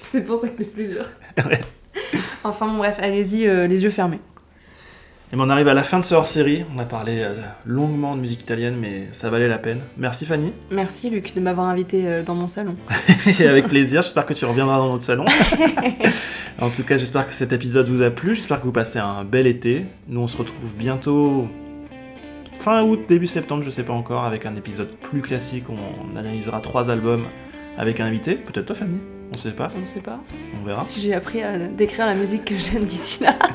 [0.06, 1.06] C'est peut-être pour ça que t'es plus dur.
[1.46, 1.60] Ouais.
[2.44, 4.20] enfin bon bref, allez-y euh, les yeux fermés.
[5.34, 6.66] Et ben, on arrive à la fin de ce hors-série.
[6.76, 9.82] On a parlé euh, longuement de musique italienne, mais ça valait la peine.
[9.98, 10.54] Merci Fanny.
[10.70, 12.76] Merci Luc de m'avoir invité euh, dans mon salon.
[13.40, 15.26] Et avec plaisir, j'espère que tu reviendras dans notre salon.
[16.62, 18.36] en tout cas, j'espère que cet épisode vous a plu.
[18.36, 19.86] J'espère que vous passez un bel été.
[20.08, 21.48] Nous, on se retrouve bientôt
[22.54, 25.66] fin août, début septembre, je sais pas encore, avec un épisode plus classique.
[25.70, 27.26] On analysera trois albums
[27.78, 28.36] avec un invité.
[28.36, 29.00] Peut-être toi, Fanny.
[29.36, 29.72] On sait pas.
[29.76, 30.20] On ne sait pas.
[30.60, 30.82] On verra.
[30.82, 33.38] Si j'ai appris à décrire la musique que j'aime d'ici là.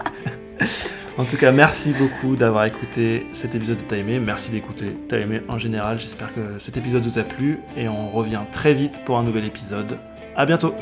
[1.18, 4.18] En tout cas, merci beaucoup d'avoir écouté cet épisode de T'as aimé.
[4.18, 5.98] Merci d'écouter T'as aimé en général.
[5.98, 9.44] J'espère que cet épisode vous a plu et on revient très vite pour un nouvel
[9.44, 9.98] épisode.
[10.34, 10.74] À bientôt.